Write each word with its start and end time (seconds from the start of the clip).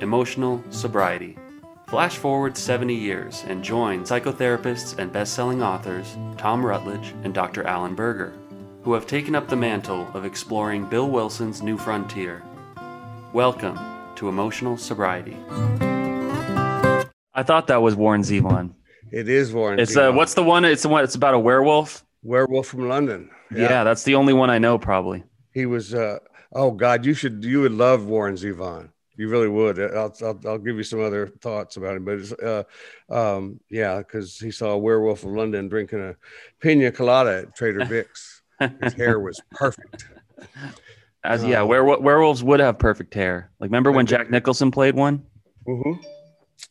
emotional 0.00 0.62
sobriety. 0.70 1.36
Flash 1.86 2.16
forward 2.16 2.56
70 2.56 2.94
years 2.94 3.44
and 3.46 3.62
join 3.62 4.02
psychotherapists 4.02 4.98
and 4.98 5.12
best-selling 5.12 5.62
authors 5.62 6.16
Tom 6.36 6.64
Rutledge 6.64 7.14
and 7.22 7.32
Dr. 7.32 7.64
Alan 7.64 7.94
Berger, 7.94 8.32
who 8.82 8.92
have 8.94 9.06
taken 9.06 9.34
up 9.34 9.48
the 9.48 9.56
mantle 9.56 10.08
of 10.14 10.24
exploring 10.24 10.86
Bill 10.86 11.08
Wilson's 11.08 11.62
new 11.62 11.78
frontier. 11.78 12.42
Welcome 13.32 13.78
to 14.16 14.28
Emotional 14.28 14.76
Sobriety. 14.76 15.36
I 17.34 17.42
thought 17.42 17.66
that 17.68 17.82
was 17.82 17.94
Warren 17.94 18.22
Zevon. 18.22 18.74
It 19.12 19.28
is 19.28 19.52
Warren. 19.52 19.78
It's 19.78 19.96
uh, 19.96 20.10
Zevon. 20.10 20.16
what's 20.16 20.34
the 20.34 20.42
one? 20.42 20.64
It's 20.64 20.82
the 20.82 20.88
one. 20.88 21.04
It's 21.04 21.14
about 21.14 21.34
a 21.34 21.38
werewolf. 21.38 22.04
Werewolf 22.22 22.66
from 22.66 22.88
London. 22.88 23.30
Yeah. 23.54 23.84
that's 23.84 24.02
the 24.02 24.14
only 24.14 24.32
one 24.32 24.50
I 24.50 24.58
know. 24.58 24.78
Probably. 24.78 25.24
He 25.52 25.66
was. 25.66 25.94
Uh, 25.94 26.18
oh 26.52 26.72
God, 26.72 27.04
you 27.04 27.14
should. 27.14 27.44
You 27.44 27.60
would 27.60 27.72
love 27.72 28.06
Warren 28.06 28.34
Zevon. 28.34 28.88
You 29.16 29.28
really 29.28 29.48
would. 29.48 29.80
I'll, 29.80 30.14
I'll, 30.22 30.40
I'll 30.46 30.58
give 30.58 30.76
you 30.76 30.82
some 30.82 31.00
other 31.00 31.28
thoughts 31.28 31.76
about 31.76 31.96
him, 31.96 32.04
but 32.04 32.18
it's, 32.18 32.32
uh, 32.32 32.64
um, 33.08 33.60
yeah, 33.70 33.98
because 33.98 34.38
he 34.38 34.50
saw 34.50 34.70
a 34.70 34.78
werewolf 34.78 35.22
of 35.24 35.30
London 35.30 35.68
drinking 35.68 36.00
a 36.00 36.16
pina 36.60 36.90
colada 36.90 37.38
at 37.42 37.54
Trader 37.54 37.84
Vic's. 37.88 38.42
His 38.80 38.92
hair 38.94 39.20
was 39.20 39.40
perfect. 39.52 40.06
As 41.22 41.42
yeah, 41.44 41.62
werewolf, 41.62 42.00
werewolves 42.00 42.44
would 42.44 42.60
have 42.60 42.78
perfect 42.78 43.14
hair. 43.14 43.50
Like 43.58 43.68
remember 43.68 43.92
when 43.92 44.06
Jack 44.06 44.30
Nicholson 44.30 44.70
played 44.70 44.94
one? 44.94 45.22
hmm 45.66 45.92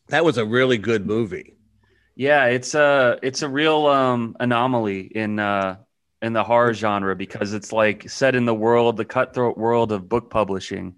That 0.09 0.23
was 0.23 0.37
a 0.37 0.45
really 0.45 0.77
good 0.77 1.07
movie. 1.07 1.55
Yeah, 2.15 2.45
it's 2.45 2.75
a 2.75 3.17
it's 3.23 3.41
a 3.41 3.49
real 3.49 3.87
um, 3.87 4.35
anomaly 4.39 5.01
in 5.01 5.39
uh, 5.39 5.77
in 6.21 6.33
the 6.33 6.43
horror 6.43 6.73
genre 6.73 7.15
because 7.15 7.53
it's 7.53 7.71
like 7.73 8.09
set 8.09 8.35
in 8.35 8.45
the 8.45 8.53
world, 8.53 8.97
the 8.97 9.05
cutthroat 9.05 9.57
world 9.57 9.91
of 9.91 10.07
book 10.07 10.29
publishing, 10.29 10.95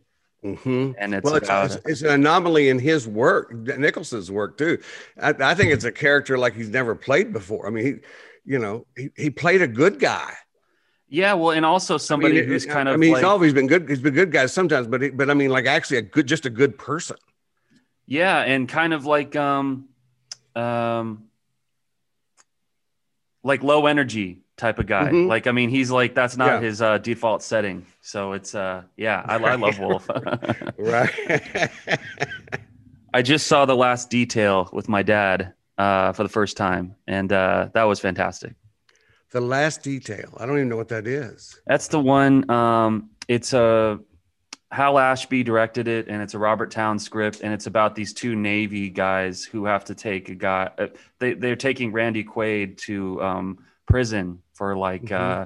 hmm 0.53 0.91
and 0.99 1.13
it's 1.15 1.25
Well, 1.25 1.35
it's, 1.35 1.47
about 1.47 1.65
it's, 1.71 1.77
it's 1.85 2.01
an 2.03 2.09
anomaly 2.09 2.69
in 2.69 2.77
his 2.79 3.07
work, 3.07 3.51
Nicholson's 3.53 4.29
work 4.29 4.57
too. 4.57 4.77
I, 5.19 5.33
I 5.39 5.55
think 5.55 5.71
it's 5.71 5.83
a 5.85 5.91
character 5.91 6.38
like 6.38 6.53
he's 6.53 6.69
never 6.69 6.93
played 6.93 7.33
before. 7.33 7.65
I 7.65 7.71
mean, 7.71 7.85
he, 7.85 7.93
you 8.53 8.59
know, 8.59 8.85
he, 8.95 9.09
he 9.17 9.29
played 9.31 9.61
a 9.63 9.67
good 9.67 9.99
guy. 9.99 10.33
yeah. 11.09 11.33
Well, 11.33 11.51
and 11.51 11.66
also 11.66 11.97
somebody 11.97 12.38
I 12.38 12.41
mean, 12.41 12.49
who's 12.49 12.66
it- 12.66 12.69
kind 12.69 12.88
of 12.88 12.93
I 12.93 12.97
mean, 12.97 13.11
like, 13.11 13.19
he's 13.21 13.25
always 13.25 13.53
been 13.53 13.66
good. 13.67 13.89
He's 13.89 14.01
been 14.01 14.13
good 14.13 14.31
guys 14.31 14.53
sometimes, 14.53 14.85
but 14.88 15.01
he, 15.01 15.09
but 15.09 15.29
I 15.31 15.33
mean, 15.33 15.49
like 15.49 15.66
actually 15.66 15.97
a 15.97 16.03
good, 16.03 16.27
just 16.27 16.45
a 16.45 16.51
good 16.51 16.77
person. 16.77 17.17
yeah, 18.05 18.39
and 18.41 18.69
kind 18.69 18.93
of 18.93 19.05
like 19.07 19.35
um, 19.35 19.89
um, 20.55 21.23
like 23.43 23.63
low 23.63 23.88
energy 23.88 24.44
type 24.57 24.79
of 24.79 24.87
guy. 24.87 25.09
Mhm. 25.09 25.27
Like 25.27 25.47
I 25.47 25.51
mean, 25.51 25.69
he's 25.69 25.91
like 25.91 26.13
that's 26.15 26.37
not 26.37 26.47
Yeah. 26.47 26.59
his 26.61 26.81
uh, 26.81 26.97
default 26.99 27.43
setting. 27.43 27.85
So 28.01 28.33
it's 28.33 28.55
uh, 28.55 28.83
yeah, 28.97 29.21
I, 29.25 29.35
I 29.35 29.55
love 29.55 29.79
Wolf. 29.79 30.09
Right. 30.77 31.69
I 33.13 33.21
just 33.21 33.47
saw 33.47 33.65
the 33.65 33.75
last 33.75 34.09
detail 34.09 34.69
with 34.73 34.89
my 34.89 35.01
dad 35.03 35.53
uh, 35.77 36.11
for 36.13 36.23
the 36.23 36.29
first 36.29 36.57
time, 36.57 36.95
and 37.07 37.31
uh, 37.31 37.69
that 37.73 37.83
was 37.83 37.99
fantastic. 37.99 38.53
the 39.31 39.41
last 39.41 39.83
detail. 39.83 40.33
I 40.38 40.45
don't 40.45 40.55
even 40.57 40.69
know 40.69 40.77
what 40.77 40.89
that 40.89 41.07
is. 41.07 41.59
That's 41.67 41.88
the 41.88 41.99
one. 41.99 42.49
Um, 42.49 43.09
it's 43.27 43.53
a 43.53 43.99
Hal 44.71 44.97
Ashby 44.99 45.44
directed 45.44 45.88
it, 45.88 46.07
and 46.09 46.21
it's 46.21 46.33
a 46.33 46.39
Robert 46.39 46.71
Towne 46.71 46.99
script, 46.99 47.39
and 47.41 47.53
it's 47.53 47.67
about 47.67 47.95
these 47.95 48.13
two 48.13 48.35
Navy 48.35 48.89
guys 48.89 49.44
who 49.45 49.65
have 49.65 49.85
to 49.85 49.95
take 49.95 50.27
a 50.29 50.35
guy. 50.35 50.69
Uh, 50.77 50.88
they 51.19 51.33
they're 51.33 51.55
taking 51.55 51.91
Randy 51.94 52.23
Quaid 52.23 52.77
to 52.79 53.21
um, 53.21 53.59
prison 53.88 54.41
for 54.55 54.75
like 54.75 55.05
Mhm. 55.05 55.11
uh, 55.11 55.45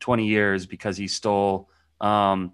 twenty 0.00 0.26
years 0.26 0.66
because 0.66 0.96
he 0.96 1.08
stole. 1.08 1.68
Um, 2.00 2.52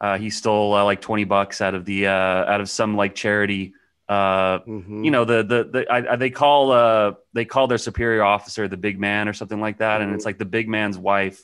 uh, 0.00 0.18
he 0.18 0.30
stole 0.30 0.74
uh, 0.74 0.84
like 0.84 1.00
twenty 1.00 1.24
bucks 1.24 1.60
out 1.60 1.74
of 1.74 1.84
the 1.84 2.06
uh, 2.08 2.10
out 2.52 2.60
of 2.60 2.68
some 2.68 2.96
like 2.96 3.14
charity 3.14 3.74
uh, 4.08 4.58
Mhm. 4.60 5.04
you 5.04 5.10
know 5.10 5.24
the 5.24 5.42
the, 5.44 5.64
the 5.64 5.92
I, 5.92 6.12
I, 6.12 6.16
they 6.16 6.30
call 6.30 6.72
uh 6.72 7.12
they 7.32 7.44
call 7.44 7.66
their 7.68 7.78
superior 7.78 8.24
officer 8.24 8.66
the 8.68 8.76
big 8.76 8.98
man 8.98 9.28
or 9.28 9.32
something 9.32 9.60
like 9.60 9.78
that 9.78 10.00
and 10.02 10.12
it's 10.14 10.24
like 10.26 10.38
the 10.38 10.44
big 10.44 10.68
man's 10.68 10.98
wife 10.98 11.40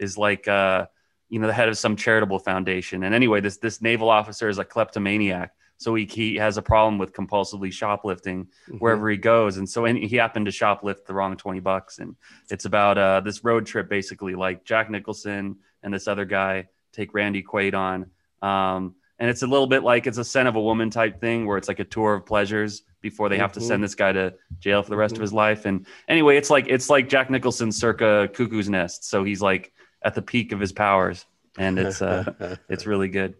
is 0.00 0.16
like 0.16 0.48
uh 0.48 0.86
you 1.28 1.38
know 1.38 1.46
the 1.46 1.52
head 1.52 1.68
of 1.68 1.76
some 1.76 1.96
charitable 1.96 2.38
foundation 2.38 3.04
and 3.04 3.14
anyway 3.14 3.40
this 3.42 3.58
this 3.58 3.82
naval 3.82 4.08
officer 4.08 4.48
is 4.48 4.58
a 4.58 4.64
kleptomaniac 4.64 5.52
so 5.78 5.94
he, 5.94 6.04
he 6.04 6.36
has 6.36 6.56
a 6.58 6.62
problem 6.62 6.98
with 6.98 7.12
compulsively 7.12 7.72
shoplifting 7.72 8.48
Mhm. 8.68 8.80
wherever 8.80 9.08
he 9.08 9.16
goes. 9.16 9.56
And 9.56 9.68
so 9.68 9.84
he 9.84 10.16
happened 10.16 10.46
to 10.46 10.52
shoplift 10.52 11.06
the 11.06 11.14
wrong 11.14 11.36
20 11.36 11.60
bucks. 11.60 11.98
And 12.00 12.16
it's 12.50 12.64
about 12.66 12.98
uh 12.98 13.20
this 13.20 13.42
road 13.44 13.64
trip 13.64 13.88
basically 13.88 14.34
like 14.34 14.64
jack 14.64 14.90
nicholson 14.90 15.56
and 15.82 15.94
this 15.94 16.06
other 16.08 16.24
guy 16.24 16.66
take 16.92 17.14
randy 17.14 17.42
quaid 17.42 17.74
on. 17.74 18.10
Um 18.42 18.94
and 19.20 19.28
it's 19.30 19.42
a 19.42 19.46
little 19.46 19.66
bit 19.66 19.82
like 19.82 20.06
it's 20.06 20.18
a 20.18 20.24
scent 20.24 20.46
of 20.48 20.54
a 20.56 20.60
woman 20.60 20.90
type 20.90 21.20
thing 21.20 21.46
where 21.46 21.58
it's 21.58 21.66
like 21.68 21.80
a 21.80 21.84
tour 21.84 22.14
of 22.14 22.26
pleasures 22.26 22.82
before 23.00 23.28
they 23.28 23.38
have 23.38 23.52
to 23.52 23.60
Mhm. 23.60 23.68
send 23.68 23.82
this 23.84 23.94
guy 23.94 24.12
to 24.12 24.34
jail 24.60 24.82
for 24.82 24.90
the 24.90 24.96
rest 24.96 25.14
Mhm. 25.14 25.18
of 25.18 25.22
his 25.22 25.32
life. 25.32 25.64
And 25.64 25.86
anyway 26.08 26.36
it's 26.36 26.50
like 26.50 26.66
it's 26.68 26.90
like 26.90 27.08
jack 27.08 27.30
nicholson 27.30 27.70
circa 27.72 28.28
cuckoo's 28.34 28.68
nest. 28.68 29.04
So 29.04 29.22
he's 29.24 29.40
like 29.40 29.72
at 30.02 30.14
the 30.14 30.22
peak 30.22 30.50
of 30.52 30.60
his 30.60 30.72
powers. 30.72 31.24
And 31.56 31.78
it's 31.78 32.02
uh 32.02 32.56
it's 32.68 32.84
really 32.86 33.08
good. 33.08 33.34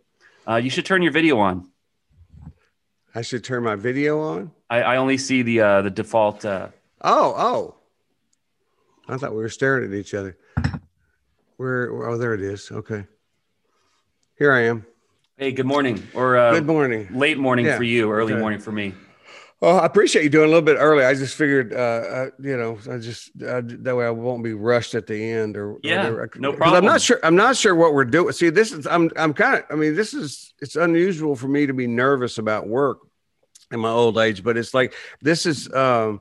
Uh 0.46 0.56
you 0.56 0.70
should 0.70 0.86
turn 0.86 1.02
your 1.02 1.12
video 1.12 1.38
on 1.38 1.68
I 3.18 3.22
should 3.22 3.42
turn 3.42 3.64
my 3.64 3.74
video 3.74 4.20
on. 4.20 4.52
i, 4.70 4.80
I 4.80 4.96
only 4.96 5.18
see 5.18 5.42
the 5.42 5.60
uh 5.60 5.82
the 5.82 5.90
default 5.90 6.44
uh 6.44 6.68
Oh, 7.02 7.34
oh. 7.36 7.74
I 9.12 9.16
thought 9.16 9.32
we 9.32 9.38
were 9.38 9.48
staring 9.48 9.90
at 9.92 9.96
each 9.98 10.14
other. 10.14 10.36
Where? 11.56 11.90
Oh, 12.08 12.16
there 12.18 12.34
it 12.34 12.40
is. 12.42 12.70
Okay. 12.70 13.06
Here 14.36 14.52
I 14.52 14.60
am. 14.70 14.86
hey 15.36 15.50
good 15.50 15.66
morning 15.66 16.06
or 16.14 16.36
uh 16.36 16.52
Good 16.52 16.66
morning. 16.66 17.08
late 17.10 17.38
morning 17.38 17.66
Yeah, 17.66 17.76
for 17.76 17.82
you 17.82 18.08
early 18.12 18.34
okay. 18.34 18.40
morning 18.40 18.60
for 18.60 18.70
me 18.70 18.94
Oh, 19.60 19.78
I 19.78 19.86
appreciate 19.86 20.22
you 20.22 20.30
doing 20.30 20.44
a 20.44 20.48
little 20.54 20.62
bit 20.62 20.76
early. 20.78 21.04
I 21.04 21.14
just 21.14 21.34
figured, 21.34 21.72
uh, 21.72 21.76
uh, 21.76 22.26
you 22.40 22.56
know, 22.56 22.78
I 22.88 22.98
just 22.98 23.32
uh, 23.42 23.60
that 23.84 23.96
way 23.96 24.06
I 24.06 24.10
won't 24.10 24.44
be 24.44 24.52
rushed 24.52 24.94
at 24.94 25.08
the 25.08 25.20
end 25.32 25.56
or 25.56 25.72
or 25.72 25.78
Yeah, 25.82 25.96
whatever. 25.96 26.30
no 26.36 26.52
'Cause 26.52 26.74
I'm 26.74 26.84
not 26.84 27.00
sure. 27.00 27.18
I'm 27.24 27.34
not 27.34 27.56
sure 27.56 27.74
what 27.74 27.92
we're 27.92 28.04
doing. 28.04 28.30
See, 28.32 28.50
this 28.50 28.70
is 28.70 28.86
I'm 28.86 29.10
I'm 29.16 29.34
kind 29.34 29.56
of. 29.58 29.64
I 29.68 29.74
mean, 29.74 29.96
this 29.96 30.14
is 30.14 30.54
it's 30.60 30.76
unusual 30.76 31.34
for 31.34 31.48
me 31.48 31.66
to 31.66 31.72
be 31.74 31.88
nervous 31.88 32.38
about 32.38 32.68
work 32.68 32.98
in 33.72 33.80
my 33.80 33.90
old 33.90 34.18
age, 34.18 34.42
but 34.42 34.56
it's 34.56 34.74
like 34.74 34.94
this 35.22 35.46
is. 35.46 35.72
um 35.72 36.20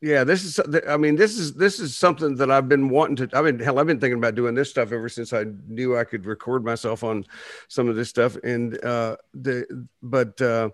yeah, 0.00 0.22
this 0.22 0.44
is. 0.44 0.60
I 0.86 0.98
mean, 0.98 1.16
this 1.16 1.38
is 1.38 1.54
this 1.54 1.80
is 1.80 1.96
something 1.96 2.34
that 2.36 2.50
I've 2.50 2.68
been 2.68 2.90
wanting 2.90 3.16
to. 3.26 3.38
I 3.38 3.40
mean, 3.40 3.58
hell. 3.58 3.78
I've 3.78 3.86
been 3.86 4.00
thinking 4.00 4.18
about 4.18 4.34
doing 4.34 4.54
this 4.54 4.68
stuff 4.68 4.92
ever 4.92 5.08
since 5.08 5.32
I 5.32 5.46
knew 5.66 5.96
I 5.96 6.04
could 6.04 6.26
record 6.26 6.62
myself 6.62 7.02
on 7.02 7.24
some 7.68 7.88
of 7.88 7.96
this 7.96 8.10
stuff. 8.10 8.36
And 8.44 8.84
uh, 8.84 9.16
the 9.32 9.86
but 10.02 10.38
uh, 10.42 10.68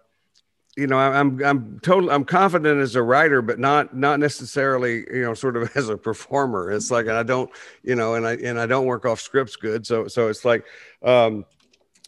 you 0.77 0.89
know, 0.89 0.99
I- 0.99 1.21
I'm 1.21 1.41
I'm 1.45 1.79
totally 1.79 2.13
I'm 2.13 2.25
confident 2.25 2.81
as 2.81 2.97
a 2.97 3.05
writer, 3.05 3.41
but 3.41 3.61
not 3.61 3.97
not 3.97 4.19
necessarily 4.19 5.05
you 5.13 5.23
know 5.23 5.35
sort 5.35 5.57
of 5.57 5.71
as 5.77 5.89
a 5.89 5.97
performer. 5.97 6.73
It's 6.73 6.91
like 6.91 7.07
I 7.07 7.23
don't 7.23 7.51
you 7.85 7.95
know, 7.95 8.15
and 8.15 8.27
I 8.27 8.33
and 8.35 8.59
I 8.59 8.67
don't 8.67 8.87
work 8.87 9.07
off 9.07 9.21
scripts 9.21 9.55
good. 9.55 9.87
So 9.87 10.09
so 10.09 10.27
it's 10.27 10.45
like, 10.45 10.65
um, 11.05 11.45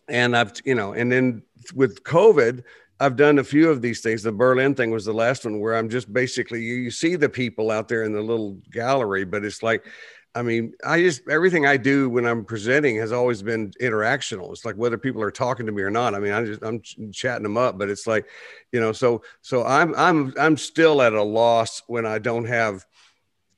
and 0.08 0.36
I've 0.36 0.54
you 0.64 0.74
know, 0.74 0.92
and 0.92 1.12
then 1.12 1.42
with 1.72 2.02
COVID. 2.02 2.64
I've 3.02 3.16
done 3.16 3.40
a 3.40 3.44
few 3.44 3.68
of 3.68 3.82
these 3.82 4.00
things. 4.00 4.22
The 4.22 4.30
Berlin 4.30 4.76
thing 4.76 4.92
was 4.92 5.04
the 5.04 5.12
last 5.12 5.44
one 5.44 5.58
where 5.58 5.74
I'm 5.74 5.88
just 5.88 6.12
basically 6.12 6.62
you, 6.62 6.74
you 6.74 6.90
see 6.92 7.16
the 7.16 7.28
people 7.28 7.72
out 7.72 7.88
there 7.88 8.04
in 8.04 8.12
the 8.12 8.22
little 8.22 8.58
gallery, 8.70 9.24
but 9.24 9.44
it's 9.44 9.60
like, 9.60 9.84
I 10.36 10.42
mean, 10.42 10.72
I 10.86 11.00
just 11.00 11.28
everything 11.28 11.66
I 11.66 11.76
do 11.76 12.08
when 12.08 12.24
I'm 12.24 12.44
presenting 12.44 12.96
has 12.98 13.10
always 13.10 13.42
been 13.42 13.72
interactional. 13.80 14.52
It's 14.52 14.64
like 14.64 14.76
whether 14.76 14.96
people 14.96 15.20
are 15.20 15.32
talking 15.32 15.66
to 15.66 15.72
me 15.72 15.82
or 15.82 15.90
not. 15.90 16.14
I 16.14 16.20
mean, 16.20 16.32
I 16.32 16.44
just 16.44 16.62
I'm 16.62 16.80
ch- 16.80 16.96
chatting 17.12 17.42
them 17.42 17.56
up, 17.56 17.76
but 17.76 17.90
it's 17.90 18.06
like, 18.06 18.26
you 18.70 18.80
know, 18.80 18.92
so 18.92 19.22
so 19.40 19.64
I'm 19.64 19.94
I'm 19.96 20.32
I'm 20.38 20.56
still 20.56 21.02
at 21.02 21.12
a 21.12 21.22
loss 21.22 21.82
when 21.88 22.06
I 22.06 22.20
don't 22.20 22.46
have 22.46 22.86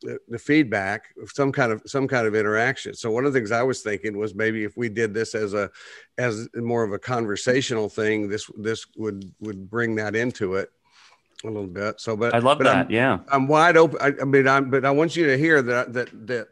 the, 0.04 0.18
the 0.28 0.38
feedback 0.38 1.14
of 1.20 1.30
some 1.32 1.50
kind 1.50 1.72
of 1.72 1.82
some 1.86 2.06
kind 2.06 2.26
of 2.26 2.34
interaction. 2.34 2.94
So 2.94 3.10
one 3.10 3.24
of 3.24 3.32
the 3.32 3.38
things 3.38 3.50
I 3.50 3.62
was 3.62 3.82
thinking 3.82 4.16
was 4.16 4.34
maybe 4.34 4.64
if 4.64 4.76
we 4.76 4.88
did 4.88 5.14
this 5.14 5.34
as 5.34 5.54
a 5.54 5.70
as 6.18 6.48
more 6.54 6.84
of 6.84 6.92
a 6.92 6.98
conversational 6.98 7.88
thing, 7.88 8.28
this 8.28 8.48
this 8.56 8.86
would 8.96 9.32
would 9.40 9.68
bring 9.70 9.96
that 9.96 10.14
into 10.14 10.54
it 10.54 10.70
a 11.42 11.46
little 11.48 11.66
bit. 11.66 12.00
So, 12.00 12.16
but 12.16 12.34
i 12.34 12.38
love 12.38 12.58
but 12.58 12.64
that 12.64 12.76
I'm, 12.86 12.90
yeah 12.90 13.18
I'm 13.28 13.48
wide 13.48 13.76
open. 13.76 13.98
I, 14.00 14.12
I 14.20 14.24
mean, 14.24 14.46
I'm, 14.46 14.70
but 14.70 14.84
I 14.84 14.90
want 14.90 15.16
you 15.16 15.26
to 15.26 15.38
hear 15.38 15.62
that 15.62 15.92
that 15.94 16.26
that 16.26 16.48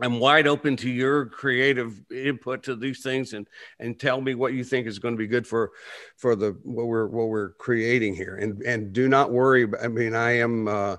I'm 0.00 0.18
wide 0.18 0.46
open 0.48 0.76
to 0.78 0.90
your 0.90 1.26
creative 1.26 2.00
input 2.10 2.64
to 2.64 2.76
these 2.76 3.02
things 3.02 3.32
and 3.32 3.46
and 3.78 3.98
tell 3.98 4.20
me 4.20 4.34
what 4.34 4.52
you 4.52 4.64
think 4.64 4.86
is 4.86 4.98
going 4.98 5.14
to 5.14 5.18
be 5.18 5.26
good 5.26 5.46
for 5.46 5.72
for 6.16 6.36
the 6.36 6.56
what 6.64 6.86
we're 6.86 7.06
what 7.06 7.28
we're 7.28 7.50
creating 7.54 8.14
here 8.14 8.36
and 8.36 8.62
and 8.62 8.92
do 8.92 9.08
not 9.08 9.30
worry 9.30 9.66
I 9.80 9.88
mean 9.88 10.14
I 10.14 10.38
am 10.38 10.68
uh 10.68 10.96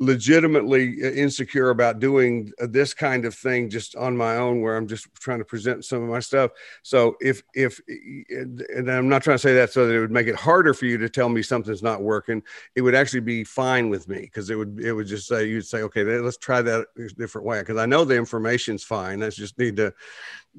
legitimately 0.00 1.00
insecure 1.00 1.70
about 1.70 1.98
doing 1.98 2.52
this 2.60 2.94
kind 2.94 3.24
of 3.24 3.34
thing 3.34 3.68
just 3.68 3.96
on 3.96 4.16
my 4.16 4.36
own 4.36 4.60
where 4.60 4.76
i'm 4.76 4.86
just 4.86 5.12
trying 5.14 5.40
to 5.40 5.44
present 5.44 5.84
some 5.84 6.02
of 6.02 6.08
my 6.08 6.20
stuff. 6.20 6.52
So 6.82 7.16
if 7.20 7.42
if 7.52 7.80
and 7.88 8.90
i'm 8.90 9.08
not 9.08 9.24
trying 9.24 9.34
to 9.34 9.42
say 9.42 9.54
that 9.54 9.72
so 9.72 9.86
that 9.86 9.94
it 9.94 10.00
would 10.00 10.12
make 10.12 10.28
it 10.28 10.36
harder 10.36 10.72
for 10.72 10.86
you 10.86 10.98
to 10.98 11.08
tell 11.08 11.28
me 11.28 11.42
something's 11.42 11.82
not 11.82 12.00
working 12.00 12.42
it 12.76 12.82
would 12.82 12.94
actually 12.94 13.20
be 13.20 13.42
fine 13.42 13.88
with 13.88 14.08
me 14.08 14.20
because 14.20 14.50
it 14.50 14.54
would 14.54 14.78
it 14.78 14.92
would 14.92 15.06
just 15.08 15.26
say 15.26 15.48
you'd 15.48 15.66
say 15.66 15.82
okay 15.82 16.04
let's 16.04 16.36
try 16.36 16.62
that 16.62 16.86
a 16.96 17.08
different 17.14 17.46
way. 17.46 17.58
Because 17.58 17.78
i 17.78 17.86
know 17.86 18.04
the 18.04 18.16
information's 18.16 18.84
fine 18.84 19.22
i 19.22 19.30
just 19.30 19.58
need 19.58 19.76
to 19.76 19.92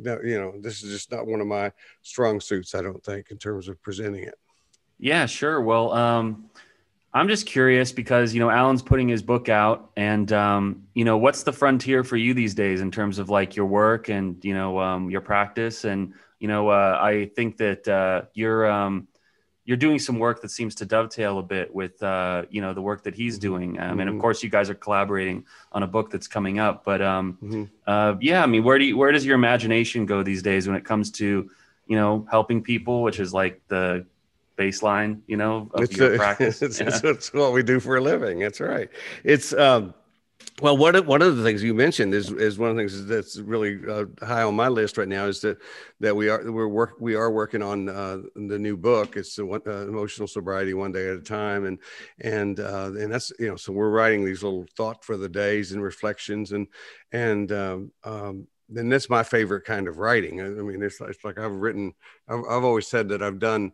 you 0.03 0.39
know 0.39 0.53
this 0.59 0.83
is 0.83 0.91
just 0.91 1.11
not 1.11 1.27
one 1.27 1.39
of 1.39 1.47
my 1.47 1.71
strong 2.01 2.41
suits 2.41 2.75
i 2.75 2.81
don't 2.81 3.03
think 3.05 3.31
in 3.31 3.37
terms 3.37 3.69
of 3.69 3.81
presenting 3.81 4.23
it. 4.23 4.35
Yeah 4.97 5.27
sure 5.27 5.61
well 5.61 5.93
um 5.93 6.49
I'm 7.13 7.27
just 7.27 7.47
curious 7.47 7.91
because 7.91 8.33
you 8.33 8.39
know 8.39 8.49
Alan's 8.49 8.83
putting 8.83 9.07
his 9.07 9.23
book 9.23 9.49
out, 9.49 9.91
and 9.97 10.31
um, 10.31 10.83
you 10.93 11.05
know 11.05 11.17
what's 11.17 11.43
the 11.43 11.51
frontier 11.51 12.03
for 12.03 12.17
you 12.17 12.33
these 12.33 12.53
days 12.53 12.81
in 12.81 12.91
terms 12.91 13.17
of 13.17 13.29
like 13.29 13.55
your 13.55 13.65
work 13.65 14.09
and 14.09 14.43
you 14.45 14.53
know 14.53 14.79
um, 14.79 15.09
your 15.09 15.21
practice, 15.21 15.85
and 15.85 16.13
you 16.39 16.47
know 16.47 16.69
uh, 16.69 16.99
I 17.01 17.31
think 17.35 17.57
that 17.57 17.87
uh, 17.87 18.23
you're 18.33 18.69
um, 18.69 19.07
you're 19.65 19.77
doing 19.77 19.97
some 19.97 20.19
work 20.19 20.41
that 20.41 20.49
seems 20.49 20.75
to 20.75 20.85
dovetail 20.85 21.39
a 21.39 21.43
bit 21.43 21.73
with 21.73 22.01
uh, 22.03 22.45
you 22.51 22.61
know 22.61 22.75
the 22.75 22.81
work 22.81 23.03
that 23.03 23.15
he's 23.15 23.39
doing, 23.39 23.79
um, 23.79 23.99
and 23.99 24.09
of 24.09 24.13
mm-hmm. 24.13 24.21
course 24.21 24.43
you 24.43 24.49
guys 24.49 24.69
are 24.69 24.75
collaborating 24.75 25.45
on 25.71 25.81
a 25.81 25.87
book 25.87 26.11
that's 26.11 26.27
coming 26.27 26.59
up. 26.59 26.83
But 26.83 27.01
um, 27.01 27.39
mm-hmm. 27.41 27.63
uh, 27.87 28.15
yeah, 28.21 28.43
I 28.43 28.45
mean, 28.45 28.63
where 28.63 28.77
do 28.77 28.85
you, 28.85 28.97
where 28.97 29.11
does 29.11 29.25
your 29.25 29.35
imagination 29.35 30.05
go 30.05 30.21
these 30.21 30.43
days 30.43 30.67
when 30.67 30.75
it 30.75 30.85
comes 30.85 31.09
to 31.13 31.49
you 31.87 31.95
know 31.95 32.27
helping 32.29 32.61
people, 32.61 33.01
which 33.01 33.19
is 33.19 33.33
like 33.33 33.61
the 33.67 34.05
baseline, 34.59 35.21
you 35.27 35.37
know, 35.37 35.69
of 35.73 35.83
it's 35.83 35.95
your 35.95 36.15
a, 36.15 36.17
practice. 36.23 36.61
It's, 36.61 36.79
yeah. 36.79 36.99
it's, 37.03 37.33
what 37.33 37.53
we 37.53 37.63
do 37.63 37.79
for 37.79 37.97
a 37.97 38.01
living. 38.01 38.39
That's 38.39 38.59
right. 38.59 38.89
It's 39.23 39.53
um, 39.53 39.93
well, 40.61 40.75
one 40.75 40.95
of 40.95 41.07
one 41.07 41.21
of 41.21 41.37
the 41.37 41.43
things 41.43 41.63
you 41.63 41.73
mentioned 41.73 42.13
is 42.13 42.31
is 42.31 42.59
one 42.59 42.69
of 42.69 42.75
the 42.75 42.81
things 42.81 43.05
that's 43.05 43.37
really 43.39 43.79
uh, 43.89 44.05
high 44.21 44.43
on 44.43 44.55
my 44.55 44.67
list 44.67 44.97
right 44.97 45.07
now 45.07 45.25
is 45.25 45.39
that 45.41 45.57
that 46.01 46.15
we 46.15 46.27
are 46.27 46.51
we're 46.51 46.67
work 46.67 46.95
we 46.99 47.15
are 47.15 47.31
working 47.31 47.61
on 47.61 47.87
uh, 47.87 48.19
the 48.35 48.59
new 48.59 48.75
book. 48.75 49.15
It's 49.15 49.35
the 49.35 49.45
one, 49.45 49.61
uh, 49.65 49.87
emotional 49.87 50.27
sobriety 50.27 50.73
one 50.73 50.91
day 50.91 51.07
at 51.09 51.17
a 51.17 51.21
time, 51.21 51.65
and 51.65 51.79
and 52.19 52.59
uh, 52.59 52.91
and 52.97 53.11
that's 53.11 53.31
you 53.39 53.47
know 53.47 53.55
so 53.55 53.71
we're 53.71 53.89
writing 53.89 54.25
these 54.25 54.43
little 54.43 54.65
thought 54.75 55.05
for 55.05 55.15
the 55.15 55.29
days 55.29 55.71
and 55.71 55.81
reflections 55.81 56.51
and 56.51 56.67
and 57.13 57.51
um, 57.53 57.91
um, 58.03 58.47
then 58.69 58.89
that's 58.89 59.09
my 59.09 59.23
favorite 59.23 59.65
kind 59.65 59.87
of 59.87 59.97
writing. 59.97 60.41
I, 60.41 60.45
mean, 60.45 60.81
it's, 60.83 61.01
it's 61.01 61.23
like 61.23 61.39
I've 61.39 61.55
written. 61.55 61.93
I've, 62.27 62.39
I've 62.49 62.63
always 62.63 62.87
said 62.87 63.09
that 63.09 63.23
I've 63.23 63.39
done 63.39 63.71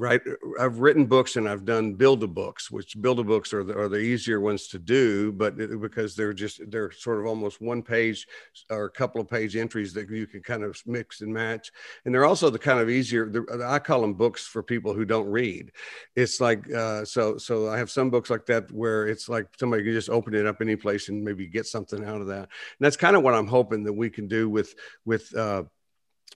right 0.00 0.22
i've 0.58 0.78
written 0.78 1.04
books 1.04 1.36
and 1.36 1.48
i've 1.48 1.64
done 1.64 1.94
build 1.94 2.22
a 2.22 2.26
books 2.26 2.70
which 2.70 3.00
build 3.00 3.20
a 3.20 3.24
books 3.24 3.52
are 3.52 3.62
the, 3.62 3.78
are 3.78 3.88
the 3.88 3.98
easier 3.98 4.40
ones 4.40 4.66
to 4.66 4.78
do 4.78 5.30
but 5.32 5.56
because 5.80 6.16
they're 6.16 6.32
just 6.32 6.60
they're 6.70 6.90
sort 6.90 7.18
of 7.18 7.26
almost 7.26 7.60
one 7.60 7.82
page 7.82 8.26
or 8.70 8.84
a 8.84 8.90
couple 8.90 9.20
of 9.20 9.28
page 9.28 9.56
entries 9.56 9.92
that 9.92 10.08
you 10.10 10.26
can 10.26 10.42
kind 10.42 10.62
of 10.62 10.80
mix 10.86 11.20
and 11.20 11.32
match. 11.32 11.70
And 12.04 12.14
they're 12.14 12.24
also 12.24 12.50
the 12.50 12.58
kind 12.58 12.80
of 12.80 12.88
easier 12.90 13.30
i 13.64 13.78
call 13.78 14.00
them 14.00 14.14
books 14.14 14.46
for 14.46 14.62
people 14.62 14.94
who 14.94 15.04
don't 15.04 15.26
read. 15.26 15.72
It's 16.16 16.40
like 16.40 16.70
uh, 16.72 17.04
so 17.04 17.36
so 17.36 17.68
i 17.68 17.78
have 17.78 17.90
some 17.90 18.10
books 18.10 18.30
like 18.30 18.46
that 18.46 18.70
where 18.72 19.06
it's 19.06 19.28
like 19.28 19.46
somebody 19.58 19.82
can 19.84 19.92
just 19.92 20.10
open 20.10 20.34
it 20.34 20.46
up 20.46 20.60
any 20.60 20.76
place 20.76 21.08
and 21.08 21.22
maybe 21.22 21.46
get 21.46 21.66
something 21.66 22.04
out 22.04 22.20
of 22.20 22.26
that. 22.28 22.48
And 22.48 22.80
that's 22.80 22.96
kind 22.96 23.16
of 23.16 23.22
what 23.22 23.34
i'm 23.34 23.46
hoping 23.46 23.84
that 23.84 23.92
we 23.92 24.10
can 24.10 24.28
do 24.28 24.48
with 24.48 24.74
with 25.04 25.34
uh, 25.36 25.64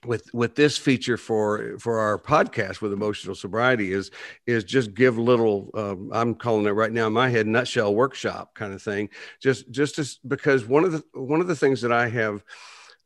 with 0.05 0.33
with 0.33 0.55
this 0.55 0.77
feature 0.77 1.17
for 1.17 1.77
for 1.79 1.99
our 1.99 2.19
podcast 2.19 2.81
with 2.81 2.93
emotional 2.93 3.33
sobriety 3.33 3.91
is 3.91 4.11
is 4.45 4.63
just 4.63 4.93
give 4.93 5.17
little 5.17 5.69
um, 5.73 6.11
i'm 6.13 6.35
calling 6.35 6.65
it 6.65 6.71
right 6.71 6.91
now 6.91 7.07
in 7.07 7.13
my 7.13 7.29
head 7.29 7.47
nutshell 7.47 7.95
workshop 7.95 8.53
kind 8.55 8.73
of 8.73 8.81
thing. 8.81 9.09
Just 9.39 9.69
just 9.71 9.97
as, 9.99 10.19
because 10.27 10.65
one 10.65 10.83
of 10.83 10.91
the 10.91 11.03
one 11.13 11.41
of 11.41 11.47
the 11.47 11.55
things 11.55 11.81
that 11.81 11.91
i 11.91 12.07
have 12.07 12.43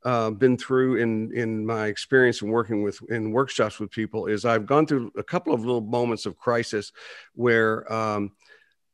uh, 0.06 0.30
been 0.30 0.57
through 0.57 0.97
in 0.97 1.31
in 1.33 1.65
my 1.65 1.88
experience 1.88 2.41
in 2.41 2.50
working 2.50 2.83
with 2.83 3.00
in 3.09 3.31
workshops 3.31 3.80
with 3.80 3.92
people 3.92 4.27
is 4.27 4.45
I've 4.45 4.65
gone 4.65 4.85
through 4.85 5.12
a 5.18 5.24
couple 5.24 5.53
of 5.53 5.59
little 5.62 5.81
moments 5.81 6.25
of 6.25 6.38
crisis 6.38 6.94
where 7.33 7.92
um, 7.92 8.31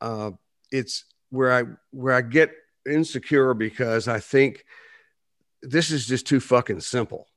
uh, 0.02 0.32
it's 0.72 1.06
where 1.30 1.54
I 1.54 1.64
where 1.92 2.16
I 2.16 2.22
get 2.22 2.52
insecure 2.90 3.54
because 3.54 4.08
I 4.08 4.20
think 4.20 4.66
this 5.62 5.92
is 5.92 6.08
just 6.08 6.26
too 6.26 6.40
fucking 6.40 6.80
simple 6.80 7.28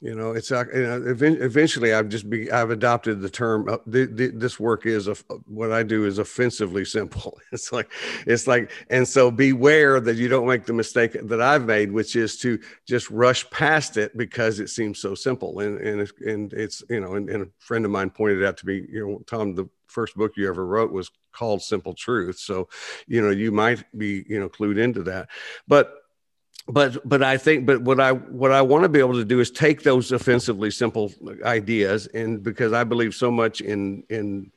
you 0.00 0.14
know 0.14 0.32
it's 0.32 0.50
you 0.50 0.64
know, 0.74 1.02
eventually 1.06 1.92
i've 1.92 2.08
just 2.08 2.30
be 2.30 2.50
i've 2.50 2.70
adopted 2.70 3.20
the 3.20 3.28
term 3.28 3.68
uh, 3.68 3.76
the, 3.86 4.06
the, 4.06 4.28
this 4.28 4.58
work 4.58 4.86
is 4.86 5.08
a, 5.08 5.14
what 5.46 5.72
i 5.72 5.82
do 5.82 6.06
is 6.06 6.18
offensively 6.18 6.84
simple. 6.84 7.38
It's 7.52 7.72
like 7.72 7.90
it's 8.26 8.46
like 8.46 8.70
and 8.90 9.06
so 9.06 9.30
beware 9.30 10.00
that 10.00 10.16
you 10.16 10.28
don't 10.28 10.46
make 10.46 10.64
the 10.64 10.72
mistake 10.72 11.16
that 11.20 11.40
i've 11.40 11.64
made 11.64 11.90
which 11.90 12.16
is 12.16 12.38
to 12.38 12.58
just 12.86 13.10
rush 13.10 13.48
past 13.50 13.96
it 13.96 14.16
because 14.16 14.60
it 14.60 14.68
seems 14.68 15.00
so 15.00 15.14
simple. 15.14 15.60
And 15.60 15.78
and 15.80 16.00
it's, 16.00 16.12
and 16.24 16.52
it's 16.52 16.82
you 16.88 17.00
know 17.00 17.14
and, 17.14 17.28
and 17.28 17.42
a 17.44 17.48
friend 17.58 17.84
of 17.84 17.90
mine 17.90 18.10
pointed 18.10 18.44
out 18.44 18.56
to 18.58 18.66
me 18.66 18.86
you 18.88 19.06
know 19.06 19.22
tom 19.26 19.54
the 19.54 19.68
first 19.90 20.16
book 20.16 20.32
you 20.36 20.48
ever 20.48 20.64
wrote 20.64 20.92
was 20.92 21.10
called 21.32 21.62
simple 21.62 21.94
truth. 21.94 22.38
So 22.38 22.68
you 23.06 23.20
know 23.20 23.30
you 23.30 23.52
might 23.52 23.84
be 23.96 24.24
you 24.28 24.40
know 24.40 24.48
clued 24.48 24.78
into 24.78 25.02
that. 25.04 25.28
But 25.68 25.99
but 26.68 27.08
but 27.08 27.22
I 27.22 27.36
think 27.36 27.66
but 27.66 27.82
what 27.82 28.00
I 28.00 28.12
what 28.12 28.52
I 28.52 28.62
want 28.62 28.82
to 28.84 28.88
be 28.88 28.98
able 28.98 29.14
to 29.14 29.24
do 29.24 29.40
is 29.40 29.50
take 29.50 29.82
those 29.82 30.12
offensively 30.12 30.70
simple 30.70 31.12
ideas 31.44 32.06
and 32.08 32.42
because 32.42 32.72
I 32.72 32.84
believe 32.84 33.14
so 33.14 33.30
much 33.30 33.60
in 33.60 34.04
in 34.08 34.50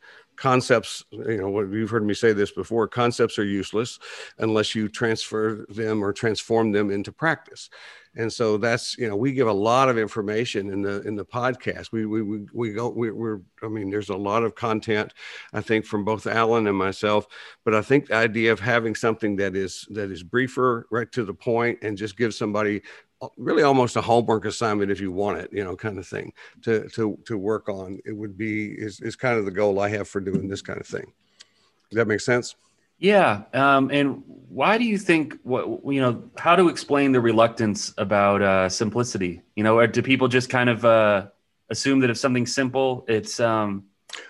concepts 0.44 1.06
you 1.12 1.38
know 1.38 1.48
what 1.48 1.72
you've 1.72 1.90
heard 1.90 2.06
me 2.06 2.13
say 2.13 2.34
this 2.34 2.51
before 2.51 2.86
concepts 2.86 3.40
are 3.40 3.45
useless 3.45 3.98
unless 4.40 4.75
you 4.75 4.90
transfer 4.90 5.66
them 5.69 6.04
or 6.04 6.12
transform 6.12 6.74
them 6.74 6.92
into 6.92 7.13
practice. 7.13 7.69
And 8.18 8.31
so 8.31 8.57
that's 8.57 8.98
you 8.98 9.07
know 9.07 9.16
we 9.16 9.31
give 9.31 9.48
a 9.48 9.54
lot 9.54 9.88
of 9.88 9.98
information 9.98 10.69
in 10.69 10.81
the 10.81 11.01
in 11.04 11.16
the 11.16 11.24
podcast. 11.24 11.94
We 11.94 12.06
we 12.06 12.22
we, 12.24 12.45
we 12.54 12.74
go 12.74 12.90
we, 12.90 13.10
we're 13.12 13.40
i 13.63 13.69
mean 13.69 13.90
there's 13.90 14.10
a 14.10 14.18
lot 14.18 14.44
of 14.44 14.56
content 14.56 15.13
i 15.54 15.62
think 15.62 15.86
from 15.86 16.04
both 16.04 16.28
alan 16.28 16.68
and 16.68 16.78
myself 16.78 17.25
but 17.63 17.74
i 17.74 17.81
think 17.81 18.07
the 18.07 18.16
idea 18.16 18.51
of 18.51 18.60
having 18.60 18.94
something 18.94 19.38
that 19.38 19.56
is 19.56 19.88
that 19.92 20.12
is 20.12 20.22
briefer 20.22 20.86
right 20.92 21.12
to 21.13 21.24
the 21.24 21.34
point 21.34 21.80
and 21.81 21.98
just 21.98 22.18
give 22.18 22.34
somebody 22.34 22.81
really 23.37 23.63
almost 23.63 23.95
a 23.95 24.01
homework 24.01 24.45
assignment 24.45 24.91
if 24.91 24.99
you 24.99 25.11
want 25.11 25.37
it 25.37 25.49
you 25.51 25.63
know 25.63 25.75
kind 25.75 25.97
of 25.97 26.07
thing 26.07 26.31
to 26.61 26.87
to 26.89 27.17
to 27.25 27.37
work 27.37 27.69
on 27.69 27.99
it 28.05 28.11
would 28.13 28.37
be 28.37 28.71
is, 28.71 28.99
is 29.01 29.15
kind 29.15 29.37
of 29.37 29.45
the 29.45 29.51
goal 29.51 29.79
i 29.79 29.89
have 29.89 30.07
for 30.07 30.21
doing 30.21 30.47
this 30.47 30.61
kind 30.61 30.79
of 30.79 30.87
thing 30.87 31.11
does 31.89 31.97
that 31.97 32.07
make 32.07 32.21
sense 32.21 32.56
yeah, 33.03 33.42
um, 33.53 33.89
and 33.92 34.23
why 34.47 34.77
do 34.77 34.85
you 34.85 34.97
think 34.97 35.37
what 35.44 35.68
you 35.94 35.99
know? 35.99 36.23
How 36.37 36.56
to 36.56 36.69
explain 36.69 37.11
the 37.11 37.19
reluctance 37.19 37.94
about 37.97 38.42
uh, 38.42 38.69
simplicity? 38.69 39.42
You 39.57 39.63
know, 39.65 39.77
or 39.77 39.87
do 39.87 40.01
people 40.01 40.30
just 40.30 40.49
kind 40.49 40.69
of 40.69 40.85
uh, 40.85 41.27
assume 41.69 41.99
that 41.99 42.09
if 42.09 42.18
something's 42.18 42.56
simple, 42.56 43.03
it's 43.09 43.42
um, 43.42 43.87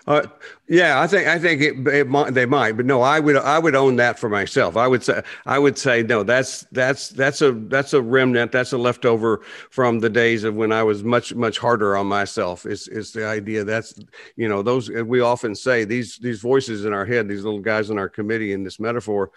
uh, 0.08 0.26
yeah, 0.66 0.98
I 0.98 1.06
think 1.06 1.28
I 1.28 1.38
think 1.38 1.60
it, 1.60 1.86
it 1.88 2.08
might, 2.08 2.32
they 2.32 2.46
might, 2.46 2.72
but 2.72 2.86
no, 2.86 3.02
I 3.02 3.20
would 3.20 3.36
I 3.36 3.58
would 3.58 3.74
own 3.74 3.96
that 3.96 4.18
for 4.18 4.30
myself. 4.30 4.78
I 4.78 4.88
would 4.88 5.04
say 5.04 5.22
I 5.44 5.58
would 5.58 5.76
say 5.76 6.02
no. 6.02 6.22
That's 6.22 6.66
that's 6.72 7.10
that's 7.10 7.42
a 7.42 7.52
that's 7.52 7.92
a 7.92 8.00
remnant. 8.00 8.50
That's 8.50 8.72
a 8.72 8.78
leftover 8.78 9.42
from 9.68 9.98
the 9.98 10.08
days 10.08 10.42
of 10.42 10.54
when 10.54 10.72
I 10.72 10.82
was 10.82 11.04
much 11.04 11.34
much 11.34 11.58
harder 11.58 11.98
on 11.98 12.06
myself. 12.06 12.64
Is 12.64 12.88
is 12.88 13.12
the 13.12 13.26
idea 13.26 13.62
that's 13.62 14.00
you 14.36 14.48
know 14.48 14.62
those 14.62 14.88
we 14.90 15.20
often 15.20 15.54
say 15.54 15.84
these 15.84 16.16
these 16.16 16.40
voices 16.40 16.86
in 16.86 16.94
our 16.94 17.04
head, 17.04 17.28
these 17.28 17.44
little 17.44 17.60
guys 17.60 17.90
in 17.90 17.98
our 17.98 18.08
committee 18.08 18.54
in 18.54 18.64
this 18.64 18.80
metaphor, 18.80 19.32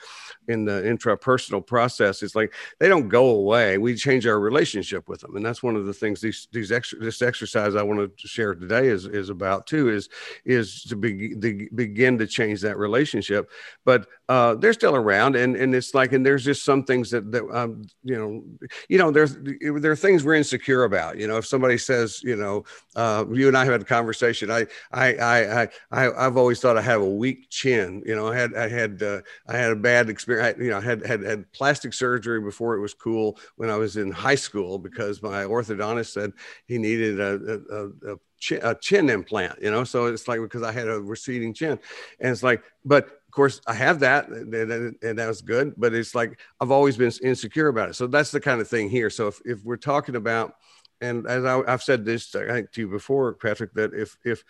in 0.48 0.63
the 0.63 0.81
intrapersonal 0.84 1.65
process. 1.65 2.24
It's 2.24 2.36
like 2.36 2.53
they 2.79 2.88
don't 2.88 3.10
go 3.10 3.31
away. 3.31 3.77
We 3.77 3.96
change 3.96 4.25
our 4.25 4.39
relationship 4.39 5.10
with 5.10 5.19
them, 5.19 5.36
and 5.36 5.46
that's 5.46 5.62
one 5.62 5.75
of 5.75 5.88
the 5.88 5.93
things 5.93 6.22
these 6.22 6.48
these 6.53 6.72
extra 6.72 7.00
this 7.00 7.22
exercise 7.22 7.75
I 7.75 7.84
want 7.84 8.17
to 8.17 8.27
share 8.29 8.55
today 8.55 8.88
is 8.88 9.05
is 9.05 9.29
about 9.29 9.67
too. 9.67 9.89
Is 9.89 10.07
is 10.46 10.84
to, 10.84 10.96
be, 10.96 11.16
to 11.17 11.69
begin 11.75 12.17
to 12.17 12.27
change 12.27 12.62
that 12.62 12.77
relationship. 12.77 13.50
But 13.86 14.07
uh, 14.29 14.55
they're 14.55 14.74
still 14.74 14.95
around, 14.95 15.36
and 15.36 15.55
and 15.55 15.74
it's 15.74 15.93
like, 15.93 16.12
and 16.12 16.25
there's 16.25 16.43
just 16.43 16.65
some 16.65 16.83
things 16.83 17.09
that 17.12 17.31
that 17.31 17.43
um, 17.51 17.83
you 18.03 18.17
know, 18.17 18.43
you 18.89 18.97
know, 18.97 19.12
there's 19.12 19.38
there 19.38 19.91
are 19.91 19.95
things 19.95 20.24
we're 20.24 20.36
insecure 20.36 20.83
about. 20.83 21.17
You 21.17 21.27
know, 21.27 21.38
if 21.38 21.45
somebody 21.45 21.77
says, 21.77 22.21
you 22.24 22.36
know, 22.36 22.63
uh, 22.95 23.25
you 23.31 23.47
and 23.47 23.57
I 23.57 23.63
have 23.63 23.74
had 23.74 23.81
a 23.81 23.86
conversation. 23.86 24.51
I 24.51 24.67
I 24.91 25.15
I 25.15 25.69
I 25.91 26.25
I've 26.25 26.38
always 26.38 26.59
thought 26.59 26.77
I 26.77 26.81
have 26.81 27.01
a 27.01 27.09
weak 27.09 27.50
chin. 27.50 28.03
You 28.05 28.15
know, 28.15 28.27
I 28.27 28.36
had 28.36 28.53
I 28.55 28.67
had 28.67 29.01
uh, 29.01 29.21
I 29.47 29.57
had 29.57 29.71
a 29.71 29.75
bad 29.75 30.09
experience. 30.09 30.57
I, 30.59 30.63
you 30.63 30.69
know, 30.71 30.77
I 30.77 30.81
had 30.81 31.05
had 31.05 31.24
had 31.24 31.51
plastic 31.53 31.93
surgery 31.93 32.41
before 32.41 32.75
it 32.75 32.81
was 32.81 32.93
cool 32.93 33.39
when 33.55 33.69
I 33.69 33.77
was 33.77 33.97
in 33.97 34.12
high 34.12 34.36
school 34.36 34.77
because 34.77 35.21
my 35.21 35.43
orthodontist 35.43 36.12
said 36.12 36.33
he 36.65 36.77
needed 36.77 37.19
a, 37.19 37.62
a, 37.71 38.13
a 38.13 38.17
chin, 38.39 38.60
a 38.63 38.75
chin 38.75 39.10
implant, 39.10 39.62
you 39.62 39.72
know. 39.72 39.84
So 39.84 40.06
it's 40.06 40.27
like 40.27 40.41
because 40.41 40.63
I 40.63 40.72
had 40.72 40.88
a 40.88 41.01
receding 41.01 41.53
chin, 41.53 41.79
and 42.20 42.32
it's 42.32 42.44
like, 42.44 42.63
but 42.86 43.06
of 43.06 43.32
course, 43.32 43.62
I 43.67 43.74
have 43.74 44.00
that, 44.00 44.29
and, 44.29 44.53
that 44.53 45.27
was 45.27 45.41
good. 45.41 45.74
But 45.77 45.94
it's 45.94 46.15
like 46.15 46.39
I've 46.60 46.72
always 46.72 46.98
been 46.98 47.12
insecure 47.24 47.67
about 47.67 47.89
it. 47.89 47.96
So 47.96 48.08
that's 48.08 48.32
the 48.32 48.39
kind 48.39 48.62
of 48.62 48.67
thing 48.67 48.89
here. 48.89 49.10
So 49.10 49.27
if, 49.27 49.41
if 49.46 49.63
we're 49.63 49.77
talking 49.77 50.15
about, 50.15 50.56
and 51.01 51.27
as 51.27 51.46
I, 51.46 51.62
have 51.70 51.84
said 51.84 52.06
this, 52.06 52.34
I 52.36 52.48
think 52.48 52.72
to 52.72 52.82
you 52.82 52.88
before, 52.88 53.34
Patrick, 53.34 53.74
that 53.74 53.94
if 53.94 54.17
if 54.24 54.44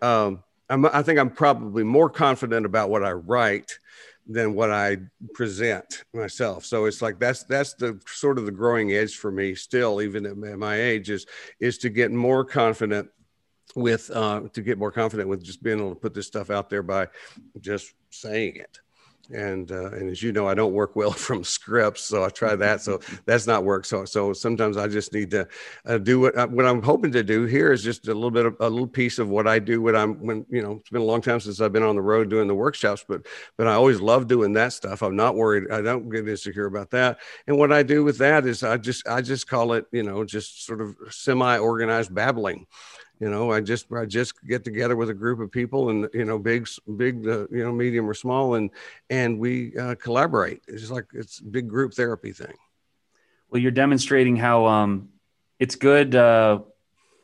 um, 0.00 0.42
I'm, 0.68 0.86
I 0.86 1.02
think 1.02 1.18
I'm 1.18 1.30
probably 1.30 1.84
more 1.84 2.10
confident 2.10 2.66
about 2.66 2.90
what 2.90 3.04
I 3.04 3.12
write 3.12 3.78
than 4.26 4.54
what 4.54 4.70
I 4.70 4.98
present 5.34 6.04
myself. 6.14 6.64
So 6.64 6.84
it's 6.84 7.02
like 7.02 7.18
that's 7.18 7.44
that's 7.44 7.74
the 7.74 8.00
sort 8.06 8.38
of 8.38 8.46
the 8.46 8.52
growing 8.52 8.92
edge 8.92 9.16
for 9.16 9.30
me 9.30 9.54
still, 9.54 10.00
even 10.00 10.26
at 10.26 10.58
my 10.58 10.76
age, 10.76 11.10
is 11.10 11.26
is 11.60 11.78
to 11.78 11.90
get 11.90 12.10
more 12.10 12.44
confident 12.44 13.10
with 13.74 14.10
uh, 14.10 14.42
to 14.52 14.62
get 14.62 14.78
more 14.78 14.92
confident 14.92 15.28
with 15.28 15.42
just 15.42 15.62
being 15.62 15.78
able 15.78 15.90
to 15.90 16.00
put 16.00 16.14
this 16.14 16.26
stuff 16.26 16.50
out 16.50 16.68
there 16.70 16.82
by 16.82 17.08
just 17.60 17.94
saying 18.10 18.56
it 18.56 18.78
and 19.30 19.70
uh, 19.70 19.90
and 19.92 20.10
as 20.10 20.22
you 20.22 20.32
know, 20.32 20.48
I 20.48 20.54
don't 20.54 20.72
work 20.72 20.96
well 20.96 21.12
from 21.26 21.44
scripts, 21.44 22.02
so 22.02 22.24
I 22.24 22.28
try 22.28 22.56
that. 22.56 22.80
So 22.80 23.00
that's 23.24 23.46
not 23.46 23.64
work. 23.64 23.84
So 23.84 24.04
so 24.04 24.32
sometimes 24.32 24.76
I 24.76 24.88
just 24.88 25.12
need 25.12 25.30
to 25.30 25.46
uh, 25.86 25.98
do 25.98 26.20
what 26.20 26.36
uh, 26.36 26.48
what 26.48 26.66
I'm 26.66 26.82
hoping 26.82 27.12
to 27.12 27.22
do 27.22 27.44
here 27.44 27.72
is 27.72 27.82
just 27.82 28.08
a 28.08 28.14
little 28.14 28.30
bit 28.30 28.46
of 28.46 28.56
a 28.60 28.68
little 28.68 28.86
piece 28.86 29.18
of 29.18 29.28
what 29.28 29.46
I 29.46 29.58
do. 29.58 29.80
when 29.82 29.96
I'm 29.96 30.14
when 30.24 30.46
you 30.50 30.62
know 30.62 30.78
it's 30.80 30.90
been 30.90 31.02
a 31.02 31.04
long 31.04 31.20
time 31.20 31.40
since 31.40 31.60
I've 31.60 31.72
been 31.72 31.82
on 31.82 31.96
the 31.96 32.02
road 32.02 32.28
doing 32.28 32.48
the 32.48 32.54
workshops, 32.54 33.04
but 33.06 33.26
but 33.56 33.66
I 33.66 33.74
always 33.74 34.00
love 34.00 34.26
doing 34.26 34.52
that 34.54 34.72
stuff. 34.72 35.02
I'm 35.02 35.16
not 35.16 35.36
worried. 35.36 35.70
I 35.70 35.80
don't 35.80 36.08
get 36.08 36.28
insecure 36.28 36.66
about 36.66 36.90
that. 36.90 37.18
And 37.46 37.58
what 37.58 37.72
I 37.72 37.82
do 37.82 38.04
with 38.04 38.18
that 38.18 38.46
is 38.46 38.62
I 38.62 38.76
just 38.76 39.06
I 39.06 39.22
just 39.22 39.48
call 39.48 39.72
it 39.74 39.86
you 39.92 40.02
know 40.02 40.24
just 40.24 40.66
sort 40.66 40.80
of 40.80 40.96
semi 41.10 41.58
organized 41.58 42.14
babbling 42.14 42.66
you 43.22 43.30
know 43.30 43.52
i 43.52 43.60
just 43.60 43.86
i 43.92 44.04
just 44.04 44.34
get 44.46 44.64
together 44.64 44.96
with 44.96 45.08
a 45.08 45.14
group 45.14 45.38
of 45.38 45.50
people 45.50 45.90
and 45.90 46.08
you 46.12 46.24
know 46.24 46.38
big 46.38 46.68
big 46.96 47.26
uh, 47.26 47.46
you 47.52 47.62
know 47.62 47.72
medium 47.72 48.10
or 48.10 48.14
small 48.14 48.54
and 48.56 48.70
and 49.10 49.38
we 49.38 49.76
uh, 49.78 49.94
collaborate 49.94 50.60
it's 50.66 50.90
like 50.90 51.06
it's 51.14 51.38
big 51.38 51.68
group 51.68 51.94
therapy 51.94 52.32
thing 52.32 52.56
well 53.48 53.62
you're 53.62 53.70
demonstrating 53.70 54.34
how 54.34 54.66
um 54.66 55.08
it's 55.60 55.76
good 55.76 56.16
uh 56.16 56.58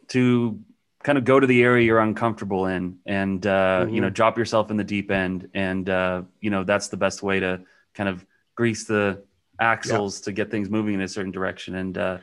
to 0.06 0.60
kind 1.02 1.18
of 1.18 1.24
go 1.24 1.40
to 1.40 1.48
the 1.48 1.62
area 1.64 1.84
you're 1.84 1.98
uncomfortable 1.98 2.66
in 2.66 2.98
and 3.04 3.44
uh 3.44 3.80
mm-hmm. 3.80 3.94
you 3.94 4.00
know 4.00 4.06
mm-hmm. 4.06 4.14
drop 4.14 4.38
yourself 4.38 4.70
in 4.70 4.76
the 4.76 4.84
deep 4.84 5.10
end 5.10 5.50
and 5.52 5.90
uh 5.90 6.22
you 6.40 6.50
know 6.50 6.62
that's 6.62 6.88
the 6.88 6.96
best 6.96 7.24
way 7.24 7.40
to 7.40 7.60
kind 7.94 8.08
of 8.08 8.24
grease 8.54 8.84
the 8.84 9.20
axles 9.58 10.20
yeah. 10.20 10.24
to 10.26 10.32
get 10.32 10.48
things 10.48 10.70
moving 10.70 10.94
in 10.94 11.00
a 11.00 11.08
certain 11.08 11.32
direction 11.32 11.74
and 11.74 11.98
uh 11.98 12.18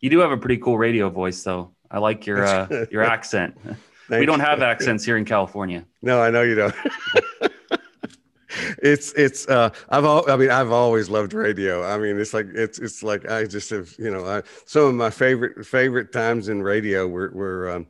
you 0.00 0.10
do 0.10 0.18
have 0.18 0.30
a 0.30 0.36
pretty 0.36 0.58
cool 0.58 0.76
radio 0.76 1.08
voice 1.08 1.42
though 1.42 1.73
I 1.90 1.98
like 1.98 2.26
your 2.26 2.44
uh, 2.44 2.86
your 2.90 3.02
accent. 3.02 3.56
we 4.10 4.26
don't 4.26 4.40
have 4.40 4.62
accents 4.62 5.04
here 5.04 5.16
in 5.16 5.24
California. 5.24 5.84
No, 6.02 6.20
I 6.20 6.30
know 6.30 6.42
you 6.42 6.54
don't. 6.54 6.74
it's 8.82 9.12
it's 9.14 9.48
uh 9.48 9.70
I've 9.88 10.04
all 10.04 10.30
I 10.30 10.36
mean 10.36 10.50
I've 10.50 10.70
always 10.72 11.08
loved 11.08 11.32
radio. 11.34 11.84
I 11.84 11.98
mean 11.98 12.18
it's 12.18 12.34
like 12.34 12.46
it's 12.54 12.78
it's 12.78 13.02
like 13.02 13.28
I 13.30 13.44
just 13.44 13.70
have 13.70 13.94
you 13.98 14.10
know 14.10 14.26
I 14.26 14.42
some 14.66 14.84
of 14.84 14.94
my 14.94 15.10
favorite 15.10 15.66
favorite 15.66 16.12
times 16.12 16.48
in 16.48 16.62
radio 16.62 17.06
were 17.06 17.30
were 17.30 17.70
um, 17.70 17.86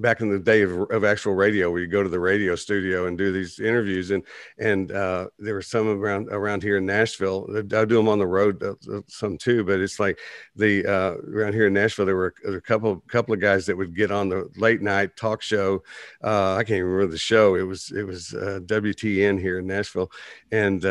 back 0.00 0.20
in 0.20 0.30
the 0.30 0.38
day 0.38 0.62
of, 0.62 0.72
of 0.90 1.04
actual 1.04 1.34
radio 1.34 1.70
where 1.70 1.80
you 1.80 1.86
go 1.86 2.02
to 2.02 2.08
the 2.08 2.18
radio 2.18 2.54
studio 2.54 3.06
and 3.06 3.16
do 3.16 3.32
these 3.32 3.60
interviews 3.60 4.10
and 4.10 4.24
and 4.58 4.92
uh, 4.92 5.26
there 5.38 5.54
were 5.54 5.62
some 5.62 5.88
around 5.88 6.28
around 6.30 6.62
here 6.62 6.78
in 6.78 6.86
Nashville. 6.86 7.46
I 7.56 7.62
do 7.62 7.86
them 7.86 8.08
on 8.08 8.18
the 8.18 8.26
road 8.26 8.62
uh, 8.62 8.74
uh, 8.92 9.00
some 9.08 9.38
too 9.38 9.64
but 9.64 9.80
it's 9.80 10.00
like 10.00 10.18
the 10.56 10.84
uh, 10.86 11.14
around 11.32 11.54
here 11.54 11.66
in 11.66 11.74
Nashville 11.74 12.06
there 12.06 12.16
were 12.16 12.34
a 12.46 12.60
couple 12.60 12.96
couple 13.08 13.34
of 13.34 13.40
guys 13.40 13.66
that 13.66 13.76
would 13.76 13.94
get 13.94 14.10
on 14.10 14.28
the 14.28 14.48
late 14.56 14.82
night 14.82 15.16
talk 15.16 15.42
show. 15.42 15.82
Uh, 16.22 16.54
I 16.54 16.64
can't 16.64 16.78
even 16.78 16.86
remember 16.86 17.12
the 17.12 17.18
show. 17.18 17.54
It 17.54 17.62
was 17.62 17.90
it 17.92 18.04
was 18.04 18.34
uh, 18.34 18.60
WTN 18.64 19.40
here 19.40 19.58
in 19.58 19.66
Nashville. 19.66 20.10
And 20.50 20.82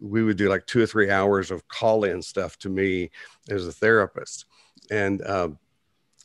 we 0.00 0.22
would 0.22 0.36
do 0.36 0.48
like 0.48 0.66
two 0.66 0.82
or 0.82 0.86
three 0.86 1.10
hours 1.10 1.50
of 1.50 1.66
call 1.68 2.04
in 2.04 2.22
stuff 2.22 2.58
to 2.58 2.68
me 2.68 3.10
as 3.48 3.66
a 3.66 3.72
therapist. 3.72 4.46
And 4.90 5.24
um, 5.26 5.58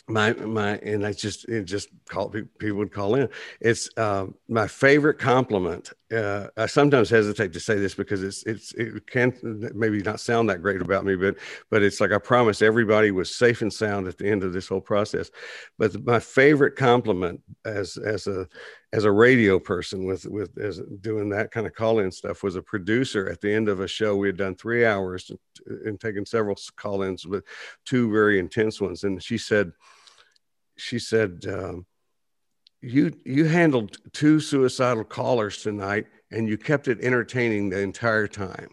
my 0.07 0.31
my 0.33 0.77
and 0.77 1.05
I 1.05 1.11
just 1.11 1.49
it 1.49 1.65
just 1.65 1.89
call 2.07 2.29
people 2.29 2.77
would 2.77 2.93
call 2.93 3.15
in. 3.15 3.27
It's 3.59 3.89
uh, 3.97 4.27
my 4.47 4.67
favorite 4.67 5.19
compliment. 5.19 5.91
Uh, 6.09 6.47
I 6.55 6.67
sometimes 6.67 7.09
hesitate 7.09 7.51
to 7.51 7.59
say 7.59 7.75
this 7.75 7.93
because 7.93 8.23
it's 8.23 8.43
it's 8.43 8.73
it 8.75 9.05
can 9.07 9.33
maybe 9.75 10.01
not 10.01 10.21
sound 10.21 10.49
that 10.49 10.61
great 10.61 10.81
about 10.81 11.03
me, 11.03 11.15
but 11.15 11.35
but 11.69 11.83
it's 11.83 11.99
like 11.99 12.13
I 12.13 12.19
promise 12.19 12.61
everybody 12.61 13.11
was 13.11 13.35
safe 13.35 13.61
and 13.61 13.71
sound 13.71 14.07
at 14.07 14.17
the 14.17 14.29
end 14.29 14.43
of 14.43 14.53
this 14.53 14.69
whole 14.69 14.79
process. 14.79 15.29
But 15.77 16.01
my 16.05 16.19
favorite 16.19 16.77
compliment 16.77 17.41
as 17.65 17.97
as 17.97 18.27
a 18.27 18.47
as 18.93 19.03
a 19.03 19.11
radio 19.11 19.59
person 19.59 20.05
with 20.05 20.25
with 20.25 20.57
as 20.57 20.79
doing 21.01 21.27
that 21.29 21.51
kind 21.51 21.67
of 21.67 21.75
call 21.75 21.99
in 21.99 22.11
stuff 22.11 22.43
was 22.43 22.55
a 22.55 22.61
producer 22.61 23.27
at 23.27 23.41
the 23.41 23.53
end 23.53 23.67
of 23.67 23.81
a 23.81 23.87
show. 23.89 24.15
We 24.15 24.29
had 24.29 24.37
done 24.37 24.55
three 24.55 24.85
hours 24.85 25.29
and, 25.29 25.39
and 25.85 25.99
taken 25.99 26.25
several 26.25 26.57
call 26.77 27.01
ins 27.01 27.27
with 27.27 27.43
two 27.83 28.09
very 28.09 28.39
intense 28.39 28.79
ones, 28.79 29.03
and 29.03 29.21
she 29.21 29.37
said 29.37 29.73
she 30.77 30.99
said, 30.99 31.45
um, 31.47 31.85
"You 32.81 33.13
you 33.25 33.45
handled 33.45 33.97
two 34.13 34.39
suicidal 34.39 35.03
callers 35.03 35.61
tonight, 35.61 36.07
and 36.31 36.47
you 36.47 36.57
kept 36.57 36.87
it 36.87 36.99
entertaining 37.01 37.69
the 37.69 37.79
entire 37.79 38.27
time." 38.27 38.69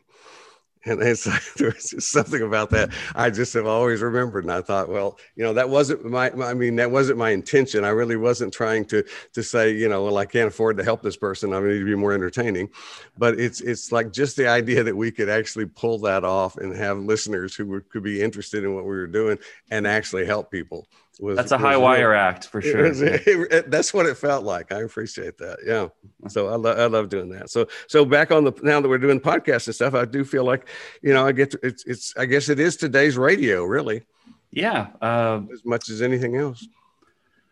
And 0.86 1.02
it's 1.02 1.26
like, 1.26 1.42
there's 1.56 1.90
just 1.90 2.10
something 2.10 2.42
about 2.42 2.70
that 2.70 2.90
I 3.14 3.30
just 3.30 3.54
have 3.54 3.66
always 3.66 4.02
remembered. 4.02 4.44
And 4.44 4.52
I 4.52 4.60
thought, 4.60 4.88
well, 4.88 5.18
you 5.36 5.42
know, 5.42 5.54
that 5.54 5.68
wasn't 5.68 6.04
my, 6.04 6.30
I 6.30 6.54
mean, 6.54 6.76
that 6.76 6.90
wasn't 6.90 7.18
my 7.18 7.30
intention. 7.30 7.84
I 7.84 7.90
really 7.90 8.16
wasn't 8.16 8.52
trying 8.52 8.84
to 8.86 9.04
to 9.32 9.42
say, 9.42 9.72
you 9.72 9.88
know, 9.88 10.04
well, 10.04 10.18
I 10.18 10.26
can't 10.26 10.48
afford 10.48 10.76
to 10.78 10.84
help 10.84 11.02
this 11.02 11.16
person. 11.16 11.52
I 11.52 11.60
need 11.60 11.78
to 11.78 11.84
be 11.84 11.94
more 11.94 12.12
entertaining. 12.12 12.70
But 13.16 13.38
it's 13.38 13.60
it's 13.60 13.92
like 13.92 14.12
just 14.12 14.36
the 14.36 14.48
idea 14.48 14.82
that 14.82 14.96
we 14.96 15.10
could 15.10 15.28
actually 15.28 15.66
pull 15.66 15.98
that 16.00 16.24
off 16.24 16.56
and 16.56 16.76
have 16.76 16.98
listeners 16.98 17.54
who 17.54 17.80
could 17.80 18.02
be 18.02 18.22
interested 18.22 18.64
in 18.64 18.74
what 18.74 18.84
we 18.84 18.90
were 18.90 19.06
doing 19.06 19.38
and 19.70 19.86
actually 19.86 20.26
help 20.26 20.50
people 20.50 20.86
was 21.20 21.36
that's 21.36 21.52
a 21.52 21.58
high 21.58 21.76
wire 21.76 22.14
act 22.14 22.46
for 22.46 22.60
sure. 22.60 22.86
It 22.86 23.00
it, 23.00 23.26
it, 23.52 23.70
that's 23.70 23.94
what 23.94 24.06
it 24.06 24.16
felt 24.16 24.44
like. 24.44 24.72
I 24.72 24.80
appreciate 24.80 25.38
that. 25.38 25.58
Yeah. 25.64 25.88
So 26.28 26.48
I, 26.48 26.56
lo- 26.56 26.76
I 26.76 26.86
love 26.86 27.08
doing 27.08 27.30
that. 27.30 27.50
So 27.50 27.66
so 27.86 28.04
back 28.04 28.30
on 28.30 28.44
the 28.44 28.52
now 28.62 28.80
that 28.80 28.88
we're 28.88 28.98
doing 28.98 29.20
podcasts 29.20 29.66
and 29.66 29.74
stuff, 29.74 29.94
I 29.94 30.04
do 30.04 30.24
feel 30.24 30.44
like 30.44 30.68
you 31.02 31.12
know 31.12 31.26
I 31.26 31.32
get 31.32 31.52
to, 31.52 31.60
it's 31.62 31.84
it's 31.84 32.16
I 32.16 32.26
guess 32.26 32.48
it 32.48 32.58
is 32.58 32.76
today's 32.76 33.16
radio 33.16 33.64
really. 33.64 34.02
Yeah. 34.50 34.88
Uh, 35.02 35.42
as 35.52 35.64
much 35.64 35.88
as 35.88 36.00
anything 36.00 36.36
else. 36.36 36.66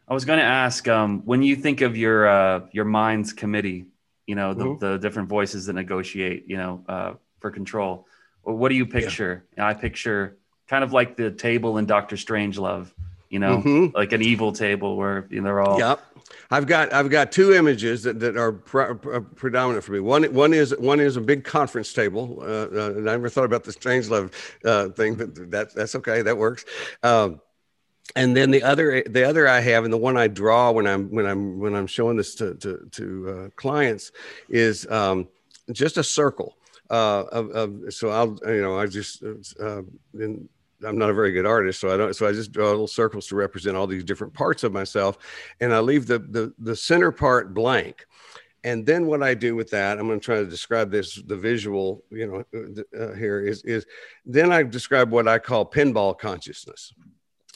I 0.08 0.14
was 0.14 0.24
going 0.24 0.38
to 0.38 0.44
ask 0.44 0.86
um, 0.88 1.22
when 1.24 1.42
you 1.42 1.56
think 1.56 1.80
of 1.80 1.96
your 1.96 2.28
uh, 2.28 2.60
your 2.72 2.84
mind's 2.84 3.32
committee, 3.32 3.86
you 4.26 4.34
know 4.34 4.54
the, 4.54 4.64
mm-hmm. 4.64 4.78
the 4.78 4.98
different 4.98 5.28
voices 5.28 5.66
that 5.66 5.74
negotiate, 5.74 6.44
you 6.46 6.56
know, 6.56 6.84
uh, 6.88 7.14
for 7.40 7.50
control. 7.50 8.06
What 8.42 8.70
do 8.70 8.74
you 8.74 8.86
picture? 8.86 9.44
Yeah. 9.56 9.68
I 9.68 9.74
picture 9.74 10.38
kind 10.68 10.82
of 10.82 10.92
like 10.92 11.16
the 11.16 11.30
table 11.30 11.78
in 11.78 11.86
Doctor 11.86 12.16
Strangelove 12.16 12.90
you 13.32 13.38
know, 13.38 13.58
mm-hmm. 13.58 13.96
like 13.96 14.12
an 14.12 14.20
evil 14.20 14.52
table 14.52 14.94
where 14.96 15.26
you 15.30 15.40
know, 15.40 15.44
they're 15.44 15.60
all. 15.60 15.78
Yep. 15.78 16.00
I've 16.50 16.66
got 16.66 16.92
I've 16.92 17.08
got 17.08 17.32
two 17.32 17.54
images 17.54 18.02
that, 18.02 18.20
that 18.20 18.36
are 18.36 18.52
pre- 18.52 18.94
pre- 18.94 19.20
predominant 19.20 19.84
for 19.84 19.92
me. 19.92 20.00
One 20.00 20.24
one 20.34 20.52
is 20.52 20.76
one 20.78 21.00
is 21.00 21.16
a 21.16 21.20
big 21.20 21.42
conference 21.42 21.94
table. 21.94 22.38
Uh, 22.42 22.44
uh, 22.44 22.94
and 22.96 23.08
I 23.08 23.12
never 23.12 23.30
thought 23.30 23.46
about 23.46 23.64
the 23.64 23.72
Strangelove 23.72 24.32
uh, 24.66 24.90
thing, 24.90 25.14
but 25.14 25.50
that 25.50 25.74
that's 25.74 25.94
okay. 25.94 26.20
That 26.20 26.36
works. 26.36 26.66
Um, 27.02 27.40
and 28.14 28.36
then 28.36 28.50
the 28.50 28.62
other 28.62 29.02
the 29.02 29.26
other 29.26 29.48
I 29.48 29.60
have 29.60 29.84
and 29.84 29.92
the 29.92 29.98
one 29.98 30.18
I 30.18 30.28
draw 30.28 30.70
when 30.70 30.86
I'm 30.86 31.10
when 31.10 31.24
I'm 31.24 31.58
when 31.58 31.74
I'm 31.74 31.86
showing 31.86 32.18
this 32.18 32.34
to 32.34 32.54
to, 32.56 32.86
to 32.92 33.28
uh, 33.30 33.48
clients 33.56 34.12
is 34.50 34.86
um, 34.90 35.26
just 35.72 35.96
a 35.96 36.04
circle. 36.04 36.58
Uh, 36.90 37.24
of, 37.32 37.50
of, 37.52 37.94
so 37.94 38.10
I'll 38.10 38.38
you 38.52 38.60
know 38.60 38.78
I 38.78 38.84
just 38.84 39.22
uh, 39.58 39.82
in 40.12 40.50
I'm 40.84 40.98
not 40.98 41.10
a 41.10 41.14
very 41.14 41.32
good 41.32 41.46
artist, 41.46 41.80
so 41.80 41.92
I 41.92 41.96
don't. 41.96 42.14
So 42.14 42.26
I 42.26 42.32
just 42.32 42.52
draw 42.52 42.70
little 42.70 42.86
circles 42.86 43.26
to 43.28 43.36
represent 43.36 43.76
all 43.76 43.86
these 43.86 44.04
different 44.04 44.34
parts 44.34 44.64
of 44.64 44.72
myself, 44.72 45.18
and 45.60 45.72
I 45.72 45.80
leave 45.80 46.06
the 46.06 46.18
the, 46.18 46.52
the 46.58 46.76
center 46.76 47.12
part 47.12 47.54
blank. 47.54 48.06
And 48.64 48.86
then 48.86 49.06
what 49.06 49.22
I 49.24 49.34
do 49.34 49.56
with 49.56 49.70
that, 49.70 49.98
I'm 49.98 50.06
going 50.06 50.20
to 50.20 50.24
try 50.24 50.36
to 50.36 50.46
describe 50.46 50.90
this. 50.90 51.20
The 51.26 51.36
visual, 51.36 52.04
you 52.10 52.26
know, 52.52 52.74
uh, 52.98 53.14
here 53.14 53.40
is 53.40 53.62
is 53.64 53.86
then 54.24 54.52
I 54.52 54.62
describe 54.62 55.10
what 55.10 55.26
I 55.26 55.38
call 55.38 55.68
pinball 55.68 56.16
consciousness, 56.16 56.94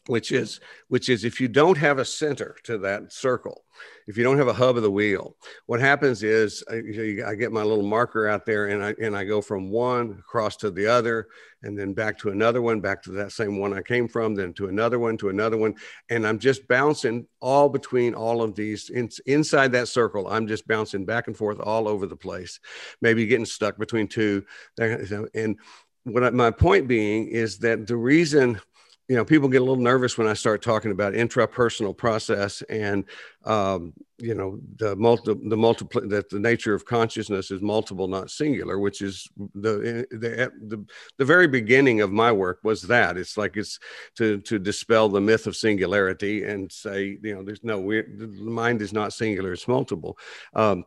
which 0.06 0.32
is 0.32 0.60
which 0.88 1.08
is 1.08 1.24
if 1.24 1.40
you 1.40 1.48
don't 1.48 1.78
have 1.78 1.98
a 1.98 2.04
center 2.04 2.56
to 2.64 2.78
that 2.78 3.12
circle, 3.12 3.64
if 4.06 4.16
you 4.16 4.24
don't 4.24 4.38
have 4.38 4.48
a 4.48 4.52
hub 4.52 4.76
of 4.76 4.82
the 4.82 4.90
wheel, 4.90 5.36
what 5.66 5.80
happens 5.80 6.22
is 6.22 6.62
uh, 6.70 6.76
I, 6.76 7.30
I, 7.30 7.34
get 7.34 7.52
my 7.52 7.62
little 7.62 7.84
marker 7.84 8.28
out 8.28 8.46
there 8.46 8.66
and 8.66 8.84
I 8.84 8.94
and 9.00 9.16
I 9.16 9.24
go 9.24 9.40
from 9.40 9.70
one 9.70 10.16
across 10.20 10.56
to 10.58 10.70
the 10.70 10.86
other, 10.86 11.28
and 11.62 11.78
then 11.78 11.92
back 11.92 12.18
to 12.20 12.30
another 12.30 12.62
one, 12.62 12.80
back 12.80 13.02
to 13.04 13.12
that 13.12 13.32
same 13.32 13.58
one 13.58 13.72
I 13.72 13.82
came 13.82 14.08
from, 14.08 14.34
then 14.34 14.52
to 14.54 14.68
another 14.68 14.98
one, 14.98 15.16
to 15.18 15.28
another 15.28 15.56
one, 15.56 15.74
and 16.08 16.26
I'm 16.26 16.38
just 16.38 16.68
bouncing 16.68 17.26
all 17.40 17.68
between 17.68 18.14
all 18.14 18.42
of 18.42 18.54
these 18.54 18.90
in, 18.90 19.08
inside 19.26 19.72
that 19.72 19.88
circle. 19.88 20.28
I'm 20.28 20.46
just 20.46 20.66
bouncing 20.68 21.04
back 21.04 21.26
and 21.26 21.36
forth 21.36 21.60
all 21.60 21.88
over 21.88 22.06
the 22.06 22.16
place, 22.16 22.60
maybe 23.00 23.26
getting 23.26 23.46
stuck 23.46 23.76
between 23.78 24.08
two, 24.08 24.44
and 24.78 25.58
what 26.04 26.32
my 26.34 26.52
point 26.52 26.86
being 26.86 27.26
is 27.26 27.58
that 27.58 27.86
the 27.88 27.96
reason 27.96 28.60
you 29.08 29.14
know, 29.14 29.24
people 29.24 29.48
get 29.48 29.60
a 29.60 29.64
little 29.64 29.76
nervous 29.76 30.18
when 30.18 30.26
I 30.26 30.34
start 30.34 30.62
talking 30.62 30.90
about 30.90 31.12
intrapersonal 31.12 31.96
process 31.96 32.62
and, 32.62 33.04
um, 33.44 33.92
you 34.18 34.34
know, 34.34 34.58
the 34.78 34.96
multi, 34.96 35.34
the 35.44 35.56
multiple 35.56 36.08
that 36.08 36.28
the 36.28 36.40
nature 36.40 36.74
of 36.74 36.84
consciousness 36.84 37.52
is 37.52 37.62
multiple, 37.62 38.08
not 38.08 38.30
singular, 38.30 38.78
which 38.80 39.02
is 39.02 39.28
the, 39.54 40.06
the 40.10 40.50
the 40.66 40.84
the 41.18 41.24
very 41.24 41.46
beginning 41.46 42.00
of 42.00 42.10
my 42.10 42.32
work 42.32 42.58
was 42.64 42.82
that 42.82 43.16
it's 43.16 43.36
like 43.36 43.56
it's 43.56 43.78
to 44.16 44.40
to 44.40 44.58
dispel 44.58 45.08
the 45.08 45.20
myth 45.20 45.46
of 45.46 45.54
singularity 45.54 46.44
and 46.44 46.72
say, 46.72 47.18
you 47.22 47.34
know, 47.34 47.44
there's 47.44 47.62
no 47.62 47.78
we 47.78 48.02
the 48.02 48.26
mind 48.26 48.82
is 48.82 48.92
not 48.92 49.12
singular, 49.12 49.52
it's 49.52 49.68
multiple. 49.68 50.18
Um, 50.54 50.84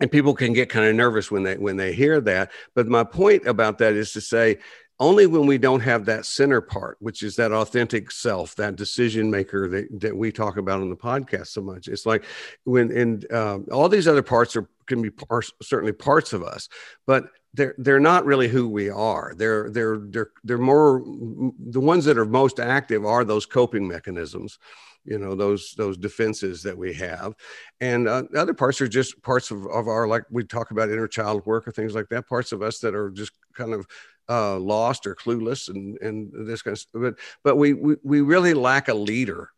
and 0.00 0.10
people 0.10 0.34
can 0.34 0.52
get 0.52 0.68
kind 0.68 0.86
of 0.86 0.94
nervous 0.94 1.30
when 1.30 1.44
they 1.44 1.56
when 1.56 1.76
they 1.76 1.92
hear 1.92 2.20
that 2.20 2.50
but 2.74 2.88
my 2.88 3.04
point 3.04 3.46
about 3.46 3.78
that 3.78 3.94
is 3.94 4.12
to 4.12 4.20
say 4.20 4.58
only 5.00 5.26
when 5.26 5.46
we 5.46 5.58
don't 5.58 5.80
have 5.80 6.04
that 6.04 6.24
center 6.24 6.60
part, 6.60 6.96
which 7.00 7.22
is 7.22 7.36
that 7.36 7.52
authentic 7.52 8.10
self, 8.10 8.54
that 8.56 8.76
decision 8.76 9.30
maker 9.30 9.68
that, 9.68 10.00
that 10.00 10.16
we 10.16 10.30
talk 10.30 10.56
about 10.56 10.80
on 10.80 10.88
the 10.88 10.96
podcast 10.96 11.48
so 11.48 11.60
much. 11.60 11.88
It's 11.88 12.06
like 12.06 12.24
when, 12.64 12.96
and 12.96 13.32
um, 13.32 13.66
all 13.72 13.88
these 13.88 14.08
other 14.08 14.22
parts 14.22 14.54
are 14.56 14.68
can 14.86 15.02
be 15.02 15.10
par- 15.10 15.42
certainly 15.62 15.92
parts 15.92 16.32
of 16.32 16.42
us, 16.42 16.68
but 17.06 17.24
they're 17.54 17.74
they're 17.78 18.00
not 18.00 18.26
really 18.26 18.48
who 18.48 18.68
we 18.68 18.90
are. 18.90 19.32
They're 19.36 19.70
they're 19.70 19.98
they're 19.98 20.30
they're 20.42 20.58
more 20.58 21.02
the 21.04 21.80
ones 21.80 22.04
that 22.04 22.18
are 22.18 22.24
most 22.24 22.60
active 22.60 23.04
are 23.04 23.24
those 23.24 23.46
coping 23.46 23.88
mechanisms 23.88 24.58
you 25.04 25.18
know 25.18 25.34
those 25.34 25.74
those 25.76 25.96
defenses 25.96 26.62
that 26.62 26.76
we 26.76 26.92
have 26.94 27.34
and 27.80 28.08
uh, 28.08 28.22
other 28.36 28.54
parts 28.54 28.80
are 28.80 28.88
just 28.88 29.22
parts 29.22 29.50
of, 29.50 29.66
of 29.66 29.86
our 29.86 30.08
like 30.08 30.22
we 30.30 30.42
talk 30.42 30.70
about 30.70 30.88
inner 30.88 31.06
child 31.06 31.44
work 31.46 31.68
or 31.68 31.72
things 31.72 31.94
like 31.94 32.08
that 32.08 32.26
parts 32.26 32.52
of 32.52 32.62
us 32.62 32.78
that 32.78 32.94
are 32.94 33.10
just 33.10 33.32
kind 33.52 33.72
of 33.72 33.86
uh, 34.28 34.58
lost 34.58 35.06
or 35.06 35.14
clueless 35.14 35.68
and 35.68 35.98
and 36.00 36.32
this 36.46 36.62
kind 36.62 36.72
of 36.72 36.78
stuff. 36.78 37.02
But 37.02 37.14
but 37.42 37.56
we 37.56 37.74
we, 37.74 37.96
we 38.02 38.20
really 38.20 38.54
lack 38.54 38.88
a 38.88 38.94
leader 38.94 39.50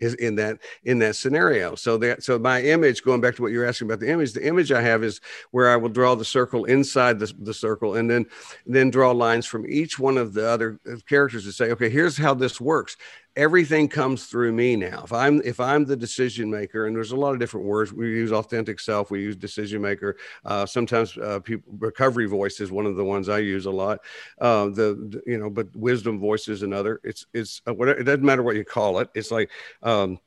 is 0.00 0.14
in 0.14 0.34
that 0.36 0.58
in 0.84 0.98
that 1.00 1.16
scenario. 1.16 1.74
So 1.74 1.96
that 1.98 2.22
so 2.22 2.38
my 2.38 2.62
image, 2.62 3.02
going 3.02 3.20
back 3.20 3.36
to 3.36 3.42
what 3.42 3.52
you're 3.52 3.66
asking 3.66 3.88
about 3.88 4.00
the 4.00 4.10
image, 4.10 4.32
the 4.32 4.46
image 4.46 4.72
I 4.72 4.82
have 4.82 5.04
is 5.04 5.20
where 5.50 5.70
I 5.70 5.76
will 5.76 5.88
draw 5.88 6.14
the 6.14 6.24
circle 6.24 6.64
inside 6.64 7.18
the, 7.18 7.32
the 7.40 7.54
circle 7.54 7.94
and 7.96 8.10
then 8.10 8.26
then 8.66 8.90
draw 8.90 9.12
lines 9.12 9.46
from 9.46 9.66
each 9.68 9.98
one 9.98 10.18
of 10.18 10.34
the 10.34 10.48
other 10.48 10.78
characters 11.08 11.44
to 11.44 11.52
say, 11.52 11.70
okay, 11.72 11.88
here's 11.88 12.16
how 12.16 12.34
this 12.34 12.60
works. 12.60 12.96
Everything 13.34 13.88
comes 13.88 14.26
through 14.26 14.52
me 14.52 14.76
now. 14.76 15.04
If 15.04 15.12
i'm 15.12 15.40
if 15.42 15.58
i'm 15.58 15.86
the 15.86 15.96
decision 15.96 16.50
maker 16.50 16.86
and 16.86 16.94
there's 16.94 17.12
a 17.12 17.16
lot 17.16 17.32
of 17.32 17.38
different 17.38 17.66
words. 17.66 17.90
We 17.90 18.08
use 18.08 18.30
authentic 18.30 18.78
self 18.78 19.10
we 19.10 19.22
use 19.22 19.36
decision 19.36 19.80
maker. 19.80 20.18
Uh, 20.44 20.66
sometimes 20.66 21.16
uh, 21.16 21.40
people 21.40 21.72
recovery 21.78 22.26
voice 22.26 22.60
is 22.60 22.70
one 22.70 22.84
of 22.84 22.96
the 22.96 23.04
ones 23.04 23.30
i 23.30 23.38
use 23.38 23.64
a 23.64 23.70
lot. 23.70 24.00
Uh, 24.38 24.66
the, 24.66 25.08
the, 25.08 25.22
you 25.26 25.38
know 25.38 25.48
but 25.48 25.74
wisdom 25.74 26.18
voice 26.20 26.46
is 26.46 26.62
another. 26.62 27.00
It's 27.04 27.24
it's 27.32 27.62
uh, 27.66 27.72
whatever 27.72 28.00
it 28.00 28.04
doesn't 28.04 28.22
matter 28.22 28.42
what 28.42 28.56
you 28.56 28.66
call 28.66 28.98
it. 28.98 29.08
It's 29.14 29.30
like 29.30 29.50
um, 29.82 30.18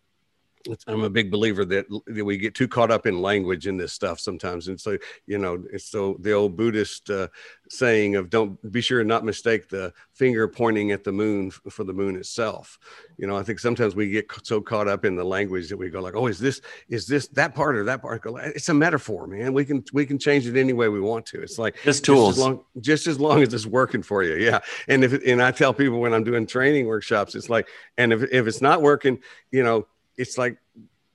I'm 0.88 1.03
a 1.03 1.10
big 1.10 1.31
believer 1.31 1.65
that, 1.65 1.88
that, 2.07 2.25
we 2.25 2.38
get 2.38 2.55
too 2.55 2.67
caught 2.67 2.91
up 2.91 3.05
in 3.05 3.22
language 3.22 3.67
in 3.67 3.77
this 3.77 3.93
stuff 3.93 4.19
sometimes. 4.19 4.67
And 4.67 4.79
so, 4.79 4.98
you 5.27 5.38
know, 5.38 5.63
it's 5.72 5.86
so 5.86 6.17
the 6.19 6.31
old 6.31 6.57
Buddhist 6.57 7.10
uh, 7.10 7.27
saying 7.69 8.15
of 8.15 8.29
don't 8.29 8.72
be 8.72 8.81
sure 8.81 9.01
and 9.01 9.07
not 9.07 9.24
mistake 9.24 9.69
the 9.69 9.93
finger 10.13 10.48
pointing 10.48 10.91
at 10.91 11.03
the 11.03 11.12
moon 11.12 11.51
for 11.51 11.84
the 11.84 11.93
moon 11.93 12.15
itself. 12.15 12.79
You 13.17 13.27
know, 13.27 13.38
I 13.38 13.43
think 13.43 13.60
sometimes 13.60 13.95
we 13.95 14.10
get 14.10 14.31
so 14.43 14.62
caught 14.62 14.88
up 14.88 15.05
in 15.05 15.15
the 15.15 15.24
language 15.24 15.69
that 15.69 15.77
we 15.77 15.89
go 15.89 16.01
like, 16.01 16.15
oh, 16.15 16.27
is 16.27 16.39
this, 16.39 16.62
is 16.89 17.07
this 17.07 17.27
that 17.29 17.53
part 17.53 17.75
or 17.75 17.84
that 17.84 18.01
part? 18.01 18.24
It's 18.25 18.69
a 18.69 18.74
metaphor, 18.74 19.27
man. 19.27 19.53
We 19.53 19.65
can, 19.65 19.84
we 19.93 20.05
can 20.05 20.17
change 20.17 20.48
it 20.48 20.57
any 20.57 20.74
way 20.74 20.89
we 20.89 21.01
want 21.01 21.25
to. 21.27 21.41
It's 21.41 21.60
like 21.60 21.75
just 21.84 22.05
tools, 22.05 22.36
just 22.36 22.38
as 22.38 22.43
long, 22.43 22.63
just 22.79 23.07
as, 23.07 23.19
long 23.19 23.41
as 23.41 23.53
it's 23.53 23.65
working 23.65 24.03
for 24.03 24.24
you. 24.24 24.36
Yeah. 24.36 24.60
And 24.88 25.03
if, 25.03 25.13
and 25.25 25.41
I 25.41 25.51
tell 25.51 25.74
people 25.74 26.00
when 26.00 26.13
I'm 26.13 26.24
doing 26.24 26.45
training 26.45 26.88
workshops, 26.88 27.36
it's 27.36 27.50
like, 27.50 27.67
and 27.98 28.13
if, 28.13 28.24
if 28.24 28.48
it's 28.48 28.62
not 28.62 28.81
working, 28.81 29.19
you 29.51 29.63
know, 29.63 29.88
it's 30.17 30.38
like 30.38 30.57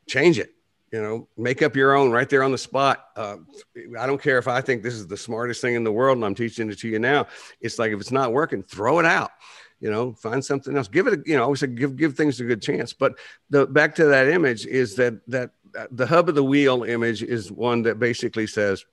change 0.07 0.39
it 0.39 0.55
you 0.93 1.01
know 1.01 1.29
make 1.37 1.63
up 1.63 1.77
your 1.77 1.97
own 1.97 2.11
right 2.11 2.29
there 2.29 2.43
on 2.43 2.51
the 2.51 2.59
spot. 2.59 3.07
Uh, 3.17 3.37
i 3.99 4.07
don't 4.07 4.21
care 4.21 4.39
if 4.39 4.49
i 4.49 4.61
think 4.61 4.83
this 4.83 4.95
is 4.95 5.07
the 5.07 5.17
smartest 5.17 5.61
thing 5.61 5.75
in 5.75 5.85
the 5.85 5.93
world 5.93 6.17
and 6.17 6.25
i'm 6.25 6.35
teaching 6.35 6.71
it 6.71 6.79
to 6.79 6.89
you 6.89 6.99
now. 6.99 7.27
It's 7.61 7.79
like 7.79 7.93
if 7.93 8.01
it's 8.01 8.11
not 8.11 8.33
working 8.33 8.63
throw 8.63 8.99
it 8.99 9.07
out 9.07 9.31
you 9.81 9.91
know 9.91 10.13
find 10.13 10.45
something 10.45 10.77
else. 10.77 10.89
Give 10.89 11.07
it 11.07 11.15
a, 11.15 11.23
you 11.25 11.35
know 11.35 11.43
i 11.43 11.45
always 11.45 11.61
say 11.61 11.67
give 11.67 11.97
give 11.97 12.15
things 12.15 12.41
a 12.41 12.45
good 12.45 12.63
chance. 12.63 12.93
But 12.93 13.19
the 13.49 13.67
back 13.67 13.95
to 13.97 14.05
that 14.07 14.29
image 14.29 14.67
is 14.67 14.95
that 14.97 15.27
that 15.29 15.51
the 15.91 16.07
hub 16.07 16.29
of 16.29 16.35
the 16.35 16.45
wheel 16.45 16.85
image 16.85 17.23
is 17.23 17.51
one 17.51 17.83
that 17.83 17.99
basically 17.99 18.47
says 18.47 18.85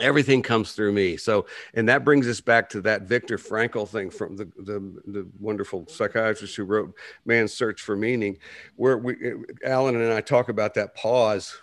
everything 0.00 0.42
comes 0.42 0.72
through 0.72 0.92
me. 0.92 1.16
So 1.16 1.46
and 1.74 1.88
that 1.88 2.04
brings 2.04 2.26
us 2.26 2.40
back 2.40 2.68
to 2.70 2.80
that 2.82 3.02
viktor 3.02 3.38
frankl 3.38 3.88
thing 3.88 4.10
from 4.10 4.36
the 4.36 4.46
the, 4.56 4.80
the 5.06 5.26
wonderful 5.38 5.86
psychiatrist 5.88 6.56
who 6.56 6.64
wrote 6.64 6.94
man's 7.24 7.52
search 7.52 7.80
for 7.80 7.96
meaning 7.96 8.38
where 8.76 8.98
we 8.98 9.14
eh, 9.14 9.34
alan 9.64 9.96
and 9.96 10.12
i 10.12 10.20
talk 10.20 10.48
about 10.48 10.74
that 10.74 10.94
pause 10.94 11.56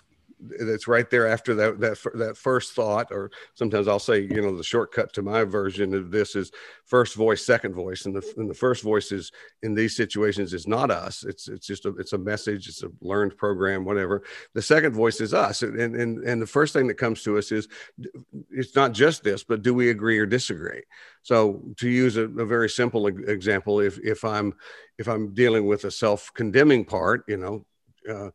that's 0.60 0.88
right 0.88 1.10
there 1.10 1.27
after 1.27 1.54
that 1.54 1.80
that 1.80 1.97
that 2.15 2.38
first 2.38 2.73
thought 2.73 3.08
or 3.12 3.32
sometimes 3.54 3.88
i'll 3.88 3.99
say 3.99 4.21
you 4.21 4.41
know 4.41 4.58
the 4.58 4.63
shortcut 4.63 5.13
to 5.13 5.21
my 5.21 5.43
version 5.43 5.93
of 5.93 6.12
this 6.12 6.36
is 6.36 6.51
first 6.86 7.15
voice 7.15 7.45
second 7.45 7.73
voice 7.73 8.06
and 8.06 8.15
the, 8.15 8.34
and 8.38 8.49
the 8.49 8.54
first 8.54 8.84
voice 8.84 9.12
is 9.12 9.32
in 9.63 9.73
these 9.73 9.95
situations 9.95 10.54
is 10.54 10.67
not 10.67 10.91
us. 10.91 11.23
It's 11.23 11.47
it's 11.47 11.67
just 11.67 11.86
a 11.86 11.89
it's 11.97 12.13
a 12.13 12.17
message 12.17 12.67
it's 12.67 12.84
a 12.84 12.91
learned 13.01 13.38
program 13.38 13.86
whatever. 13.86 14.23
The 14.54 14.62
second 14.62 14.93
voice 14.93 15.21
is 15.21 15.34
us 15.34 15.62
and 15.62 15.80
and 15.80 16.23
and 16.23 16.41
the 16.41 16.47
first 16.47 16.73
thing 16.73 16.88
that 16.88 16.95
comes 16.95 17.23
to 17.23 17.38
us 17.38 17.51
is 17.51 17.67
it's 18.49 18.75
not 18.75 18.93
just 18.93 19.23
this 19.23 19.43
but 19.43 19.62
do 19.62 19.73
we 19.73 19.89
agree 19.89 20.17
or 20.19 20.25
disagree? 20.25 20.84
So 21.23 21.62
to 21.77 21.89
use 21.89 22.17
a, 22.17 22.23
a 22.23 22.45
very 22.45 22.69
simple 22.69 23.08
example 23.08 23.80
if 23.80 23.97
if 23.99 24.23
i'm 24.25 24.54
if 24.97 25.08
i'm 25.08 25.34
dealing 25.34 25.65
with 25.65 25.86
a 25.86 25.91
self-condemning 25.91 26.86
part 26.86 27.23
you 27.27 27.38
know 27.38 27.65
uh, 28.10 28.30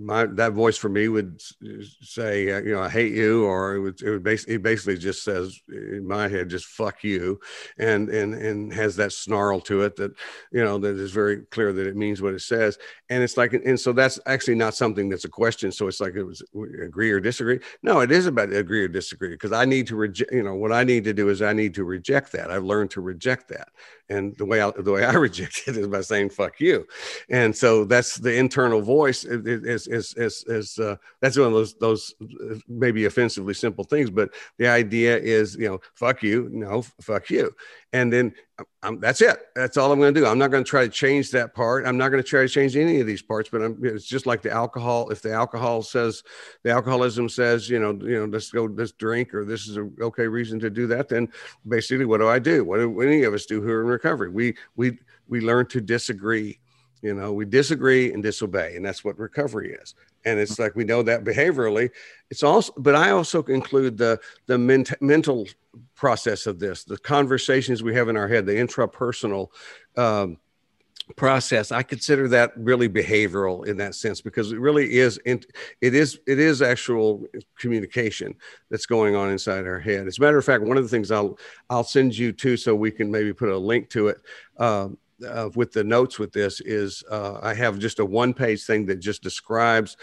my 0.00 0.24
that 0.24 0.52
voice 0.52 0.78
for 0.78 0.88
me 0.88 1.08
would 1.08 1.40
say 2.00 2.50
uh, 2.50 2.62
you 2.62 2.72
know 2.72 2.82
I 2.82 2.88
hate 2.88 3.12
you 3.12 3.44
or 3.44 3.74
it 3.74 3.80
would 3.80 4.02
it 4.02 4.10
would 4.10 4.22
basically 4.22 4.54
it 4.54 4.62
basically 4.62 4.96
just 4.96 5.22
says 5.22 5.60
in 5.68 6.06
my 6.08 6.26
head 6.26 6.48
just 6.48 6.66
fuck 6.66 7.04
you 7.04 7.38
and 7.78 8.08
and 8.08 8.34
and 8.34 8.72
has 8.72 8.96
that 8.96 9.12
snarl 9.12 9.60
to 9.62 9.82
it 9.82 9.96
that 9.96 10.12
you 10.52 10.64
know 10.64 10.78
that 10.78 10.96
is 10.96 11.10
very 11.10 11.42
clear 11.50 11.72
that 11.74 11.86
it 11.86 11.96
means 11.96 12.22
what 12.22 12.32
it 12.32 12.40
says. 12.40 12.78
And 13.10 13.22
it's 13.22 13.36
like 13.36 13.52
and 13.52 13.78
so 13.78 13.92
that's 13.92 14.18
actually 14.26 14.54
not 14.54 14.74
something 14.74 15.08
that's 15.10 15.26
a 15.26 15.28
question 15.28 15.70
so 15.70 15.86
it's 15.86 16.00
like 16.00 16.14
it 16.14 16.24
was 16.24 16.42
agree 16.82 17.10
or 17.10 17.20
disagree. 17.20 17.60
No 17.82 18.00
it 18.00 18.10
is 18.10 18.26
about 18.26 18.52
agree 18.52 18.82
or 18.82 18.88
disagree 18.88 19.30
because 19.30 19.52
I 19.52 19.66
need 19.66 19.86
to 19.88 19.96
reject 19.96 20.32
you 20.32 20.42
know 20.42 20.54
what 20.54 20.72
I 20.72 20.82
need 20.82 21.04
to 21.04 21.12
do 21.12 21.28
is 21.28 21.42
I 21.42 21.52
need 21.52 21.74
to 21.74 21.84
reject 21.84 22.32
that. 22.32 22.50
I've 22.50 22.64
learned 22.64 22.90
to 22.92 23.02
reject 23.02 23.48
that 23.48 23.68
and 24.10 24.36
the 24.36 24.44
way 24.44 24.60
I, 24.60 24.70
the 24.72 24.92
way 24.92 25.04
I 25.04 25.12
reject 25.28 25.62
it 25.66 25.76
is 25.76 25.86
by 25.86 26.02
saying 26.02 26.30
"fuck 26.30 26.60
you," 26.60 26.86
and 27.30 27.56
so 27.56 27.84
that's 27.84 28.16
the 28.16 28.34
internal 28.34 28.82
voice. 28.82 29.24
Is 29.24 29.86
is 29.86 30.14
is, 30.14 30.44
is 30.48 30.78
uh, 30.78 30.96
that's 31.20 31.38
one 31.38 31.46
of 31.46 31.52
those 31.54 31.74
those 31.74 32.14
uh, 32.20 32.56
maybe 32.68 33.04
offensively 33.06 33.54
simple 33.54 33.84
things, 33.84 34.10
but 34.10 34.30
the 34.58 34.66
idea 34.66 35.16
is 35.16 35.56
you 35.56 35.68
know 35.68 35.80
"fuck 35.94 36.22
you," 36.22 36.48
no 36.52 36.82
"fuck 37.00 37.30
you," 37.30 37.54
and 37.92 38.12
then 38.12 38.34
I'm, 38.82 39.00
that's 39.00 39.20
it. 39.20 39.38
That's 39.54 39.76
all 39.76 39.92
I'm 39.92 39.98
going 39.98 40.14
to 40.14 40.20
do. 40.20 40.26
I'm 40.26 40.38
not 40.38 40.50
going 40.50 40.64
to 40.64 40.68
try 40.68 40.84
to 40.84 40.90
change 40.90 41.30
that 41.32 41.54
part. 41.54 41.86
I'm 41.86 41.96
not 41.96 42.08
going 42.10 42.22
to 42.22 42.28
try 42.28 42.42
to 42.42 42.48
change 42.48 42.76
any 42.76 43.00
of 43.00 43.06
these 43.06 43.22
parts. 43.22 43.48
But 43.48 43.62
I'm, 43.62 43.78
it's 43.82 44.06
just 44.06 44.26
like 44.26 44.42
the 44.42 44.50
alcohol. 44.50 45.10
If 45.10 45.22
the 45.22 45.32
alcohol 45.32 45.82
says, 45.82 46.22
the 46.62 46.70
alcoholism 46.70 47.28
says, 47.28 47.68
you 47.68 47.78
know, 47.78 47.92
you 47.92 48.20
know, 48.20 48.24
let's 48.26 48.50
go, 48.50 48.64
let's 48.64 48.92
drink, 48.92 49.34
or 49.34 49.44
this 49.44 49.68
is 49.68 49.76
a 49.76 49.88
okay 50.00 50.26
reason 50.26 50.58
to 50.60 50.70
do 50.70 50.86
that. 50.88 51.08
Then 51.08 51.28
basically, 51.68 52.06
what 52.06 52.18
do 52.18 52.28
I 52.28 52.38
do? 52.38 52.64
What 52.64 52.78
do 52.78 53.00
any 53.00 53.22
of 53.24 53.34
us 53.34 53.46
do 53.46 53.60
who 53.60 53.70
are 53.70 53.82
in 53.82 53.86
recovery? 53.86 54.30
We 54.30 54.56
we 54.76 54.98
we 55.28 55.40
learn 55.40 55.66
to 55.66 55.80
disagree. 55.80 56.58
You 57.02 57.14
know, 57.14 57.32
we 57.32 57.46
disagree 57.46 58.12
and 58.12 58.22
disobey, 58.22 58.76
and 58.76 58.84
that's 58.84 59.04
what 59.04 59.18
recovery 59.18 59.72
is 59.72 59.94
and 60.24 60.38
it's 60.38 60.58
like 60.58 60.74
we 60.74 60.84
know 60.84 61.02
that 61.02 61.24
behaviorally. 61.24 61.90
It's 62.30 62.42
also 62.42 62.72
but 62.76 62.94
i 62.94 63.10
also 63.10 63.42
include 63.44 63.98
the 63.98 64.20
the 64.46 64.58
ment- 64.58 65.00
mental 65.00 65.46
process 65.94 66.46
of 66.46 66.58
this 66.58 66.84
the 66.84 66.98
conversations 66.98 67.82
we 67.82 67.94
have 67.94 68.08
in 68.08 68.16
our 68.16 68.28
head 68.28 68.46
the 68.46 68.52
intrapersonal 68.52 69.48
um, 69.96 70.38
process. 71.16 71.72
I 71.72 71.82
consider 71.82 72.28
that 72.28 72.52
really 72.56 72.88
behavioral 72.88 73.66
in 73.66 73.76
that 73.78 73.94
sense 73.94 74.20
because 74.20 74.52
it 74.52 74.60
really 74.60 74.98
is 74.98 75.20
it 75.24 75.46
is 75.80 76.20
it 76.26 76.38
is 76.38 76.62
actual 76.62 77.26
communication 77.58 78.34
that's 78.70 78.86
going 78.86 79.16
on 79.16 79.30
inside 79.30 79.66
our 79.66 79.80
head. 79.80 80.06
As 80.06 80.18
a 80.18 80.20
matter 80.20 80.38
of 80.38 80.44
fact 80.44 80.62
one 80.62 80.76
of 80.76 80.82
the 80.82 80.88
things 80.88 81.10
i'll 81.10 81.38
i'll 81.68 81.84
send 81.84 82.16
you 82.16 82.32
to 82.32 82.56
so 82.56 82.74
we 82.74 82.90
can 82.90 83.10
maybe 83.10 83.32
put 83.32 83.48
a 83.48 83.58
link 83.58 83.90
to 83.90 84.08
it 84.08 84.18
um, 84.58 84.98
uh, 85.26 85.50
with 85.54 85.72
the 85.72 85.84
notes 85.84 86.18
with 86.18 86.32
this 86.32 86.60
is 86.60 87.02
uh, 87.10 87.38
I 87.42 87.54
have 87.54 87.78
just 87.78 87.98
a 87.98 88.04
one 88.04 88.34
page 88.34 88.64
thing 88.64 88.86
that 88.86 88.96
just 88.96 89.22
describes 89.22 89.96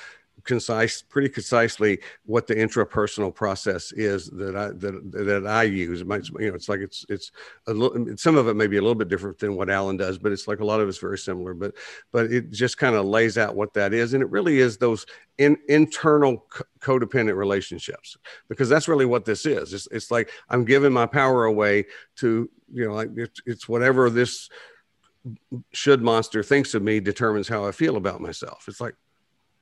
concise, 0.44 1.02
pretty 1.02 1.30
concisely 1.30 2.00
what 2.26 2.48
the 2.48 2.56
intrapersonal 2.56 3.34
process 3.34 3.92
is 3.92 4.30
that 4.32 4.56
I 4.56 4.68
that 4.70 5.12
that 5.12 5.48
I 5.48 5.64
use. 5.64 6.02
It 6.02 6.08
might, 6.08 6.28
you 6.30 6.50
know, 6.50 6.56
it's 6.56 6.70
like 6.70 6.80
it's 6.80 7.06
it's 7.10 7.32
a 7.68 7.74
little. 7.74 8.18
Some 8.18 8.38
of 8.38 8.48
it 8.48 8.56
may 8.56 8.68
be 8.68 8.78
a 8.78 8.82
little 8.82 8.96
bit 8.96 9.10
different 9.10 9.40
than 9.40 9.56
what 9.56 9.70
Alan 9.70 9.98
does, 9.98 10.18
but 10.18 10.32
it's 10.32 10.48
like 10.48 10.60
a 10.60 10.66
lot 10.66 10.80
of 10.80 10.88
it's 10.88 10.98
very 10.98 11.18
similar. 11.18 11.54
But 11.54 11.74
but 12.12 12.32
it 12.32 12.52
just 12.52 12.78
kind 12.78 12.96
of 12.96 13.06
lays 13.06 13.38
out 13.38 13.56
what 13.56 13.74
that 13.74 13.94
is, 13.94 14.14
and 14.14 14.24
it 14.24 14.30
really 14.30 14.60
is 14.60 14.78
those 14.78 15.06
in, 15.38 15.58
internal 15.68 16.46
codependent 16.80 17.36
relationships 17.36 18.18
because 18.48 18.70
that's 18.70 18.88
really 18.88 19.06
what 19.06 19.26
this 19.26 19.46
is. 19.46 19.74
It's 19.74 19.88
it's 19.92 20.12
like 20.12 20.32
I'm 20.50 20.66
giving 20.66 20.94
my 20.94 21.06
power 21.06 21.46
away 21.46 21.86
to 22.18 22.50
you 22.72 22.88
know 22.88 22.94
like 22.94 23.10
it's, 23.16 23.42
it's 23.46 23.70
whatever 23.70 24.10
this 24.10 24.50
should 25.74 26.02
monster 26.02 26.44
thinks 26.44 26.74
of 26.74 26.84
me 26.84 27.00
determines 27.00 27.48
how 27.48 27.66
I 27.66 27.72
feel 27.72 27.98
about 27.98 28.22
myself. 28.22 28.66
It's 28.68 28.82
like, 28.82 28.96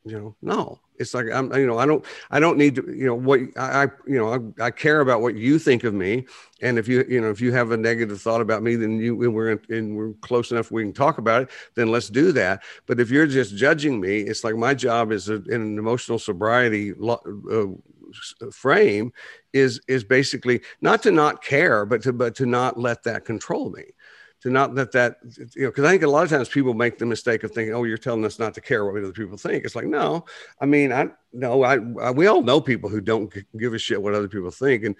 you 0.06 0.20
know, 0.20 0.36
no, 0.42 0.80
it's 1.00 1.16
like 1.16 1.26
I'm, 1.34 1.52
you 1.56 1.66
know, 1.66 1.80
I 1.80 1.88
don't, 1.88 2.06
I 2.30 2.40
don't 2.40 2.58
need 2.58 2.76
to, 2.76 2.84
you 2.96 3.08
know, 3.08 3.16
what 3.16 3.40
I, 3.58 3.88
you 4.06 4.18
know, 4.18 4.54
I, 4.60 4.66
I, 4.66 4.72
care 4.72 5.02
about 5.02 5.22
what 5.22 5.36
you 5.36 5.58
think 5.58 5.84
of 5.84 5.96
me, 5.96 6.28
and 6.62 6.78
if 6.78 6.88
you, 6.88 7.04
you 7.10 7.20
know, 7.20 7.32
if 7.32 7.42
you 7.42 7.52
have 7.54 7.72
a 7.72 7.78
negative 7.78 8.22
thought 8.22 8.40
about 8.40 8.62
me, 8.62 8.76
then 8.76 9.00
you, 9.00 9.22
and 9.24 9.34
we're, 9.34 9.60
and 9.70 9.98
we're 9.98 10.14
close 10.22 10.52
enough, 10.52 10.70
we 10.70 10.84
can 10.84 10.94
talk 10.94 11.18
about 11.18 11.44
it. 11.44 11.50
Then 11.74 11.92
let's 11.92 12.10
do 12.10 12.32
that. 12.34 12.62
But 12.86 13.00
if 13.00 13.10
you're 13.10 13.26
just 13.26 13.56
judging 13.56 14.00
me, 14.00 14.20
it's 14.20 14.44
like 14.44 14.56
my 14.56 14.76
job 14.76 15.12
is 15.12 15.28
a, 15.28 15.42
in 15.46 15.62
an 15.62 15.80
emotional 15.80 16.20
sobriety 16.20 16.94
uh, 17.02 17.66
frame 18.52 19.12
is 19.54 19.82
is 19.88 20.04
basically 20.04 20.62
not 20.82 21.02
to 21.04 21.12
not 21.12 21.44
care, 21.44 21.84
but 21.84 22.04
to 22.04 22.14
but 22.14 22.36
to 22.36 22.46
not 22.46 22.80
let 22.80 23.04
that 23.04 23.26
control 23.26 23.72
me 23.72 23.86
to 24.46 24.52
not 24.52 24.76
let 24.76 24.92
that 24.92 25.18
you 25.56 25.64
know 25.64 25.70
because 25.70 25.84
i 25.84 25.90
think 25.90 26.04
a 26.04 26.08
lot 26.08 26.24
of 26.24 26.30
times 26.30 26.48
people 26.48 26.76
make 26.76 27.00
the 27.00 27.06
mistake 27.06 27.44
of 27.44 27.50
thinking 27.50 27.74
oh 27.74 27.84
you're 27.84 27.98
telling 27.98 28.24
us 28.24 28.38
not 28.38 28.54
to 28.54 28.62
care 28.62 28.86
what 28.86 28.96
other 28.96 29.12
people 29.12 29.36
think 29.36 29.66
it's 29.66 29.76
like 29.76 29.88
no 29.88 30.24
i 30.62 30.68
mean 30.68 30.94
i 30.94 31.08
no 31.34 31.64
I, 31.64 31.80
I 32.00 32.12
we 32.12 32.28
all 32.28 32.44
know 32.44 32.62
people 32.62 32.88
who 32.88 33.02
don't 33.02 33.34
give 33.58 33.74
a 33.74 33.80
shit 33.80 34.00
what 34.00 34.14
other 34.14 34.28
people 34.28 34.52
think 34.52 34.84
and 34.84 34.96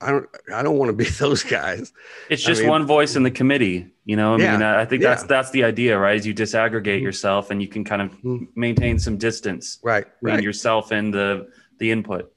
I 0.00 0.10
don't 0.10 0.28
I 0.52 0.62
don't 0.62 0.76
want 0.76 0.90
to 0.90 0.92
be 0.92 1.04
those 1.18 1.42
guys. 1.42 1.92
It's 2.28 2.42
just 2.42 2.60
I 2.60 2.64
mean, 2.64 2.70
one 2.70 2.86
voice 2.86 3.16
in 3.16 3.22
the 3.22 3.30
committee, 3.30 3.90
you 4.04 4.16
know. 4.16 4.34
I 4.34 4.38
yeah, 4.38 4.52
mean, 4.52 4.62
I 4.62 4.84
think 4.84 5.02
that's 5.02 5.22
yeah. 5.22 5.28
that's 5.28 5.50
the 5.52 5.64
idea, 5.64 5.98
right? 5.98 6.16
Is 6.16 6.26
you 6.26 6.34
disaggregate 6.34 6.96
mm-hmm. 6.96 7.04
yourself 7.04 7.50
and 7.50 7.62
you 7.62 7.68
can 7.68 7.84
kind 7.84 8.02
of 8.02 8.10
mm-hmm. 8.18 8.44
maintain 8.54 8.98
some 8.98 9.16
distance, 9.16 9.78
right? 9.82 10.04
Between 10.20 10.34
right. 10.34 10.44
yourself 10.44 10.90
and 10.90 11.14
the 11.14 11.48
the 11.78 11.90
input. 11.90 12.33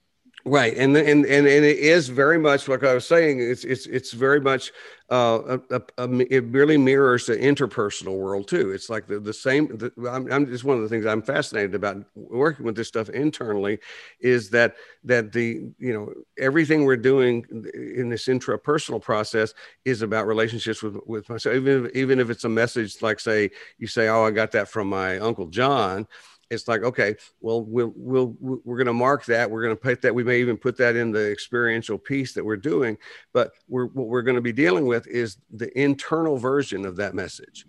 Right, 0.47 0.77
and 0.77 0.95
and 0.95 1.25
and 1.25 1.45
and 1.45 1.65
it 1.65 1.77
is 1.77 2.07
very 2.07 2.37
much 2.37 2.69
like 2.69 2.81
I 2.81 2.93
was 2.93 3.05
saying. 3.05 3.41
It's 3.41 3.65
it's 3.65 3.85
it's 3.85 4.13
very 4.13 4.39
much 4.39 4.71
uh, 5.11 5.59
a, 5.69 5.75
a, 5.75 5.81
a, 5.97 6.33
it 6.33 6.45
really 6.45 6.77
mirrors 6.77 7.25
the 7.25 7.35
interpersonal 7.35 8.17
world 8.17 8.47
too. 8.47 8.71
It's 8.71 8.89
like 8.89 9.07
the 9.07 9.19
the 9.19 9.33
same. 9.33 9.67
The, 9.67 9.91
I'm, 10.09 10.31
I'm 10.31 10.45
just 10.45 10.63
one 10.63 10.77
of 10.77 10.83
the 10.83 10.87
things 10.87 11.05
I'm 11.05 11.21
fascinated 11.21 11.75
about 11.75 11.97
working 12.15 12.65
with 12.65 12.77
this 12.77 12.87
stuff 12.87 13.09
internally, 13.09 13.79
is 14.21 14.49
that 14.51 14.77
that 15.03 15.33
the 15.33 15.69
you 15.79 15.91
know 15.91 16.13
everything 16.37 16.85
we're 16.85 16.95
doing 16.95 17.45
in 17.73 18.07
this 18.07 18.27
intrapersonal 18.27 19.01
process 19.01 19.53
is 19.83 20.01
about 20.01 20.27
relationships 20.27 20.81
with 20.81 20.95
with 21.05 21.27
myself. 21.27 21.57
Even 21.57 21.87
if, 21.87 21.91
even 21.93 22.19
if 22.21 22.29
it's 22.29 22.45
a 22.45 22.49
message 22.49 23.01
like 23.01 23.19
say 23.19 23.51
you 23.79 23.87
say, 23.87 24.07
oh, 24.07 24.23
I 24.23 24.31
got 24.31 24.53
that 24.53 24.69
from 24.69 24.87
my 24.87 25.19
uncle 25.19 25.47
John 25.47 26.07
it's 26.49 26.67
like 26.67 26.83
okay 26.83 27.15
well 27.41 27.63
we'll, 27.63 27.93
we'll 27.95 28.35
we're 28.39 28.77
going 28.77 28.87
to 28.87 28.93
mark 28.93 29.25
that 29.25 29.49
we're 29.49 29.63
going 29.63 29.75
to 29.75 29.81
put 29.81 30.01
that 30.01 30.13
we 30.13 30.23
may 30.23 30.39
even 30.39 30.57
put 30.57 30.77
that 30.77 30.95
in 30.95 31.11
the 31.11 31.31
experiential 31.31 31.97
piece 31.97 32.33
that 32.33 32.43
we're 32.43 32.55
doing 32.55 32.97
but 33.33 33.51
we're, 33.67 33.87
what 33.87 34.07
we're 34.07 34.21
going 34.21 34.35
to 34.35 34.41
be 34.41 34.53
dealing 34.53 34.85
with 34.85 35.07
is 35.07 35.37
the 35.51 35.77
internal 35.79 36.37
version 36.37 36.85
of 36.85 36.95
that 36.95 37.13
message 37.13 37.65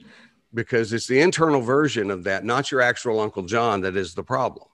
because 0.54 0.92
it's 0.92 1.06
the 1.06 1.20
internal 1.20 1.60
version 1.60 2.10
of 2.10 2.24
that 2.24 2.44
not 2.44 2.70
your 2.70 2.80
actual 2.80 3.20
uncle 3.20 3.42
john 3.42 3.80
that 3.80 3.96
is 3.96 4.14
the 4.14 4.22
problem 4.22 4.66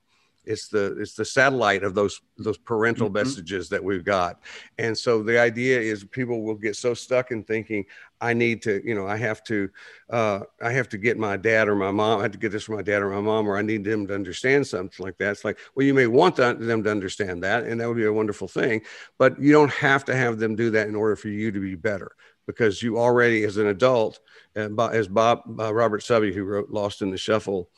it's 0.46 0.68
the 0.68 0.96
it's 1.00 1.14
the 1.14 1.24
satellite 1.24 1.82
of 1.82 1.94
those 1.94 2.20
those 2.38 2.58
parental 2.58 3.06
mm-hmm. 3.06 3.14
messages 3.14 3.68
that 3.68 3.82
we've 3.82 4.04
got 4.04 4.40
and 4.78 4.96
so 4.96 5.22
the 5.22 5.38
idea 5.38 5.80
is 5.80 6.04
people 6.04 6.42
will 6.42 6.54
get 6.54 6.76
so 6.76 6.94
stuck 6.94 7.30
in 7.30 7.42
thinking 7.42 7.84
i 8.24 8.32
need 8.32 8.62
to 8.62 8.80
you 8.84 8.94
know 8.94 9.06
i 9.06 9.16
have 9.16 9.42
to 9.44 9.68
uh, 10.10 10.40
i 10.62 10.70
have 10.70 10.88
to 10.88 10.98
get 10.98 11.18
my 11.18 11.36
dad 11.36 11.68
or 11.68 11.74
my 11.74 11.90
mom 11.90 12.20
i 12.20 12.22
have 12.22 12.32
to 12.32 12.38
get 12.38 12.52
this 12.52 12.64
from 12.64 12.76
my 12.76 12.82
dad 12.82 13.02
or 13.02 13.10
my 13.10 13.20
mom 13.20 13.48
or 13.48 13.56
i 13.56 13.62
need 13.62 13.84
them 13.84 14.06
to 14.06 14.14
understand 14.14 14.66
something 14.66 15.04
like 15.04 15.16
that 15.18 15.32
it's 15.32 15.44
like 15.44 15.58
well 15.74 15.86
you 15.86 15.94
may 15.94 16.06
want 16.06 16.36
them 16.36 16.82
to 16.82 16.90
understand 16.90 17.42
that 17.42 17.64
and 17.64 17.80
that 17.80 17.88
would 17.88 17.96
be 17.96 18.06
a 18.06 18.12
wonderful 18.12 18.48
thing 18.48 18.80
but 19.18 19.40
you 19.40 19.52
don't 19.52 19.72
have 19.72 20.04
to 20.04 20.14
have 20.14 20.38
them 20.38 20.56
do 20.56 20.70
that 20.70 20.88
in 20.88 20.94
order 20.94 21.16
for 21.16 21.28
you 21.28 21.52
to 21.52 21.60
be 21.60 21.74
better 21.74 22.12
because 22.46 22.82
you 22.82 22.98
already 22.98 23.44
as 23.44 23.56
an 23.56 23.66
adult 23.68 24.20
and 24.54 24.78
as 24.80 25.08
bob 25.08 25.40
uh, 25.60 25.72
robert 25.72 26.02
subby 26.02 26.32
who 26.32 26.44
wrote 26.44 26.70
lost 26.70 27.02
in 27.02 27.10
the 27.10 27.18
shuffle 27.18 27.68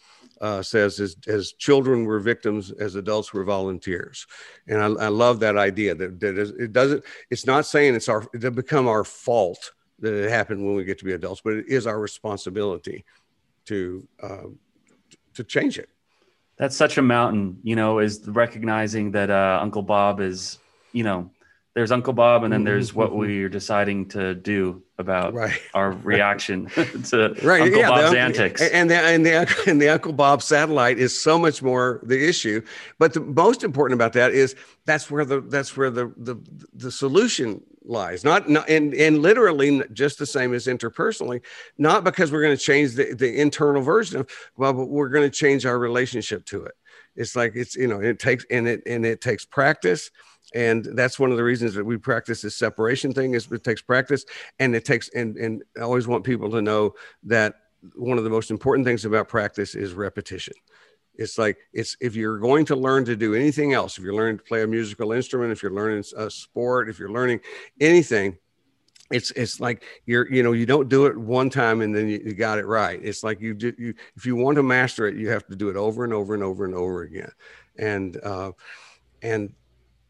uh, 0.41 0.63
says 0.63 1.01
as, 1.01 1.17
as 1.27 1.53
children 1.53 2.05
were 2.05 2.21
victims, 2.21 2.71
as 2.73 2.95
adults 2.95 3.33
were 3.33 3.45
volunteers. 3.45 4.27
And 4.69 4.81
I, 4.81 5.07
I 5.07 5.09
love 5.09 5.41
that 5.41 5.57
idea 5.57 5.95
that, 5.95 6.21
that 6.21 6.39
it 6.59 6.73
doesn't, 6.73 7.05
it's 7.31 7.47
not 7.47 7.67
saying 7.67 7.95
it's 7.95 8.09
our, 8.09 8.27
it 8.35 8.55
become 8.55 8.89
our 8.89 9.05
fault 9.05 9.73
that 10.01 10.13
it 10.13 10.31
happened 10.31 10.65
when 10.65 10.77
we 10.77 10.85
get 10.85 10.99
to 10.99 11.05
be 11.05 11.13
adults, 11.13 11.41
but 11.43 11.55
it 11.55 11.69
is 11.69 11.87
our 11.87 11.99
responsibility 11.99 13.05
to, 13.67 14.07
uh, 14.23 14.45
to 15.35 15.45
change 15.45 15.79
it. 15.79 15.89
That's 16.59 16.77
such 16.77 16.97
a 16.99 17.03
mountain, 17.03 17.59
you 17.63 17.77
know, 17.77 17.99
is 17.99 18.27
recognizing 18.27 19.11
that 19.13 19.31
uh, 19.31 19.59
Uncle 19.61 19.83
Bob 19.83 20.21
is, 20.21 20.59
you 20.93 21.05
know, 21.05 21.31
there's 21.77 21.93
Uncle 21.93 22.15
Bob, 22.15 22.43
and 22.43 22.51
then 22.51 22.65
there's 22.65 22.95
what 22.95 23.11
mm-hmm. 23.11 23.19
we're 23.19 23.49
deciding 23.51 24.09
to 24.09 24.35
do 24.35 24.83
about 24.97 25.35
right. 25.35 25.61
our 25.75 25.93
reaction 25.93 26.65
to 27.11 27.37
right. 27.43 27.61
Uncle 27.61 27.81
yeah, 27.81 27.91
Bob's 27.91 28.13
the, 28.13 28.19
antics. 28.19 28.63
And 28.63 28.89
the, 28.89 28.97
and 28.97 29.27
the 29.27 29.65
and 29.67 29.79
the 29.79 29.91
Uncle 29.91 30.15
Bob 30.15 30.43
satellite 30.43 30.99
is 30.99 31.15
so 31.17 31.39
much 31.39 31.63
more 31.63 32.01
the 32.03 32.27
issue. 32.27 32.63
But 32.99 33.13
the 33.13 33.21
most 33.21 33.63
important 33.63 33.99
about 33.99 34.15
that 34.15 34.33
is 34.33 34.57
that's 34.87 35.11
where 35.11 35.27
the 35.27 35.43
that's 35.43 35.77
where 35.77 35.91
the 35.91 36.15
the 36.17 36.37
the 36.73 36.91
solution 36.91 37.61
lies. 37.85 38.25
Not, 38.25 38.49
not 38.49 38.71
and 38.71 38.95
and 38.95 39.21
literally 39.21 39.83
just 39.93 40.19
the 40.19 40.25
same 40.25 40.55
as 40.55 40.69
interpersonally. 40.69 41.43
Not 41.77 42.05
because 42.05 42.33
we're 42.33 42.43
going 42.43 42.57
to 42.57 42.63
change 42.63 42.95
the 42.95 43.13
the 43.13 43.39
internal 43.39 43.83
version 43.83 44.21
of 44.21 44.31
well, 44.57 44.73
but 44.73 44.87
we're 44.87 45.11
going 45.11 45.31
to 45.31 45.37
change 45.37 45.67
our 45.67 45.79
relationship 45.79 46.47
to 46.47 46.65
it. 46.65 46.73
It's 47.17 47.37
like 47.37 47.53
it's 47.55 47.77
you 47.77 47.87
know 47.87 48.01
it 48.01 48.19
takes 48.19 48.47
and 48.51 48.67
it 48.67 48.81
and 48.87 49.05
it 49.05 49.21
takes 49.21 49.45
practice 49.45 50.11
and 50.55 50.85
that's 50.97 51.19
one 51.19 51.31
of 51.31 51.37
the 51.37 51.45
reasons 51.45 51.75
that 51.75 51.85
we 51.85 51.97
practice 51.97 52.43
this 52.43 52.57
separation 52.57 53.13
thing 53.13 53.35
is 53.35 53.51
it 53.51 53.65
takes 53.65 53.83
practice 53.83 54.25
and 54.59 54.75
it 54.77 54.85
takes 54.85 55.09
and 55.11 55.37
and 55.37 55.63
i 55.77 55.81
always 55.81 56.07
want 56.07 56.25
people 56.25 56.51
to 56.51 56.63
know 56.63 56.95
that 57.23 57.57
one 57.95 58.19
of 58.19 58.25
the 58.25 58.31
most 58.31 58.51
important 58.51 58.87
things 58.87 59.05
about 59.05 59.29
practice 59.29 59.75
is 59.75 59.93
repetition. 59.93 60.55
It's 61.15 61.39
like 61.39 61.57
it's 61.73 61.97
if 62.01 62.15
you're 62.15 62.39
going 62.39 62.67
to 62.67 62.77
learn 62.77 63.05
to 63.07 63.17
do 63.17 63.35
anything 63.35 63.73
else 63.73 63.97
if 63.97 64.05
you're 64.05 64.15
learning 64.15 64.37
to 64.39 64.45
play 64.45 64.63
a 64.63 64.67
musical 64.67 65.13
instrument 65.13 65.51
if 65.51 65.63
you're 65.63 65.73
learning 65.73 66.05
a 66.15 66.31
sport 66.31 66.91
if 66.91 66.99
you're 66.99 67.11
learning 67.11 67.41
anything 67.81 68.37
it's 69.11 69.31
it's 69.31 69.59
like 69.59 69.83
you're 70.05 70.31
you 70.31 70.43
know 70.43 70.53
you 70.53 70.67
don't 70.67 70.91
do 70.91 71.07
it 71.07 71.17
one 71.17 71.49
time 71.49 71.81
and 71.81 71.95
then 71.95 72.07
you, 72.07 72.21
you 72.23 72.35
got 72.35 72.59
it 72.59 72.67
right. 72.67 73.01
It's 73.03 73.25
like 73.25 73.41
you 73.41 73.55
do 73.55 73.73
you 73.79 73.95
if 74.15 74.27
you 74.27 74.37
want 74.37 74.57
to 74.57 74.63
master 74.63 75.07
it 75.07 75.17
you 75.17 75.31
have 75.31 75.47
to 75.47 75.57
do 75.57 75.71
it 75.71 75.77
over 75.77 76.05
and 76.05 76.13
over 76.13 76.35
and 76.35 76.43
over 76.43 76.67
and 76.67 76.75
over 76.75 77.03
again. 77.03 77.33
And 77.79 78.23
uh 78.23 78.53
and 79.23 79.55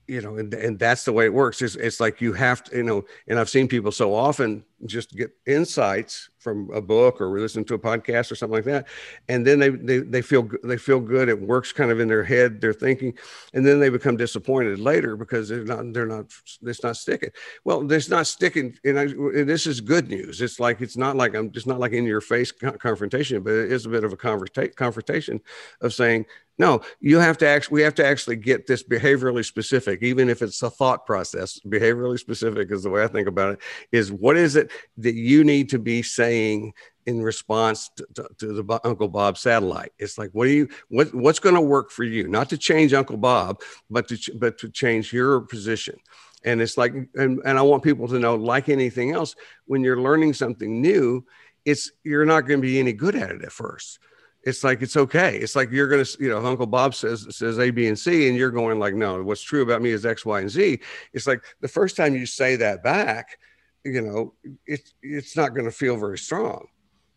you 0.09 0.21
know, 0.21 0.37
and, 0.37 0.53
and 0.55 0.79
that's 0.79 1.05
the 1.05 1.13
way 1.13 1.27
it 1.27 1.35
works. 1.35 1.61
It's, 1.63 1.77
it's 1.77 2.01
like 2.01 2.21
you 2.21 2.33
have 2.33 2.65
to, 2.65 2.77
you 2.77 2.83
know, 2.83 3.05
and 3.29 3.39
I've 3.39 3.49
seen 3.49 3.69
people 3.69 3.93
so 3.93 4.15
often 4.15 4.65
just 4.85 5.17
get 5.17 5.31
insights 5.47 6.29
from 6.39 6.71
a 6.73 6.81
book 6.81 7.21
or 7.21 7.41
listen 7.41 7.65
to 7.65 7.75
a 7.75 7.79
podcast 7.79 8.31
or 8.31 8.35
something 8.35 8.57
like 8.57 8.65
that, 8.65 8.87
and 9.29 9.47
then 9.47 9.59
they, 9.59 9.71
they 9.71 9.99
they 9.99 10.23
feel 10.23 10.49
they 10.63 10.77
feel 10.77 11.01
good. 11.01 11.29
It 11.29 11.41
works 11.41 11.73
kind 11.73 11.91
of 11.91 11.99
in 11.99 12.09
their 12.09 12.23
head, 12.23 12.61
their 12.61 12.73
thinking, 12.73 13.15
and 13.55 13.67
then 13.67 13.81
they 13.81 13.89
become 13.89 14.17
disappointed 14.17 14.79
later 14.79 15.17
because 15.17 15.49
they're 15.49 15.65
not 15.65 15.93
they're 15.93 16.07
not 16.07 16.27
it's 16.63 16.83
not 16.83 16.97
sticking. 16.97 17.31
Well, 17.65 17.91
it's 17.91 18.11
not 18.11 18.27
sticking, 18.27 18.77
and, 18.85 18.99
I, 18.99 19.03
and 19.05 19.49
this 19.49 19.67
is 19.67 19.81
good 19.81 20.09
news. 20.09 20.41
It's 20.41 20.61
like 20.61 20.81
it's 20.81 20.97
not 20.97 21.17
like 21.17 21.35
I'm 21.35 21.51
just 21.51 21.67
not 21.67 21.81
like 21.81 21.93
in 21.93 22.05
your 22.05 22.21
face 22.21 22.53
confrontation, 22.53 23.43
but 23.43 23.55
it 23.55 23.73
is 23.73 23.87
a 23.87 23.91
bit 23.91 24.05
of 24.05 24.13
a 24.13 24.17
confrontation 24.17 25.41
of 25.81 25.95
saying 25.95 26.27
no, 26.59 26.81
you 27.01 27.19
have 27.19 27.37
to 27.39 27.47
actually, 27.47 27.75
we 27.75 27.83
have 27.83 27.95
to 27.97 28.07
actually 28.07 28.37
get 28.37 28.67
this 28.67 28.83
behaviorally 28.83 29.45
specific, 29.45 30.03
even 30.03 30.31
if 30.31 30.41
it's 30.41 30.63
a 30.63 30.71
thought 30.71 31.05
process. 31.05 31.61
Behaviorally 31.67 32.19
specific 32.19 32.71
is 32.71 32.83
the 32.83 32.91
way 32.91 33.05
I 33.05 33.09
think 33.09 33.29
about 33.29 33.55
it. 33.55 33.59
Is 33.93 34.11
what 34.11 34.37
is 34.37 34.57
it 34.57 34.66
that 34.99 35.15
you 35.15 35.45
need 35.45 35.69
to 35.71 35.79
be 35.79 36.03
saying 36.03 36.73
in 37.07 37.23
response 37.23 37.91
to, 37.97 38.07
to, 38.15 38.29
to 38.39 38.63
the 38.63 38.81
Uncle 38.85 39.09
Bob 39.09 39.39
satellite? 39.39 39.93
It's 39.99 40.19
like, 40.19 40.31
what 40.33 40.47
do 40.47 40.51
you, 40.51 40.69
what, 40.89 41.15
what's 41.15 41.39
going 41.39 41.55
to 41.55 41.61
work 41.61 41.91
for 41.91 42.05
you? 42.05 42.29
Not 42.29 42.49
to 42.51 42.59
change 42.59 42.93
Uncle 42.93 43.17
Bob, 43.17 43.61
but 43.91 44.09
to, 44.09 44.35
but 44.37 44.59
to 44.59 44.69
change 44.69 45.13
your 45.13 45.41
position. 45.43 45.97
And 46.45 46.61
it's 46.61 46.77
like, 46.77 46.95
and, 47.15 47.41
and 47.45 47.59
I 47.59 47.63
want 47.63 47.83
people 47.83 48.09
to 48.09 48.19
know, 48.19 48.35
like 48.35 48.69
anything 48.69 49.13
else, 49.13 49.35
when 49.67 49.83
you're 49.83 50.01
learning 50.01 50.35
something 50.35 50.81
new, 50.81 51.25
it's 51.65 51.91
you're 52.05 52.25
not 52.25 52.43
going 52.43 52.61
to 52.61 52.67
be 52.67 52.79
any 52.79 52.93
good 52.93 53.17
at 53.17 53.31
it 53.31 53.43
at 53.43 53.53
first 53.53 53.99
it's 54.47 54.63
like 54.63 54.81
it's 54.81 54.97
okay. 54.97 55.37
It's 55.39 55.57
like 55.57 55.73
you're 55.73 55.89
gonna, 55.89 56.07
you 56.21 56.29
know, 56.29 56.47
Uncle 56.47 56.67
Bob 56.67 56.95
says 56.95 57.27
says 57.31 57.59
A, 57.59 57.71
B, 57.71 57.89
and 57.89 57.99
C, 57.99 58.29
and 58.29 58.39
you're 58.39 58.53
going 58.53 58.79
like, 58.79 58.95
no, 58.95 59.23
what's 59.23 59.43
true 59.43 59.61
about 59.61 59.83
me 59.83 59.91
is 59.91 60.07
X, 60.07 60.25
Y, 60.25 60.41
and 60.41 60.49
Z. 60.49 60.79
It's 61.13 61.27
like 61.27 61.45
the 61.61 61.69
first 61.69 61.97
time 61.97 62.15
you 62.15 62.27
say 62.27 62.55
that 62.55 62.83
back, 62.83 63.39
you 63.87 64.03
know, 64.03 64.35
it's 64.67 64.95
it's 65.03 65.37
not 65.37 65.55
going 65.55 65.65
to 65.65 65.71
feel 65.71 65.97
very 65.97 66.19
strong. 66.19 66.67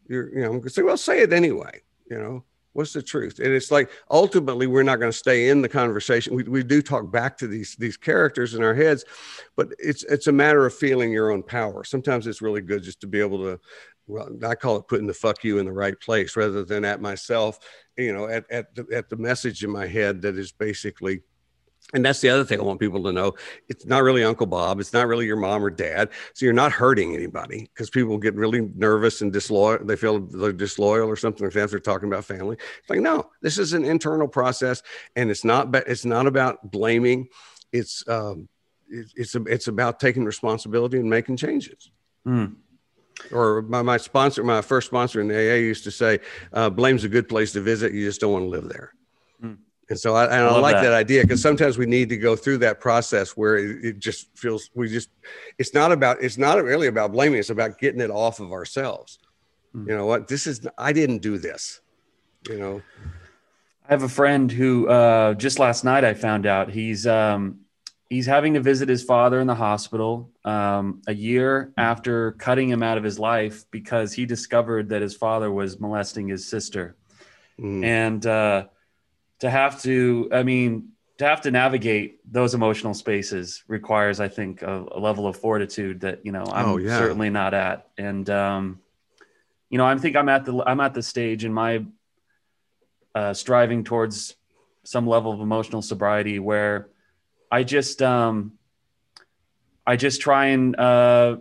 You're, 0.08 0.30
you 0.34 0.42
know, 0.42 0.52
I'm 0.52 0.60
gonna 0.60 0.70
say, 0.70 0.82
well, 0.82 0.98
say 0.98 1.22
it 1.22 1.34
anyway. 1.34 1.82
You 2.10 2.20
know, 2.20 2.44
what's 2.74 2.94
the 2.94 3.04
truth? 3.04 3.40
And 3.40 3.54
it's 3.54 3.72
like 3.72 3.90
ultimately 4.10 4.68
we're 4.68 4.84
not 4.84 5.00
going 5.00 5.12
to 5.12 5.18
stay 5.18 5.50
in 5.50 5.62
the 5.62 5.70
conversation. 5.70 6.36
We 6.36 6.44
we 6.44 6.64
do 6.64 6.82
talk 6.82 7.12
back 7.12 7.38
to 7.40 7.48
these 7.48 7.76
these 7.76 7.98
characters 7.98 8.54
in 8.54 8.64
our 8.64 8.74
heads, 8.74 9.06
but 9.56 9.70
it's 9.80 10.04
it's 10.04 10.28
a 10.28 10.32
matter 10.32 10.66
of 10.66 10.74
feeling 10.74 11.12
your 11.12 11.32
own 11.32 11.44
power. 11.44 11.84
Sometimes 11.84 12.28
it's 12.28 12.42
really 12.42 12.62
good 12.62 12.84
just 12.84 13.02
to 13.02 13.08
be 13.08 13.20
able 13.20 13.40
to 13.40 13.60
well, 14.10 14.28
I 14.44 14.56
call 14.56 14.78
it 14.78 14.88
putting 14.88 15.06
the 15.06 15.14
fuck 15.14 15.44
you 15.44 15.60
in 15.60 15.66
the 15.66 15.72
right 15.72 16.00
place 16.00 16.36
rather 16.36 16.66
than 16.66 16.84
at 16.84 17.00
myself, 17.00 17.60
you 17.96 18.12
know, 18.12 18.28
at, 18.28 18.44
at, 18.50 18.74
the, 18.74 18.88
at 18.92 19.08
the 19.08 19.18
message 19.18 19.64
in 19.64 19.70
my 19.70 19.86
head 19.86 20.24
that 20.24 20.36
is 20.36 20.52
basically 20.52 21.22
and 21.94 22.06
that's 22.06 22.22
the 22.22 22.30
other 22.30 22.44
thing 22.44 22.60
I 22.60 22.64
want 22.64 22.80
people 22.80 23.04
to 23.04 23.12
know. 23.12 23.34
It's 23.68 23.86
not 23.86 24.04
really 24.04 24.24
Uncle 24.24 24.46
Bob. 24.46 24.80
It's 24.80 24.94
not 24.94 25.08
really 25.08 25.26
your 25.26 25.38
mom 25.38 25.64
or 25.64 25.70
dad. 25.70 26.10
So 26.34 26.46
you're 26.46 26.54
not 26.54 26.72
hurting 26.72 27.16
anybody 27.16 27.70
because 27.74 27.90
people 27.90 28.18
get 28.18 28.36
really 28.36 28.62
nervous 28.76 29.22
and 29.22 29.34
disloyal. 29.34 29.84
They 29.84 29.96
feel 29.96 30.20
they're 30.20 30.54
disloyal 30.54 31.08
or 31.08 31.16
something 31.16 31.46
like 31.46 31.54
that. 31.54 31.64
If 31.64 31.72
they're 31.72 31.80
talking 31.80 32.08
about 32.08 32.26
family, 32.26 32.58
it's 32.80 32.90
like 32.90 33.00
no, 33.00 33.30
this 33.42 33.58
is 33.58 33.74
an 33.74 33.86
internal 33.86 34.28
process, 34.28 34.84
and 35.16 35.32
it's 35.32 35.44
not. 35.44 35.76
It's 35.88 36.06
not 36.06 36.28
about 36.28 36.72
blaming. 36.72 37.28
It's 37.72 38.08
um, 38.08 38.48
it's 38.88 39.36
it's 39.36 39.68
about 39.68 40.00
taking 40.00 40.26
responsibility 40.26 40.98
and 40.98 41.10
making 41.10 41.38
changes. 41.38 41.90
Mm. 42.28 42.56
Or 43.32 43.64
my, 43.64 43.82
my 43.82 43.98
sponsor, 43.98 44.44
my 44.44 44.62
first 44.62 44.88
sponsor 44.88 45.20
in 45.20 45.28
the 45.28 45.36
AA 45.36 45.56
used 45.56 45.84
to 45.86 45.92
say, 45.92 46.20
uh, 46.54 46.70
"Blame's 46.70 47.04
a 47.04 47.10
good 47.10 47.28
place 47.28 47.52
to 47.54 47.62
visit. 47.62 47.94
You 47.94 48.06
just 48.06 48.22
don't 48.22 48.32
want 48.32 48.46
to 48.46 48.50
live 48.50 48.70
there." 48.70 48.94
And 49.90 50.00
so 50.00 50.16
I, 50.16 50.26
and 50.26 50.34
I, 50.34 50.48
I 50.48 50.60
like 50.60 50.76
that, 50.76 50.84
that 50.84 50.94
idea 50.94 51.24
because 51.24 51.42
sometimes 51.42 51.78
we 51.78 51.88
need 51.88 52.10
to 52.10 52.18
go 52.18 52.36
through 52.36 52.60
that 52.60 52.80
process 52.80 53.36
where 53.36 53.58
it, 53.58 53.84
it, 53.84 54.00
just 54.00 54.28
feels 54.38 54.70
we 54.76 54.88
just 54.88 55.10
it's 55.58 55.74
not 55.74 55.92
about 55.92 56.22
it's 56.22 56.38
not 56.38 56.64
really 56.64 56.88
about 56.88 57.12
blaming 57.12 57.40
it's 57.40 57.50
about 57.50 57.80
getting 57.80 58.00
it 58.00 58.12
off 58.12 58.40
of 58.40 58.52
ourselves. 58.52 59.18
Mm. 59.76 59.90
You 59.90 59.98
know 59.98 60.06
what? 60.06 60.28
This 60.28 60.46
is 60.46 60.68
I 60.78 60.94
didn't 60.94 61.20
do 61.20 61.40
this. 61.40 61.82
You 62.48 62.60
know. 62.60 62.82
I 63.88 63.94
have 63.94 64.04
a 64.04 64.10
friend 64.10 64.52
who 64.52 64.88
uh, 64.88 65.34
just 65.34 65.58
last 65.58 65.84
night 65.84 66.06
I 66.06 66.14
found 66.14 66.46
out 66.46 66.70
he's 66.70 67.08
um, 67.08 67.62
he's 68.10 68.28
having 68.28 68.54
to 68.54 68.60
visit 68.60 68.88
his 68.90 69.04
father 69.04 69.40
in 69.40 69.48
the 69.48 69.56
hospital 69.56 70.30
um, 70.46 71.02
a 71.08 71.14
year 71.16 71.74
after 71.78 72.34
cutting 72.34 72.70
him 72.70 72.84
out 72.84 73.00
of 73.00 73.04
his 73.04 73.18
life 73.18 73.66
because 73.72 74.14
he 74.14 74.28
discovered 74.28 74.90
that 74.90 75.02
his 75.02 75.16
father 75.16 75.52
was 75.52 75.80
molesting 75.80 76.28
his 76.28 76.48
sister, 76.48 76.96
mm. 77.60 77.84
and. 77.84 78.28
Uh, 78.28 78.66
to 79.40 79.50
have 79.50 79.82
to, 79.84 80.30
I 80.32 80.44
mean, 80.44 80.90
to 81.18 81.26
have 81.26 81.42
to 81.42 81.52
navigate 81.52 82.20
those 82.32 82.54
emotional 82.54 82.94
spaces 82.94 83.64
requires, 83.68 84.20
I 84.20 84.30
think, 84.30 84.62
a, 84.62 84.86
a 84.92 85.00
level 85.00 85.28
of 85.28 85.36
fortitude 85.36 86.02
that 86.02 86.26
you 86.26 86.32
know 86.32 86.46
I'm 86.46 86.66
oh, 86.66 86.78
yeah. 86.78 86.98
certainly 86.98 87.30
not 87.30 87.54
at. 87.54 87.88
And 87.98 88.30
um, 88.30 88.80
you 89.70 89.78
know, 89.78 89.86
I 89.86 89.98
think 89.98 90.16
I'm 90.16 90.30
at 90.30 90.46
the 90.46 90.64
I'm 90.66 90.80
at 90.80 90.94
the 90.94 91.04
stage 91.04 91.44
in 91.44 91.54
my 91.54 91.86
uh, 93.14 93.34
striving 93.34 93.84
towards 93.84 94.36
some 94.84 95.08
level 95.08 95.32
of 95.32 95.42
emotional 95.42 95.82
sobriety 95.82 96.40
where 96.40 96.88
I 97.52 97.64
just 97.64 98.02
um, 98.02 98.54
I 99.86 99.98
just 99.98 100.22
try 100.22 100.48
and 100.48 100.76
uh, 100.80 101.38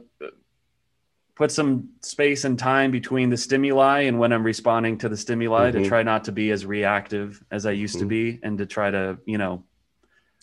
put 1.39 1.53
some 1.53 1.89
space 2.03 2.45
and 2.45 2.59
time 2.59 2.91
between 2.91 3.31
the 3.31 3.37
stimuli 3.37 4.01
and 4.01 4.19
when 4.19 4.33
I'm 4.33 4.43
responding 4.43 4.99
to 4.99 5.09
the 5.09 5.17
stimuli 5.17 5.71
mm-hmm. 5.71 5.85
to 5.85 5.89
try 5.89 6.03
not 6.03 6.25
to 6.25 6.33
be 6.33 6.51
as 6.51 6.67
reactive 6.67 7.43
as 7.53 7.65
I 7.65 7.71
used 7.71 7.95
mm-hmm. 7.95 8.09
to 8.09 8.09
be 8.09 8.41
and 8.43 8.59
to 8.59 8.67
try 8.67 8.91
to, 8.91 9.19
you 9.25 9.39
know, 9.39 9.63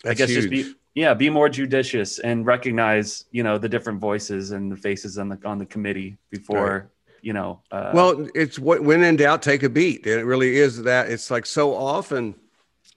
That's 0.03 0.11
I 0.11 0.23
guess 0.23 0.29
huge. 0.29 0.49
just 0.49 0.49
be 0.49 0.73
yeah, 0.95 1.13
be 1.13 1.29
more 1.29 1.49
judicious 1.49 2.19
and 2.19 2.45
recognize, 2.45 3.25
you 3.29 3.43
know, 3.43 3.57
the 3.57 3.67
different 3.67 3.99
voices 3.99 4.51
and 4.51 4.71
the 4.71 4.77
faces 4.77 5.17
on 5.17 5.27
the 5.27 5.39
on 5.43 5.57
the 5.57 5.65
committee 5.65 6.17
before 6.31 6.71
right. 6.71 6.83
You 7.21 7.33
know, 7.33 7.61
uh, 7.71 7.89
well, 7.91 8.27
it's 8.35 8.59
what 8.59 8.83
when 8.83 9.03
in 9.03 9.15
doubt, 9.15 9.41
take 9.41 9.63
a 9.63 9.69
beat. 9.69 10.05
And 10.05 10.19
it 10.19 10.25
really 10.25 10.57
is 10.57 10.83
that. 10.83 11.09
It's 11.09 11.31
like 11.31 11.47
so 11.47 11.73
often, 11.75 12.35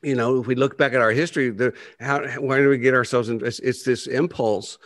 you 0.03 0.15
know, 0.15 0.39
if 0.39 0.47
we 0.47 0.55
look 0.55 0.77
back 0.77 0.93
at 0.93 1.01
our 1.01 1.13
history, 1.13 1.49
the 1.49 1.73
how 1.99 2.23
why 2.39 2.59
do 2.59 2.69
we 2.69 2.77
get 2.77 2.93
ourselves 2.93 3.31
in? 3.31 3.43
It's, 3.43 3.59
it's 3.61 3.85
this 3.85 4.07
impulse 4.07 4.77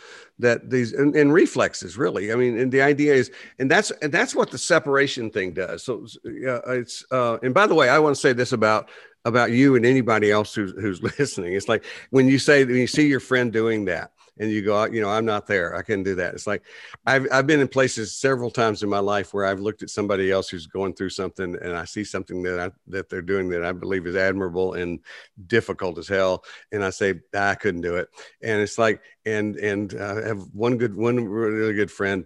that 0.43 0.69
these 0.69 0.93
and, 0.93 1.15
and, 1.15 1.33
reflexes 1.33 1.97
really. 1.97 2.31
I 2.31 2.35
mean 2.35 2.57
and 2.57 2.71
the 2.71 2.81
idea 2.81 3.13
is 3.13 3.31
and 3.59 3.69
that's 3.69 3.91
and 4.01 4.11
that's 4.11 4.35
what 4.35 4.51
the 4.51 4.57
separation 4.57 5.29
thing 5.29 5.53
does. 5.53 5.83
So 5.83 6.05
yeah 6.23 6.59
it's 6.67 7.03
uh 7.11 7.37
and 7.41 7.53
by 7.53 7.67
the 7.67 7.75
way 7.75 7.89
i 7.89 7.99
want 7.99 8.15
to 8.15 8.21
say 8.21 8.33
this 8.33 8.53
about 8.53 8.89
about 9.25 9.51
you 9.51 9.75
and 9.75 9.85
anybody 9.85 10.31
else 10.31 10.53
who's 10.53 10.71
who's 10.73 11.01
listening. 11.19 11.53
It's 11.53 11.67
like 11.67 11.83
when 12.11 12.27
you 12.27 12.39
say 12.39 12.63
when 12.63 12.75
you 12.75 12.87
see 12.87 13.07
your 13.07 13.19
friend 13.19 13.51
doing 13.51 13.85
that 13.85 14.12
and 14.39 14.49
you 14.49 14.61
go, 14.61 14.85
you 14.85 15.01
know, 15.01 15.09
I'm 15.09 15.25
not 15.25 15.45
there. 15.45 15.75
I 15.75 15.81
couldn't 15.81 16.03
do 16.03 16.15
that. 16.15 16.33
It's 16.33 16.47
like 16.47 16.63
I've 17.05 17.27
I've 17.31 17.47
been 17.47 17.59
in 17.59 17.67
places 17.67 18.15
several 18.15 18.49
times 18.49 18.83
in 18.83 18.89
my 18.89 18.99
life 18.99 19.33
where 19.33 19.45
I've 19.45 19.59
looked 19.59 19.83
at 19.83 19.89
somebody 19.89 20.31
else 20.31 20.49
who's 20.49 20.67
going 20.67 20.93
through 20.93 21.09
something, 21.09 21.55
and 21.61 21.75
I 21.75 21.85
see 21.85 22.03
something 22.03 22.41
that 22.43 22.59
I, 22.59 22.71
that 22.87 23.09
they're 23.09 23.21
doing 23.21 23.49
that 23.49 23.63
I 23.63 23.71
believe 23.71 24.07
is 24.07 24.15
admirable 24.15 24.73
and 24.73 24.99
difficult 25.47 25.97
as 25.97 26.07
hell, 26.07 26.43
and 26.71 26.83
I 26.83 26.89
say 26.89 27.15
I 27.33 27.55
couldn't 27.55 27.81
do 27.81 27.95
it. 27.97 28.09
And 28.41 28.61
it's 28.61 28.77
like, 28.77 29.01
and 29.25 29.55
and 29.57 29.93
uh, 29.93 30.21
I 30.23 30.27
have 30.27 30.41
one 30.53 30.77
good 30.77 30.95
one 30.95 31.23
really 31.23 31.73
good 31.73 31.91
friend 31.91 32.25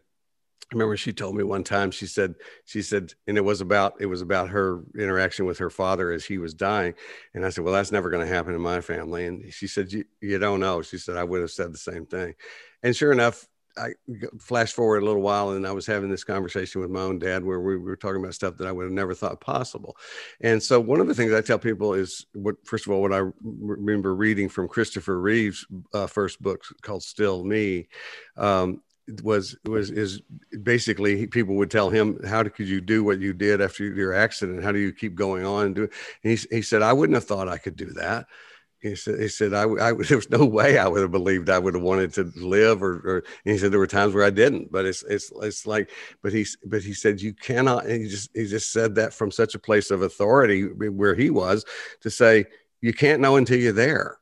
I 0.72 0.76
remember 0.76 0.98
she 0.98 1.14
told 1.14 1.36
me 1.36 1.44
one 1.44 1.64
time 1.64 1.92
she 1.92 2.08
said 2.08 2.36
she 2.66 2.82
said 2.82 3.14
and 3.26 3.38
it 3.38 3.44
was 3.44 3.62
about 3.62 3.96
it 4.02 4.06
was 4.06 4.22
about 4.22 4.50
her 4.50 4.84
interaction 4.98 5.46
with 5.46 5.58
her 5.60 5.70
father 5.70 6.12
as 6.12 6.26
he 6.26 6.38
was 6.38 6.54
dying 6.54 6.94
and 7.34 7.46
I 7.46 7.50
said 7.50 7.64
well 7.64 7.74
that's 7.74 7.92
never 7.92 8.10
going 8.10 8.28
to 8.28 8.34
happen 8.34 8.54
in 8.54 8.62
my 8.62 8.82
family 8.82 9.28
and 9.28 9.52
she 9.54 9.68
said 9.68 9.92
you, 9.94 10.40
don't 10.40 10.60
know 10.60 10.82
she 10.82 10.98
said 10.98 11.16
I 11.16 11.24
would 11.24 11.40
have 11.42 11.52
said 11.52 11.74
the 11.74 11.78
same 11.78 12.06
thing 12.06 12.36
and 12.84 12.96
sure 12.96 13.14
enough 13.14 13.48
I 13.78 13.94
flash 14.40 14.74
forward 14.74 15.04
a 15.04 15.06
little 15.06 15.22
while 15.22 15.52
and 15.52 15.66
I 15.66 15.72
was 15.72 15.86
having 15.86 16.10
this 16.10 16.24
conversation 16.24 16.82
with 16.82 16.90
my 16.90 17.02
own 17.02 17.20
dad 17.20 17.44
where 17.44 17.60
we 17.60 17.78
were 17.78 17.96
talking 17.96 18.22
about 18.22 18.34
stuff 18.34 18.58
that 18.58 18.68
I 18.68 18.72
would 18.72 18.84
have 18.84 18.92
never 18.92 19.14
thought 19.14 19.40
possible. 19.40 19.98
And 20.42 20.62
so 20.62 20.80
one 20.80 21.00
of 21.00 21.08
the 21.08 21.14
things 21.14 21.34
I 21.34 21.42
tell 21.42 21.60
people 21.60 21.94
is 21.94 22.26
what, 22.34 22.56
first 22.66 22.88
of 22.88 22.92
all, 22.92 23.02
what 23.02 23.14
I 23.14 23.24
remember 23.44 24.16
reading 24.16 24.50
from 24.50 24.68
Christopher 24.68 25.20
Reeve's 25.20 25.66
uh, 25.94 26.08
first 26.08 26.42
book 26.42 26.64
called 26.82 27.04
Still 27.04 27.44
Me. 27.44 27.88
Um, 28.36 28.82
was 29.24 29.56
was 29.66 29.90
is 29.90 30.22
basically 30.64 31.28
people 31.28 31.56
would 31.56 31.72
tell 31.72 31.90
him 31.90 32.20
how 32.26 32.44
could 32.44 32.68
you 32.68 32.82
do 32.82 33.04
what 33.04 33.20
you 33.20 33.34
did 33.34 33.62
after 33.62 33.86
your 33.86 34.14
accident? 34.14 34.64
How 34.64 34.72
do 34.72 34.80
you 34.80 34.92
keep 34.92 35.16
going 35.16 35.46
on 35.46 35.68
and 35.68 35.76
do 35.76 35.90
and 36.24 36.38
he, 36.38 36.56
he 36.56 36.62
said 36.62 36.82
i 36.82 36.94
wouldn't 36.94 37.16
have 37.16 37.26
thought 37.26 37.48
i 37.48 37.58
could 37.58 37.76
do 37.76 37.92
that. 37.94 38.28
He 38.80 38.96
said 38.96 39.20
he 39.20 39.28
said 39.28 39.54
I, 39.54 39.64
I 39.64 39.94
there 40.08 40.18
was 40.18 40.30
no 40.30 40.46
way 40.46 40.78
i 40.78 40.88
would 40.88 41.02
have 41.02 41.12
believed 41.12 41.50
i 41.50 41.58
would 41.58 41.74
have 41.74 41.84
wanted 41.84 42.14
to 42.14 42.32
live 42.36 42.84
or, 42.84 42.96
or 43.06 43.24
he 43.46 43.58
said 43.58 43.72
there 43.72 43.80
were 43.80 43.88
times 43.88 44.14
where 44.14 44.26
i 44.26 44.30
didn't 44.30 44.72
but 44.72 44.86
it's 44.86 45.04
it's 45.04 45.32
it's 45.42 45.66
like 45.66 45.92
but 46.22 46.34
he 46.34 46.46
but 46.66 46.84
he 46.84 46.94
said 46.94 47.22
you 47.22 47.34
cannot 47.34 47.86
and 47.86 48.04
he 48.04 48.10
just 48.10 48.30
he 48.34 48.46
just 48.46 48.72
said 48.72 48.96
that 48.96 49.14
from 49.14 49.32
such 49.32 49.56
a 49.56 49.60
place 49.60 49.90
of 49.90 50.02
authority 50.02 50.64
where 50.64 51.16
he 51.16 51.30
was 51.30 51.66
to 52.02 52.10
say 52.10 52.46
you 52.82 52.94
can't 52.94 53.22
know 53.22 53.38
until 53.38 53.58
you're 53.58 53.74
there 53.74 54.20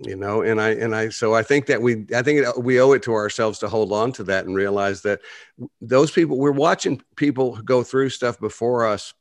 you 0.00 0.16
know 0.16 0.42
and 0.42 0.60
i 0.60 0.70
and 0.70 0.94
i 0.94 1.08
so 1.08 1.34
i 1.34 1.42
think 1.42 1.66
that 1.66 1.80
we 1.80 2.04
i 2.16 2.20
think 2.20 2.44
we 2.58 2.80
owe 2.80 2.92
it 2.92 3.02
to 3.02 3.12
ourselves 3.12 3.60
to 3.60 3.68
hold 3.68 3.92
on 3.92 4.10
to 4.10 4.24
that 4.24 4.44
and 4.44 4.56
realize 4.56 5.02
that 5.02 5.20
those 5.80 6.10
people 6.10 6.36
we're 6.36 6.50
watching 6.50 7.00
people 7.14 7.56
go 7.64 7.84
through 7.84 8.08
stuff 8.08 8.40
before 8.40 8.86
us 8.86 9.14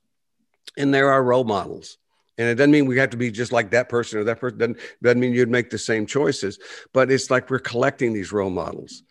and 0.77 0.93
they're 0.93 1.11
our 1.11 1.23
role 1.23 1.43
models. 1.43 1.97
And 2.37 2.47
it 2.47 2.55
doesn't 2.55 2.71
mean 2.71 2.87
we 2.87 2.97
have 2.97 3.11
to 3.11 3.17
be 3.17 3.29
just 3.29 3.51
like 3.51 3.69
that 3.71 3.89
person 3.89 4.17
or 4.17 4.23
that 4.23 4.39
person 4.39 4.57
doesn't, 4.57 4.77
doesn't 5.03 5.19
mean 5.19 5.33
you'd 5.33 5.49
make 5.49 5.69
the 5.69 5.77
same 5.77 6.07
choices 6.07 6.57
but 6.91 7.11
it's 7.11 7.29
like 7.29 7.47
we're 7.51 7.59
collecting 7.59 8.11
these 8.11 8.31
role 8.31 8.49
models 8.49 9.03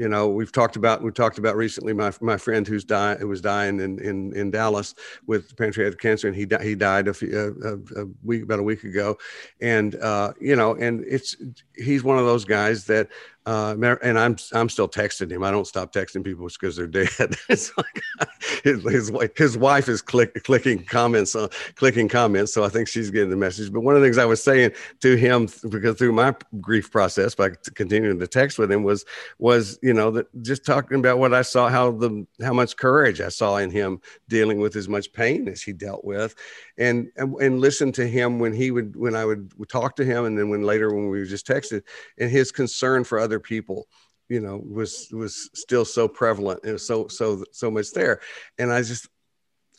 you 0.00 0.08
know 0.08 0.28
we've 0.28 0.50
talked 0.50 0.76
about 0.76 1.02
we 1.02 1.10
talked 1.10 1.36
about 1.36 1.56
recently 1.56 1.92
my 1.92 2.10
my 2.22 2.38
friend 2.38 2.66
who's 2.66 2.84
dying 2.84 3.18
who 3.18 3.28
was 3.28 3.42
dying 3.42 3.80
in 3.80 3.98
in, 3.98 4.34
in 4.34 4.50
Dallas 4.50 4.94
with 5.26 5.54
pancreatic 5.58 6.00
cancer 6.00 6.26
and 6.26 6.34
he 6.34 6.46
he 6.62 6.74
died 6.74 7.06
a, 7.06 7.12
few, 7.12 7.54
a, 7.62 8.00
a 8.00 8.06
week 8.24 8.42
about 8.42 8.60
a 8.60 8.62
week 8.62 8.82
ago. 8.82 9.18
And 9.60 9.96
uh, 9.96 10.32
you 10.40 10.56
know 10.56 10.74
and 10.74 11.04
it's 11.06 11.36
he's 11.76 12.02
one 12.02 12.18
of 12.18 12.24
those 12.24 12.46
guys 12.46 12.86
that 12.86 13.08
uh, 13.50 13.96
and 14.00 14.16
I'm 14.16 14.36
I'm 14.52 14.68
still 14.68 14.88
texting 14.88 15.28
him. 15.28 15.42
I 15.42 15.50
don't 15.50 15.66
stop 15.66 15.92
texting 15.92 16.22
people 16.22 16.46
because 16.46 16.76
they're 16.76 16.86
dead. 16.86 17.08
it's 17.48 17.76
like 17.76 18.00
his, 18.62 18.84
his, 18.84 19.12
his 19.36 19.58
wife 19.58 19.88
is 19.88 20.00
click, 20.00 20.44
clicking 20.44 20.84
comments 20.84 21.34
on 21.34 21.48
clicking 21.74 22.08
comments, 22.08 22.54
so 22.54 22.62
I 22.62 22.68
think 22.68 22.86
she's 22.86 23.10
getting 23.10 23.28
the 23.28 23.34
message. 23.34 23.72
But 23.72 23.80
one 23.80 23.96
of 23.96 24.02
the 24.02 24.06
things 24.06 24.18
I 24.18 24.24
was 24.24 24.40
saying 24.40 24.70
to 25.00 25.16
him 25.16 25.48
because 25.68 25.96
through 25.96 26.12
my 26.12 26.36
grief 26.60 26.92
process 26.92 27.34
by 27.34 27.50
continuing 27.74 28.20
to 28.20 28.28
text 28.28 28.56
with 28.56 28.70
him 28.70 28.84
was 28.84 29.04
was 29.40 29.80
you 29.82 29.94
know 29.94 30.12
that 30.12 30.42
just 30.42 30.64
talking 30.64 31.00
about 31.00 31.18
what 31.18 31.34
I 31.34 31.42
saw 31.42 31.68
how 31.68 31.90
the 31.90 32.24
how 32.40 32.52
much 32.52 32.76
courage 32.76 33.20
I 33.20 33.30
saw 33.30 33.56
in 33.56 33.72
him 33.72 34.00
dealing 34.28 34.60
with 34.60 34.76
as 34.76 34.88
much 34.88 35.12
pain 35.12 35.48
as 35.48 35.60
he 35.60 35.72
dealt 35.72 36.04
with, 36.04 36.36
and 36.78 37.08
and, 37.16 37.34
and 37.40 37.60
listen 37.60 37.90
to 37.92 38.06
him 38.06 38.38
when 38.38 38.52
he 38.52 38.70
would 38.70 38.94
when 38.94 39.16
I 39.16 39.24
would, 39.24 39.52
would 39.58 39.68
talk 39.68 39.96
to 39.96 40.04
him, 40.04 40.24
and 40.24 40.38
then 40.38 40.50
when 40.50 40.62
later 40.62 40.94
when 40.94 41.08
we 41.08 41.18
were 41.18 41.24
just 41.24 41.48
texted, 41.48 41.82
and 42.16 42.30
his 42.30 42.52
concern 42.52 43.02
for 43.02 43.18
other 43.18 43.39
people 43.40 43.86
you 44.28 44.40
know 44.40 44.62
was 44.64 45.08
was 45.12 45.50
still 45.54 45.84
so 45.84 46.08
prevalent 46.08 46.62
and 46.64 46.80
so 46.80 47.08
so 47.08 47.44
so 47.52 47.70
much 47.70 47.90
there. 47.92 48.20
And 48.58 48.72
i 48.72 48.80
just 48.80 49.08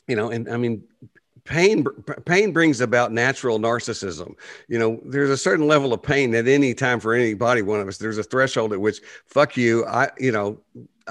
you 0.08 0.15
know 0.15 0.30
and 0.30 0.50
i 0.50 0.58
mean 0.58 0.84
pain 1.43 1.86
pain 2.26 2.52
brings 2.52 2.82
about 2.82 3.12
natural 3.12 3.60
narcissism. 3.60 4.36
You 4.67 4.78
know 4.78 5.00
there's 5.06 5.32
a 5.32 5.38
certain 5.38 5.67
level 5.67 5.93
of 5.93 6.04
pain 6.04 6.36
at 6.36 6.47
any 6.47 6.74
time 6.74 7.00
for 7.00 7.13
anybody 7.13 7.62
one 7.62 7.80
of 7.80 7.88
us 7.88 7.97
there's 7.97 8.17
a 8.17 8.24
threshold 8.24 8.74
at 8.74 8.82
which 8.82 9.02
fuck 9.26 9.58
you 9.58 9.86
i 9.86 10.10
you 10.19 10.32
know 10.32 10.60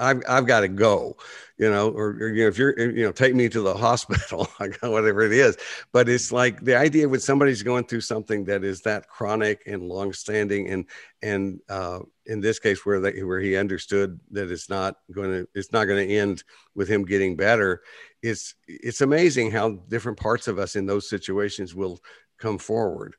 i've, 0.01 0.21
I've 0.27 0.45
got 0.45 0.61
to 0.61 0.67
go 0.67 1.15
you 1.61 1.69
know, 1.69 1.91
or, 1.91 2.17
or, 2.19 2.29
you 2.29 2.41
know, 2.41 2.47
if 2.47 2.57
you're, 2.57 2.77
you 2.79 3.03
know, 3.03 3.11
take 3.11 3.35
me 3.35 3.47
to 3.47 3.61
the 3.61 3.73
hospital, 3.77 4.45
whatever 4.81 5.21
it 5.21 5.31
is. 5.31 5.55
But 5.93 6.09
it's 6.09 6.31
like 6.31 6.59
the 6.61 6.75
idea 6.75 7.07
when 7.07 7.19
somebody's 7.19 7.61
going 7.61 7.83
through 7.83 8.01
something 8.01 8.45
that 8.45 8.63
is 8.63 8.81
that 8.81 9.07
chronic 9.07 9.61
and 9.67 9.83
longstanding, 9.83 10.69
and 10.69 10.85
and 11.21 11.59
uh, 11.69 11.99
in 12.25 12.41
this 12.41 12.57
case 12.57 12.83
where 12.83 12.99
they 12.99 13.21
where 13.21 13.39
he 13.39 13.55
understood 13.55 14.19
that 14.31 14.49
it's 14.49 14.71
not 14.71 14.95
going 15.11 15.29
to 15.29 15.47
it's 15.53 15.71
not 15.71 15.85
going 15.85 16.07
to 16.07 16.15
end 16.15 16.43
with 16.73 16.87
him 16.87 17.05
getting 17.05 17.35
better. 17.35 17.83
It's 18.23 18.55
it's 18.67 19.01
amazing 19.01 19.51
how 19.51 19.83
different 19.87 20.17
parts 20.17 20.47
of 20.47 20.57
us 20.57 20.75
in 20.75 20.87
those 20.87 21.07
situations 21.07 21.75
will 21.75 21.99
come 22.39 22.57
forward 22.57 23.15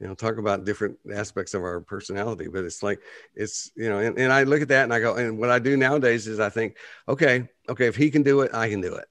you 0.00 0.08
know 0.08 0.14
talk 0.14 0.38
about 0.38 0.64
different 0.64 0.98
aspects 1.14 1.54
of 1.54 1.62
our 1.62 1.80
personality 1.80 2.48
but 2.48 2.64
it's 2.64 2.82
like 2.82 3.00
it's 3.34 3.70
you 3.76 3.88
know 3.88 3.98
and, 3.98 4.18
and 4.18 4.32
i 4.32 4.42
look 4.42 4.62
at 4.62 4.68
that 4.68 4.84
and 4.84 4.94
i 4.94 4.98
go 4.98 5.14
and 5.14 5.38
what 5.38 5.50
i 5.50 5.58
do 5.58 5.76
nowadays 5.76 6.26
is 6.26 6.40
i 6.40 6.48
think 6.48 6.76
okay 7.08 7.48
okay 7.68 7.86
if 7.86 7.96
he 7.96 8.10
can 8.10 8.22
do 8.22 8.40
it 8.40 8.52
i 8.54 8.68
can 8.68 8.80
do 8.80 8.94
it 8.94 9.06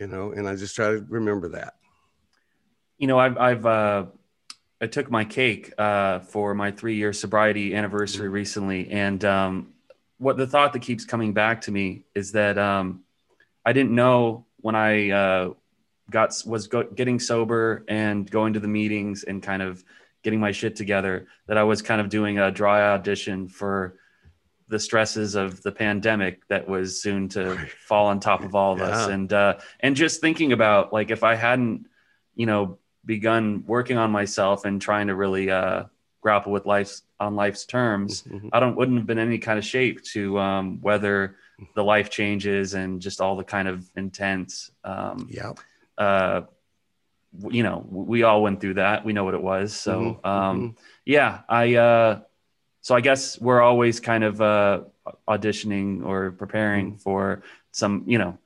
you 0.00 0.06
know 0.06 0.32
and 0.32 0.48
i 0.48 0.54
just 0.56 0.74
try 0.74 0.90
to 0.90 1.06
remember 1.08 1.50
that 1.50 1.74
you 2.98 3.06
know 3.06 3.18
i've 3.18 3.38
i've 3.38 3.64
uh 3.66 4.04
i 4.80 4.86
took 4.86 5.10
my 5.10 5.24
cake 5.24 5.72
uh 5.78 6.18
for 6.18 6.54
my 6.54 6.70
three 6.70 6.96
year 6.96 7.12
sobriety 7.12 7.74
anniversary 7.74 8.26
mm-hmm. 8.26 8.34
recently 8.34 8.90
and 8.90 9.24
um 9.24 9.72
what 10.18 10.36
the 10.36 10.46
thought 10.46 10.72
that 10.72 10.82
keeps 10.82 11.04
coming 11.04 11.32
back 11.32 11.60
to 11.60 11.70
me 11.70 12.04
is 12.14 12.32
that 12.32 12.58
um 12.58 13.02
i 13.64 13.72
didn't 13.72 13.94
know 13.94 14.44
when 14.58 14.74
i 14.74 15.10
uh 15.10 15.50
got 16.10 16.40
was 16.46 16.68
go, 16.68 16.84
getting 16.84 17.18
sober 17.18 17.84
and 17.88 18.30
going 18.30 18.52
to 18.52 18.60
the 18.60 18.68
meetings 18.68 19.24
and 19.24 19.42
kind 19.42 19.62
of 19.62 19.84
getting 20.26 20.40
my 20.40 20.50
shit 20.50 20.74
together 20.74 21.28
that 21.46 21.56
I 21.56 21.62
was 21.62 21.82
kind 21.82 22.00
of 22.00 22.08
doing 22.08 22.40
a 22.40 22.50
dry 22.50 22.82
audition 22.82 23.46
for 23.46 23.96
the 24.66 24.80
stresses 24.80 25.36
of 25.36 25.62
the 25.62 25.70
pandemic 25.70 26.44
that 26.48 26.68
was 26.68 27.00
soon 27.00 27.28
to 27.28 27.56
fall 27.86 28.06
on 28.06 28.18
top 28.18 28.42
of 28.42 28.56
all 28.56 28.72
of 28.72 28.80
yeah. 28.80 28.86
us 28.86 29.06
and 29.06 29.32
uh 29.32 29.58
and 29.78 29.94
just 29.94 30.20
thinking 30.20 30.50
about 30.50 30.92
like 30.92 31.12
if 31.12 31.22
I 31.22 31.36
hadn't 31.36 31.86
you 32.34 32.46
know 32.46 32.78
begun 33.04 33.62
working 33.68 33.98
on 33.98 34.10
myself 34.10 34.64
and 34.64 34.82
trying 34.82 35.06
to 35.06 35.14
really 35.14 35.48
uh 35.48 35.84
grapple 36.20 36.50
with 36.50 36.66
life's 36.66 37.02
on 37.20 37.36
life's 37.36 37.64
terms 37.64 38.24
mm-hmm. 38.24 38.48
I 38.52 38.58
don't 38.58 38.76
wouldn't 38.76 38.98
have 38.98 39.06
been 39.06 39.20
any 39.20 39.38
kind 39.38 39.60
of 39.60 39.64
shape 39.64 40.02
to 40.14 40.40
um 40.40 40.80
weather 40.80 41.36
the 41.76 41.84
life 41.84 42.10
changes 42.10 42.74
and 42.74 43.00
just 43.00 43.20
all 43.20 43.36
the 43.36 43.44
kind 43.44 43.68
of 43.68 43.88
intense 43.94 44.72
um 44.82 45.28
yeah 45.30 45.52
uh 45.96 46.40
you 47.50 47.62
know, 47.62 47.84
we 47.88 48.22
all 48.22 48.42
went 48.42 48.60
through 48.60 48.74
that. 48.74 49.04
We 49.04 49.12
know 49.12 49.24
what 49.24 49.34
it 49.34 49.42
was. 49.42 49.74
So, 49.74 50.00
mm-hmm. 50.00 50.26
um, 50.26 50.60
mm-hmm. 50.60 50.80
yeah, 51.04 51.40
I, 51.48 51.74
uh, 51.74 52.20
so 52.80 52.94
I 52.94 53.00
guess 53.00 53.40
we're 53.40 53.60
always 53.60 54.00
kind 54.00 54.24
of, 54.24 54.40
uh, 54.40 54.80
auditioning 55.28 56.04
or 56.04 56.32
preparing 56.32 56.92
mm-hmm. 56.92 56.98
for 56.98 57.42
some, 57.72 58.04
you 58.06 58.18
know, 58.18 58.38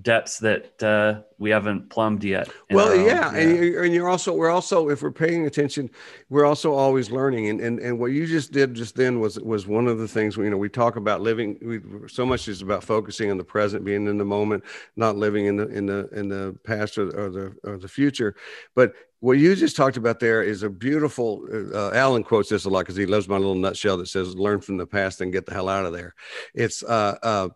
depths 0.00 0.38
that 0.38 0.82
uh, 0.82 1.20
we 1.38 1.50
haven't 1.50 1.90
plumbed 1.90 2.24
yet. 2.24 2.48
Well, 2.70 2.96
yeah. 2.96 3.04
yeah. 3.04 3.36
And, 3.36 3.64
you're, 3.64 3.84
and 3.84 3.94
you're 3.94 4.08
also, 4.08 4.32
we're 4.32 4.50
also, 4.50 4.88
if 4.88 5.02
we're 5.02 5.12
paying 5.12 5.46
attention, 5.46 5.90
we're 6.30 6.46
also 6.46 6.72
always 6.72 7.10
learning. 7.10 7.48
And, 7.50 7.60
and, 7.60 7.78
and 7.78 7.98
what 7.98 8.06
you 8.06 8.26
just 8.26 8.52
did 8.52 8.74
just 8.74 8.96
then 8.96 9.20
was, 9.20 9.38
was 9.38 9.66
one 9.66 9.86
of 9.86 9.98
the 9.98 10.08
things, 10.08 10.36
you 10.38 10.48
know, 10.48 10.56
we 10.56 10.70
talk 10.70 10.96
about 10.96 11.20
living, 11.20 11.58
we, 11.60 12.08
so 12.08 12.24
much 12.24 12.48
is 12.48 12.62
about 12.62 12.82
focusing 12.82 13.30
on 13.30 13.36
the 13.36 13.44
present, 13.44 13.84
being 13.84 14.06
in 14.06 14.16
the 14.16 14.24
moment, 14.24 14.64
not 14.96 15.16
living 15.16 15.44
in 15.44 15.56
the, 15.56 15.68
in 15.68 15.84
the, 15.84 16.08
in 16.08 16.28
the 16.28 16.56
past 16.64 16.96
or, 16.96 17.08
or 17.10 17.30
the, 17.30 17.54
or 17.62 17.76
the 17.76 17.88
future. 17.88 18.34
But 18.74 18.94
what 19.20 19.34
you 19.34 19.54
just 19.54 19.76
talked 19.76 19.98
about 19.98 20.20
there 20.20 20.42
is 20.42 20.62
a 20.62 20.70
beautiful, 20.70 21.46
uh, 21.74 21.90
Alan 21.92 22.24
quotes 22.24 22.48
this 22.48 22.64
a 22.64 22.70
lot 22.70 22.80
because 22.80 22.96
he 22.96 23.06
loves 23.06 23.28
my 23.28 23.36
little 23.36 23.54
nutshell 23.54 23.98
that 23.98 24.08
says, 24.08 24.34
learn 24.34 24.62
from 24.62 24.78
the 24.78 24.86
past 24.86 25.20
and 25.20 25.32
get 25.32 25.44
the 25.44 25.52
hell 25.52 25.68
out 25.68 25.84
of 25.84 25.92
there. 25.92 26.14
It's, 26.54 26.82
uh, 26.82 27.18
uh, 27.22 27.48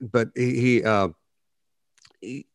but 0.00 0.30
he, 0.34 0.60
he 0.60 0.84
uh, 0.84 1.08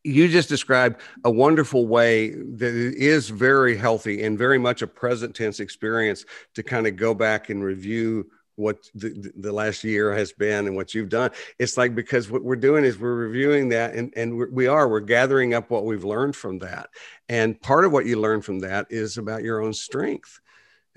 you 0.04 0.28
just 0.28 0.48
described 0.48 1.00
a 1.24 1.30
wonderful 1.30 1.86
way 1.86 2.30
that 2.30 2.74
is 2.74 3.28
very 3.28 3.76
healthy 3.76 4.22
and 4.22 4.38
very 4.38 4.58
much 4.58 4.82
a 4.82 4.86
present 4.86 5.34
tense 5.34 5.60
experience 5.60 6.24
to 6.54 6.62
kind 6.62 6.86
of 6.86 6.96
go 6.96 7.14
back 7.14 7.50
and 7.50 7.62
review 7.62 8.30
what 8.56 8.90
the, 8.94 9.32
the 9.36 9.52
last 9.52 9.82
year 9.84 10.14
has 10.14 10.32
been 10.32 10.66
and 10.66 10.76
what 10.76 10.94
you've 10.94 11.08
done. 11.08 11.30
It's 11.58 11.78
like 11.78 11.94
because 11.94 12.30
what 12.30 12.44
we're 12.44 12.56
doing 12.56 12.84
is 12.84 12.98
we're 12.98 13.14
reviewing 13.14 13.70
that 13.70 13.94
and, 13.94 14.12
and 14.16 14.36
we're, 14.36 14.50
we 14.50 14.66
are 14.66 14.88
we're 14.88 15.00
gathering 15.00 15.54
up 15.54 15.70
what 15.70 15.86
we've 15.86 16.04
learned 16.04 16.36
from 16.36 16.58
that. 16.58 16.90
And 17.28 17.60
part 17.60 17.84
of 17.84 17.92
what 17.92 18.06
you 18.06 18.20
learn 18.20 18.42
from 18.42 18.60
that 18.60 18.86
is 18.90 19.16
about 19.16 19.42
your 19.42 19.62
own 19.62 19.72
strength 19.72 20.40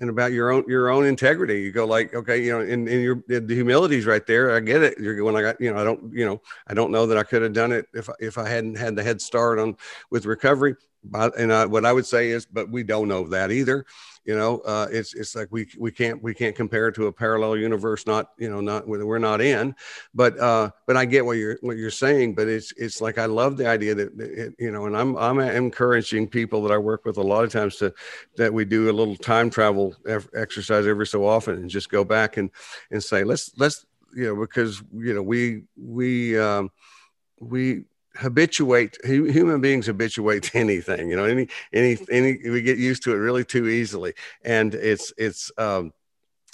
and 0.03 0.09
about 0.09 0.33
your 0.33 0.51
own 0.51 0.65
your 0.67 0.89
own 0.89 1.05
integrity. 1.05 1.61
You 1.61 1.71
go 1.71 1.85
like, 1.85 2.13
okay, 2.13 2.43
you 2.43 2.51
know, 2.51 2.59
and, 2.59 2.89
and 2.89 3.01
your 3.01 3.23
the 3.27 3.55
humility's 3.55 4.05
right 4.05 4.27
there. 4.27 4.53
I 4.53 4.59
get 4.59 4.83
it. 4.83 4.99
You're 4.99 5.23
when 5.23 5.37
I 5.37 5.41
got, 5.41 5.61
you 5.61 5.73
know, 5.73 5.79
I 5.79 5.85
don't, 5.85 6.13
you 6.13 6.25
know, 6.25 6.41
I 6.67 6.73
don't 6.73 6.91
know 6.91 7.07
that 7.07 7.17
I 7.17 7.23
could 7.23 7.41
have 7.41 7.53
done 7.53 7.71
it 7.71 7.87
if 7.93 8.09
if 8.19 8.37
I 8.37 8.47
hadn't 8.49 8.75
had 8.75 8.97
the 8.97 9.03
head 9.03 9.21
start 9.21 9.59
on 9.59 9.77
with 10.11 10.25
recovery. 10.25 10.75
And 11.13 11.51
I, 11.51 11.65
what 11.65 11.85
I 11.85 11.93
would 11.93 12.05
say 12.05 12.29
is, 12.29 12.45
but 12.45 12.69
we 12.69 12.83
don't 12.83 13.07
know 13.07 13.27
that 13.27 13.51
either 13.51 13.85
you 14.25 14.35
know 14.35 14.59
uh, 14.59 14.87
it's 14.89 15.13
it's 15.13 15.35
like 15.35 15.49
we 15.51 15.67
we 15.77 15.91
can't 15.91 16.21
we 16.23 16.33
can't 16.33 16.55
compare 16.55 16.91
to 16.91 17.07
a 17.07 17.11
parallel 17.11 17.57
universe 17.57 18.07
not 18.07 18.29
you 18.37 18.49
know 18.49 18.61
not 18.61 18.87
where 18.87 19.05
we're 19.05 19.19
not 19.19 19.41
in. 19.41 19.75
But 20.13 20.39
uh 20.39 20.71
but 20.87 20.97
i 20.97 21.05
get 21.05 21.25
what 21.25 21.37
you're 21.37 21.57
what 21.61 21.77
you're 21.77 21.89
saying 21.89 22.35
but 22.35 22.47
it's 22.47 22.71
it's 22.77 23.01
like 23.01 23.17
i 23.17 23.25
love 23.25 23.57
the 23.57 23.67
idea 23.67 23.95
that 23.95 24.19
it, 24.19 24.53
you 24.59 24.71
know 24.71 24.85
and 24.85 24.95
i'm 24.95 25.15
i'm 25.17 25.39
encouraging 25.39 26.27
people 26.27 26.61
that 26.63 26.71
i 26.71 26.77
work 26.77 27.05
with 27.05 27.17
a 27.17 27.21
lot 27.21 27.43
of 27.43 27.51
times 27.51 27.77
to 27.77 27.93
that 28.35 28.53
we 28.53 28.65
do 28.65 28.89
a 28.89 28.93
little 28.93 29.15
time 29.15 29.49
travel 29.49 29.95
exercise 30.35 30.87
every 30.87 31.07
so 31.07 31.25
often 31.25 31.55
and 31.55 31.69
just 31.69 31.89
go 31.89 32.03
back 32.03 32.37
and 32.37 32.49
and 32.91 33.03
say 33.03 33.23
let's 33.23 33.51
let's 33.57 33.85
you 34.15 34.25
know 34.25 34.39
because 34.39 34.83
you 34.93 35.13
know 35.13 35.21
we 35.21 35.63
we 35.77 36.37
um 36.37 36.69
we 37.39 37.83
habituate 38.15 38.97
human 39.03 39.59
beings 39.59 39.87
habituate 39.87 40.43
to 40.51 40.57
anything 40.57 41.09
you 41.09 41.15
know 41.15 41.25
any 41.25 41.47
any 41.73 41.97
any 42.11 42.37
we 42.49 42.61
get 42.61 42.77
used 42.77 43.03
to 43.03 43.11
it 43.11 43.17
really 43.17 43.43
too 43.43 43.67
easily. 43.67 44.13
And 44.43 44.75
it's 44.75 45.13
it's 45.17 45.51
um 45.57 45.93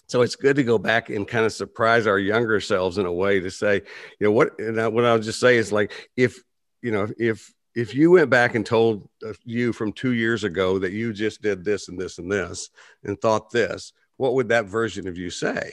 so 0.10 0.24
it's 0.24 0.36
good 0.36 0.56
to 0.56 0.64
go 0.64 0.80
back 0.80 1.10
and 1.10 1.28
kind 1.28 1.46
of 1.46 1.54
surprise 1.54 2.08
our 2.08 2.18
younger 2.18 2.60
selves 2.60 2.98
in 2.98 3.06
a 3.06 3.14
way 3.14 3.40
to 3.40 3.52
say 3.52 3.76
you 4.20 4.28
know 4.28 4.32
what 4.32 4.60
and 4.60 4.82
I, 4.82 4.88
what 4.88 5.06
i'll 5.06 5.20
just 5.20 5.40
say 5.40 5.58
is 5.58 5.72
like 5.72 6.10
if 6.18 6.44
you 6.82 6.92
know 6.92 7.08
if 7.18 7.54
if 7.76 7.94
you 7.94 8.12
went 8.12 8.30
back 8.30 8.56
and 8.56 8.66
told 8.66 9.08
you 9.46 9.72
from 9.72 9.94
two 9.94 10.14
years 10.14 10.44
ago 10.44 10.80
that 10.80 10.92
you 10.92 11.14
just 11.14 11.42
did 11.42 11.64
this 11.64 11.88
and 11.88 12.00
this 12.00 12.18
and 12.18 12.30
this 12.30 12.72
and 13.04 13.22
thought 13.22 13.52
this 13.52 13.94
what 14.18 14.34
would 14.34 14.50
that 14.50 14.66
version 14.66 15.08
of 15.08 15.18
you 15.18 15.30
say? 15.30 15.72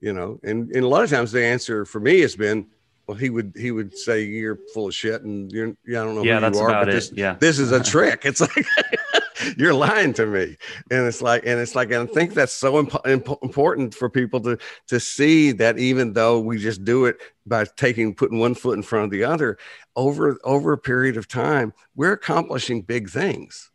You 0.00 0.12
know 0.12 0.38
and, 0.44 0.70
and 0.70 0.84
a 0.84 0.88
lot 0.88 1.02
of 1.02 1.10
times 1.10 1.32
the 1.32 1.44
answer 1.44 1.84
for 1.84 1.98
me 1.98 2.20
has 2.20 2.36
been 2.36 2.68
well, 3.08 3.16
he 3.16 3.30
would 3.30 3.54
he 3.56 3.70
would 3.70 3.96
say 3.96 4.22
you're 4.22 4.58
full 4.74 4.88
of 4.88 4.94
shit 4.94 5.22
and 5.22 5.50
you're 5.50 5.74
yeah, 5.86 6.02
I 6.02 6.04
don't 6.04 6.14
know 6.14 6.22
yeah, 6.22 6.40
who 6.40 6.54
you 6.54 6.62
are, 6.62 6.84
but 6.84 6.90
this, 6.90 7.10
yeah. 7.10 7.36
this 7.40 7.58
is 7.58 7.72
a 7.72 7.82
trick. 7.92 8.26
It's 8.26 8.42
like 8.42 8.66
you're 9.56 9.72
lying 9.72 10.12
to 10.12 10.26
me, 10.26 10.58
and 10.90 11.06
it's 11.06 11.22
like 11.22 11.46
and 11.46 11.58
it's 11.58 11.74
like 11.74 11.90
and 11.90 12.06
I 12.06 12.12
think 12.12 12.34
that's 12.34 12.52
so 12.52 12.78
imp- 12.78 13.06
imp- 13.06 13.42
important 13.42 13.94
for 13.94 14.10
people 14.10 14.40
to 14.42 14.58
to 14.88 15.00
see 15.00 15.52
that 15.52 15.78
even 15.78 16.12
though 16.12 16.38
we 16.38 16.58
just 16.58 16.84
do 16.84 17.06
it 17.06 17.16
by 17.46 17.64
taking 17.64 18.14
putting 18.14 18.40
one 18.40 18.54
foot 18.54 18.76
in 18.76 18.82
front 18.82 19.06
of 19.06 19.10
the 19.10 19.24
other 19.24 19.56
over 19.96 20.38
over 20.44 20.74
a 20.74 20.78
period 20.78 21.16
of 21.16 21.26
time, 21.26 21.72
we're 21.96 22.12
accomplishing 22.12 22.82
big 22.82 23.08
things 23.08 23.70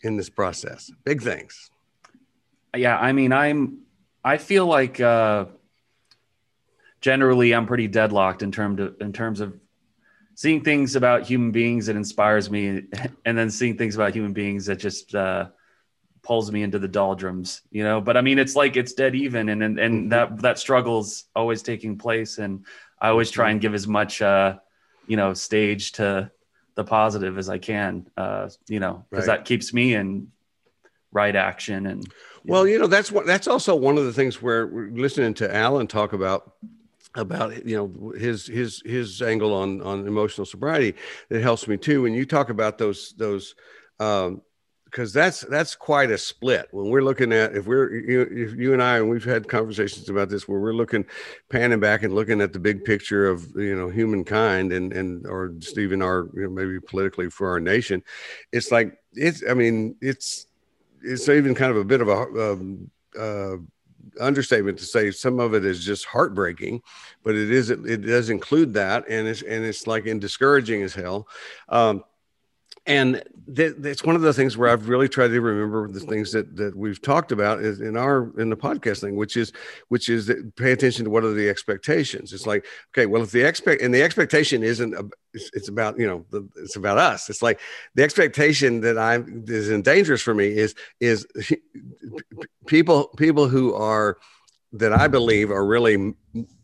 in 0.00 0.16
this 0.16 0.30
process. 0.30 0.90
Big 1.04 1.20
things. 1.20 1.70
Yeah, 2.74 2.96
I 2.96 3.12
mean, 3.12 3.34
I'm 3.34 3.80
I 4.24 4.38
feel 4.38 4.64
like. 4.64 4.98
uh 4.98 5.44
generally 7.06 7.54
I'm 7.54 7.66
pretty 7.66 7.86
deadlocked 7.86 8.42
in 8.42 8.50
terms 8.50 8.80
of 8.80 9.00
in 9.00 9.12
terms 9.12 9.38
of 9.38 9.54
seeing 10.34 10.64
things 10.64 10.96
about 10.96 11.22
human 11.22 11.52
beings 11.52 11.86
that 11.86 11.94
inspires 11.94 12.50
me, 12.50 12.82
and 13.24 13.38
then 13.38 13.48
seeing 13.48 13.78
things 13.78 13.94
about 13.94 14.12
human 14.12 14.32
beings 14.32 14.66
that 14.66 14.80
just 14.80 15.14
uh, 15.14 15.46
pulls 16.24 16.50
me 16.50 16.64
into 16.64 16.80
the 16.80 16.88
doldrums, 16.88 17.62
you 17.70 17.84
know. 17.84 18.00
But 18.00 18.16
I 18.16 18.22
mean, 18.22 18.40
it's 18.40 18.56
like 18.56 18.76
it's 18.76 18.92
dead 18.92 19.14
even, 19.14 19.48
and 19.50 19.62
and, 19.62 19.78
and 19.78 19.94
mm-hmm. 19.94 20.08
that 20.08 20.42
that 20.42 20.58
struggle's 20.58 21.26
always 21.36 21.62
taking 21.62 21.96
place, 21.96 22.38
and 22.38 22.66
I 23.00 23.10
always 23.10 23.30
try 23.30 23.50
and 23.50 23.60
give 23.60 23.72
as 23.72 23.86
much, 23.86 24.20
uh, 24.20 24.58
you 25.06 25.16
know, 25.16 25.32
stage 25.32 25.92
to 25.92 26.32
the 26.74 26.82
positive 26.82 27.38
as 27.38 27.48
I 27.48 27.58
can, 27.58 28.10
uh, 28.16 28.48
you 28.66 28.80
know, 28.80 29.04
because 29.10 29.28
right. 29.28 29.38
that 29.38 29.44
keeps 29.44 29.72
me 29.72 29.94
in 29.94 30.32
right 31.12 31.36
action 31.36 31.86
and. 31.86 32.04
You 32.42 32.52
well, 32.52 32.62
know. 32.62 32.70
you 32.70 32.78
know 32.78 32.86
that's 32.86 33.10
what 33.10 33.26
that's 33.26 33.48
also 33.48 33.74
one 33.74 33.98
of 33.98 34.04
the 34.04 34.12
things 34.12 34.40
where 34.40 34.68
we're 34.68 34.90
listening 34.90 35.34
to 35.34 35.52
Alan 35.52 35.88
talk 35.88 36.12
about 36.12 36.52
about 37.16 37.66
you 37.66 37.76
know 37.76 38.12
his 38.12 38.46
his 38.46 38.82
his 38.84 39.22
angle 39.22 39.54
on 39.54 39.80
on 39.82 40.06
emotional 40.06 40.44
sobriety. 40.44 40.94
That 41.30 41.42
helps 41.42 41.66
me 41.66 41.76
too 41.76 42.02
when 42.02 42.14
you 42.14 42.26
talk 42.26 42.50
about 42.50 42.78
those 42.78 43.14
those 43.16 43.54
um 43.98 44.42
because 44.84 45.12
that's 45.12 45.40
that's 45.42 45.74
quite 45.74 46.10
a 46.10 46.16
split. 46.16 46.68
When 46.70 46.90
we're 46.90 47.02
looking 47.02 47.32
at 47.32 47.54
if 47.54 47.66
we're 47.66 47.92
you, 47.92 48.22
if 48.22 48.54
you 48.54 48.72
and 48.72 48.82
I 48.82 48.98
and 48.98 49.10
we've 49.10 49.24
had 49.24 49.48
conversations 49.48 50.08
about 50.08 50.28
this 50.28 50.48
where 50.48 50.60
we're 50.60 50.72
looking 50.72 51.04
panning 51.50 51.80
back 51.80 52.02
and 52.02 52.14
looking 52.14 52.40
at 52.40 52.52
the 52.52 52.58
big 52.58 52.84
picture 52.84 53.26
of 53.26 53.46
you 53.56 53.76
know 53.76 53.88
humankind 53.88 54.72
and 54.72 54.92
and 54.92 55.26
or 55.26 55.48
just 55.58 55.76
even 55.76 56.00
our 56.02 56.28
you 56.34 56.44
know 56.44 56.50
maybe 56.50 56.80
politically 56.80 57.28
for 57.28 57.50
our 57.50 57.60
nation 57.60 58.02
it's 58.52 58.70
like 58.70 58.96
it's 59.12 59.42
I 59.48 59.54
mean 59.54 59.96
it's 60.00 60.46
it's 61.02 61.28
even 61.28 61.54
kind 61.54 61.70
of 61.70 61.76
a 61.76 61.84
bit 61.84 62.00
of 62.00 62.08
a 62.08 62.52
um, 62.52 62.90
uh, 63.18 63.56
understatement 64.20 64.78
to 64.78 64.84
say 64.84 65.10
some 65.10 65.40
of 65.40 65.54
it 65.54 65.64
is 65.64 65.84
just 65.84 66.04
heartbreaking, 66.06 66.82
but 67.22 67.34
it 67.34 67.50
is 67.50 67.70
it 67.70 68.02
does 68.02 68.30
include 68.30 68.74
that, 68.74 69.04
and 69.08 69.26
it's 69.26 69.42
and 69.42 69.64
it's 69.64 69.86
like 69.86 70.06
in 70.06 70.18
discouraging 70.18 70.82
as 70.82 70.94
hell. 70.94 71.28
Um, 71.68 72.04
and 72.86 73.22
th- 73.54 73.74
it's 73.82 74.04
one 74.04 74.14
of 74.14 74.22
the 74.22 74.32
things 74.32 74.56
where 74.56 74.68
I've 74.68 74.88
really 74.88 75.08
tried 75.08 75.28
to 75.28 75.40
remember 75.40 75.88
the 75.88 76.00
things 76.00 76.32
that 76.32 76.56
that 76.56 76.76
we've 76.76 77.00
talked 77.00 77.32
about 77.32 77.60
is 77.60 77.80
in 77.80 77.96
our 77.96 78.32
in 78.40 78.48
the 78.48 78.56
podcast 78.56 79.00
thing, 79.00 79.16
which 79.16 79.36
is 79.36 79.52
which 79.88 80.08
is 80.08 80.32
pay 80.56 80.72
attention 80.72 81.04
to 81.04 81.10
what 81.10 81.24
are 81.24 81.32
the 81.32 81.48
expectations. 81.48 82.32
It's 82.32 82.46
like 82.46 82.64
okay, 82.94 83.06
well 83.06 83.22
if 83.22 83.32
the 83.32 83.42
expect 83.42 83.82
and 83.82 83.92
the 83.92 84.02
expectation 84.02 84.62
isn't 84.62 84.94
a, 84.94 85.04
it's, 85.34 85.50
it's 85.52 85.68
about 85.68 85.98
you 85.98 86.06
know 86.06 86.24
the, 86.30 86.48
it's 86.56 86.76
about 86.76 86.98
us. 86.98 87.28
It's 87.28 87.42
like 87.42 87.60
the 87.94 88.04
expectation 88.04 88.80
that 88.82 88.98
I'm 88.98 89.44
is 89.48 89.68
dangerous 89.82 90.22
for 90.22 90.34
me 90.34 90.46
is 90.46 90.74
is 91.00 91.26
people 92.66 93.08
people 93.16 93.48
who 93.48 93.74
are 93.74 94.18
that 94.78 94.92
I 94.92 95.08
believe 95.08 95.50
are 95.50 95.64
really 95.64 96.14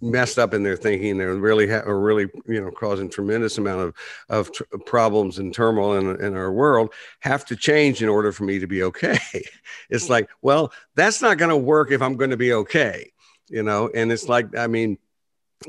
messed 0.01 0.39
up 0.39 0.55
in 0.55 0.63
their 0.63 0.77
thinking. 0.77 1.19
They're 1.19 1.35
really 1.35 1.69
ha- 1.69 1.83
are 1.87 1.99
really 1.99 2.29
you 2.47 2.61
know 2.61 2.71
causing 2.71 3.09
tremendous 3.09 3.59
amount 3.59 3.81
of 3.81 3.95
of 4.29 4.53
tr- 4.53 4.65
problems 4.87 5.39
and 5.39 5.53
turmoil 5.53 5.97
in, 5.97 6.25
in 6.25 6.37
our 6.37 6.53
world. 6.53 6.93
Have 7.21 7.45
to 7.47 7.57
change 7.57 8.03
in 8.03 8.09
order 8.09 8.33
for 8.33 8.45
me 8.45 8.59
to 8.59 8.67
be 8.67 8.83
okay. 8.85 9.19
it's 9.91 10.09
like, 10.09 10.29
well, 10.43 10.73
that's 10.95 11.23
not 11.23 11.39
going 11.39 11.51
to 11.51 11.57
work 11.57 11.91
if 11.91 12.03
I'm 12.03 12.17
going 12.17 12.31
to 12.31 12.37
be 12.37 12.53
okay. 12.53 13.13
You 13.49 13.63
know, 13.63 13.91
and 13.95 14.11
it's 14.11 14.29
like, 14.29 14.57
I 14.57 14.67
mean, 14.67 14.99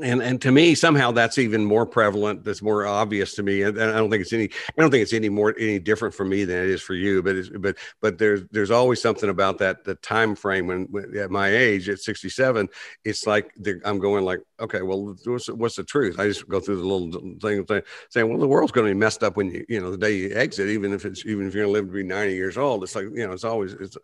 and 0.02 0.22
and 0.22 0.40
to 0.42 0.52
me 0.52 0.74
somehow 0.74 1.10
that's 1.10 1.38
even 1.38 1.64
more 1.64 1.86
prevalent 1.86 2.44
that's 2.44 2.62
more 2.62 2.86
obvious 2.86 3.34
to 3.34 3.42
me 3.42 3.62
and, 3.62 3.80
i 3.80 3.92
don't 3.92 4.10
think 4.10 4.22
it's 4.22 4.32
any 4.32 4.44
i 4.44 4.80
don't 4.80 4.90
think 4.90 5.02
it's 5.02 5.12
any 5.12 5.28
more 5.28 5.54
any 5.58 5.78
different 5.78 6.14
for 6.14 6.24
me 6.24 6.44
than 6.44 6.58
it 6.58 6.70
is 6.70 6.82
for 6.82 6.94
you 6.94 7.22
but 7.22 7.36
it's 7.36 7.48
but 7.48 7.76
but 8.00 8.18
there's 8.18 8.42
there's 8.50 8.70
always 8.70 9.00
something 9.00 9.30
about 9.30 9.58
that 9.58 9.84
the 9.84 9.94
time 9.96 10.34
frame 10.34 10.66
when, 10.66 10.84
when 10.90 11.16
at 11.16 11.30
my 11.30 11.48
age 11.48 11.88
at 11.88 12.00
67 12.00 12.68
it's 13.04 13.26
like 13.26 13.50
i'm 13.84 13.98
going 13.98 14.24
like 14.24 14.40
okay 14.60 14.82
well 14.82 15.14
what's, 15.24 15.48
what's 15.48 15.76
the 15.76 15.84
truth? 15.84 16.18
I 16.18 16.26
just 16.26 16.48
go 16.48 16.60
through 16.60 16.76
the 16.76 16.86
little 16.86 17.36
thing 17.40 17.82
saying 18.10 18.28
well 18.28 18.38
the 18.38 18.48
world's 18.48 18.72
going 18.72 18.86
to 18.86 18.94
be 18.94 18.98
messed 18.98 19.22
up 19.22 19.36
when 19.36 19.50
you 19.50 19.64
you 19.68 19.80
know 19.80 19.90
the 19.90 19.98
day 19.98 20.16
you 20.16 20.32
exit 20.34 20.68
even 20.68 20.92
if 20.92 21.04
it's 21.04 21.24
even 21.26 21.46
if 21.46 21.54
you're 21.54 21.64
going 21.64 21.74
to 21.74 21.80
live 21.80 21.86
to 21.86 21.92
be 21.92 22.02
90 22.02 22.34
years 22.34 22.56
old. 22.56 22.82
It's 22.82 22.94
like 22.94 23.04
you 23.04 23.26
know 23.26 23.32
it's 23.32 23.44
always 23.44 23.74
it's 23.74 23.96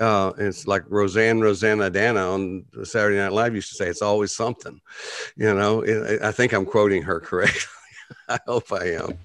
uh 0.00 0.32
it's 0.38 0.66
like 0.66 0.84
Roseanne 0.88 1.40
Roseannadanna 1.40 2.34
on 2.34 2.64
saturday 2.84 3.16
night 3.16 3.32
live 3.32 3.54
used 3.54 3.70
to 3.70 3.76
say 3.76 3.88
it's 3.88 4.02
always 4.02 4.34
something 4.34 4.80
you 5.36 5.52
know 5.52 5.84
i 6.22 6.30
think 6.32 6.52
i'm 6.52 6.64
quoting 6.64 7.02
her 7.02 7.20
correctly. 7.20 7.60
I 8.28 8.38
hope 8.46 8.72
i 8.72 8.90
am. 8.92 9.18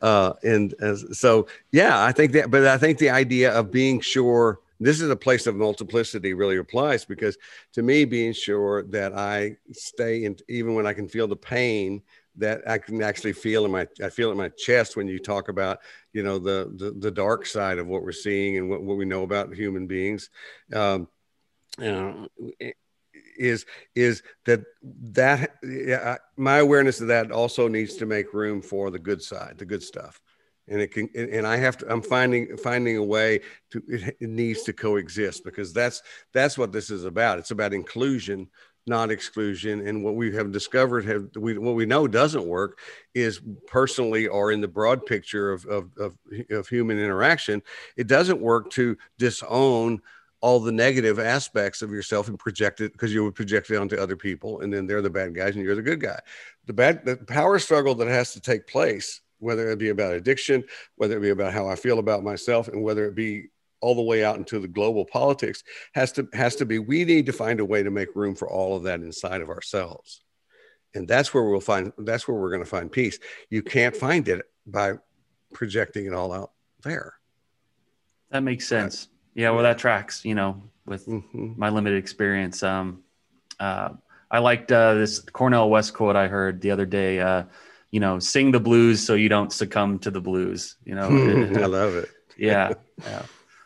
Uh, 0.00 0.32
and 0.44 0.74
so 1.12 1.48
yeah 1.72 2.04
i 2.04 2.12
think 2.12 2.32
that 2.32 2.50
but 2.50 2.66
i 2.66 2.78
think 2.78 2.98
the 2.98 3.10
idea 3.10 3.52
of 3.52 3.70
being 3.70 4.00
sure 4.00 4.60
this 4.80 5.00
is 5.00 5.10
a 5.10 5.16
place 5.16 5.48
of 5.48 5.56
multiplicity 5.56 6.34
really 6.34 6.58
applies 6.58 7.04
because 7.04 7.36
to 7.72 7.82
me 7.82 8.04
being 8.04 8.32
sure 8.32 8.84
that 8.84 9.12
i 9.12 9.56
stay 9.72 10.24
in 10.24 10.36
even 10.48 10.74
when 10.74 10.86
i 10.86 10.92
can 10.92 11.08
feel 11.08 11.26
the 11.26 11.34
pain 11.34 12.00
that 12.36 12.60
i 12.68 12.78
can 12.78 13.02
actually 13.02 13.32
feel 13.32 13.64
in 13.64 13.72
my 13.72 13.86
i 14.04 14.08
feel 14.08 14.30
in 14.30 14.36
my 14.36 14.48
chest 14.50 14.96
when 14.96 15.08
you 15.08 15.18
talk 15.18 15.48
about 15.48 15.80
you 16.12 16.22
know 16.22 16.38
the 16.38 16.72
the, 16.76 16.92
the 16.98 17.10
dark 17.10 17.46
side 17.46 17.78
of 17.78 17.86
what 17.86 18.02
we're 18.02 18.12
seeing 18.12 18.56
and 18.56 18.68
what, 18.68 18.82
what 18.82 18.96
we 18.96 19.04
know 19.04 19.22
about 19.22 19.54
human 19.54 19.86
beings. 19.86 20.30
Um, 20.72 21.08
you 21.78 21.92
know 21.92 22.28
is 23.38 23.64
is 23.94 24.22
that 24.44 24.60
that 24.84 25.56
yeah, 25.62 26.16
my 26.36 26.58
awareness 26.58 27.00
of 27.00 27.08
that 27.08 27.30
also 27.30 27.68
needs 27.68 27.94
to 27.96 28.06
make 28.06 28.34
room 28.34 28.62
for 28.62 28.90
the 28.90 28.98
good 28.98 29.22
side, 29.22 29.54
the 29.58 29.64
good 29.64 29.82
stuff, 29.82 30.20
and 30.66 30.80
it 30.80 30.88
can. 30.88 31.08
And 31.14 31.46
I 31.46 31.56
have 31.56 31.76
to. 31.78 31.92
I'm 31.92 32.02
finding 32.02 32.56
finding 32.56 32.96
a 32.96 33.02
way 33.02 33.40
to. 33.70 33.82
It, 33.88 34.16
it 34.20 34.28
needs 34.28 34.62
to 34.64 34.72
coexist 34.72 35.44
because 35.44 35.72
that's 35.72 36.02
that's 36.32 36.58
what 36.58 36.72
this 36.72 36.90
is 36.90 37.04
about. 37.04 37.38
It's 37.38 37.50
about 37.52 37.72
inclusion 37.72 38.48
not 38.88 39.10
exclusion. 39.10 39.86
And 39.86 40.02
what 40.02 40.16
we 40.16 40.34
have 40.34 40.50
discovered, 40.50 41.04
have 41.04 41.28
we, 41.36 41.58
what 41.58 41.74
we 41.74 41.86
know 41.86 42.08
doesn't 42.08 42.46
work, 42.46 42.78
is 43.14 43.40
personally 43.66 44.26
or 44.26 44.50
in 44.50 44.60
the 44.60 44.68
broad 44.68 45.06
picture 45.06 45.52
of, 45.52 45.64
of, 45.66 45.90
of, 45.98 46.16
of 46.50 46.68
human 46.68 46.98
interaction, 46.98 47.62
it 47.96 48.06
doesn't 48.06 48.40
work 48.40 48.70
to 48.70 48.96
disown 49.18 50.00
all 50.40 50.60
the 50.60 50.72
negative 50.72 51.18
aspects 51.18 51.82
of 51.82 51.90
yourself 51.90 52.28
and 52.28 52.38
project 52.38 52.80
it 52.80 52.92
because 52.92 53.12
you 53.12 53.24
would 53.24 53.34
project 53.34 53.70
it 53.70 53.76
onto 53.76 53.96
other 53.96 54.16
people 54.16 54.60
and 54.60 54.72
then 54.72 54.86
they're 54.86 55.02
the 55.02 55.10
bad 55.10 55.34
guys 55.34 55.54
and 55.54 55.64
you're 55.64 55.74
the 55.74 55.82
good 55.82 56.00
guy. 56.00 56.18
The 56.66 56.72
bad 56.72 57.04
the 57.04 57.16
power 57.16 57.58
struggle 57.58 57.94
that 57.96 58.08
has 58.08 58.32
to 58.34 58.40
take 58.40 58.66
place 58.66 59.20
whether 59.40 59.70
it 59.70 59.78
be 59.78 59.88
about 59.88 60.14
addiction 60.14 60.64
whether 60.96 61.16
it 61.16 61.20
be 61.20 61.30
about 61.30 61.52
how 61.52 61.68
i 61.68 61.76
feel 61.76 62.00
about 62.00 62.24
myself 62.24 62.66
and 62.66 62.82
whether 62.82 63.06
it 63.06 63.14
be 63.14 63.48
all 63.80 63.94
the 63.94 64.02
way 64.02 64.24
out 64.24 64.36
into 64.36 64.58
the 64.58 64.68
global 64.68 65.04
politics 65.04 65.62
has 65.94 66.12
to 66.12 66.28
has 66.32 66.56
to 66.56 66.66
be 66.66 66.78
we 66.78 67.04
need 67.04 67.26
to 67.26 67.32
find 67.32 67.60
a 67.60 67.64
way 67.64 67.82
to 67.82 67.90
make 67.90 68.14
room 68.14 68.34
for 68.34 68.48
all 68.48 68.76
of 68.76 68.82
that 68.84 69.00
inside 69.00 69.40
of 69.40 69.48
ourselves. 69.48 70.22
And 70.94 71.06
that's 71.06 71.32
where 71.32 71.44
we'll 71.44 71.60
find 71.60 71.92
that's 71.98 72.26
where 72.26 72.36
we're 72.36 72.50
going 72.50 72.62
to 72.62 72.68
find 72.68 72.90
peace. 72.90 73.18
You 73.50 73.62
can't 73.62 73.94
find 73.94 74.26
it 74.28 74.46
by 74.66 74.94
projecting 75.52 76.06
it 76.06 76.14
all 76.14 76.32
out 76.32 76.52
there. 76.82 77.14
That 78.30 78.42
makes 78.42 78.66
sense 78.66 79.08
yeah, 79.38 79.50
well, 79.50 79.62
that 79.62 79.78
tracks. 79.78 80.24
You 80.24 80.34
know, 80.34 80.60
with 80.84 81.06
mm-hmm. 81.06 81.52
my 81.56 81.68
limited 81.68 81.98
experience. 81.98 82.64
Um, 82.64 83.04
uh, 83.60 83.90
I 84.30 84.40
liked 84.40 84.72
uh, 84.72 84.94
this 84.94 85.20
Cornel 85.20 85.70
West 85.70 85.94
quote 85.94 86.16
I 86.16 86.26
heard 86.26 86.60
the 86.60 86.72
other 86.72 86.86
day. 86.86 87.20
Uh, 87.20 87.44
you 87.92 88.00
know, 88.00 88.18
sing 88.18 88.50
the 88.50 88.58
blues 88.58 89.06
so 89.06 89.14
you 89.14 89.28
don't 89.28 89.52
succumb 89.52 90.00
to 90.00 90.10
the 90.10 90.20
blues. 90.20 90.76
You 90.84 90.96
know, 90.96 91.04
I 91.62 91.66
love 91.66 91.94
it. 91.94 92.10
yeah, 92.36 92.74
yeah. 93.04 93.22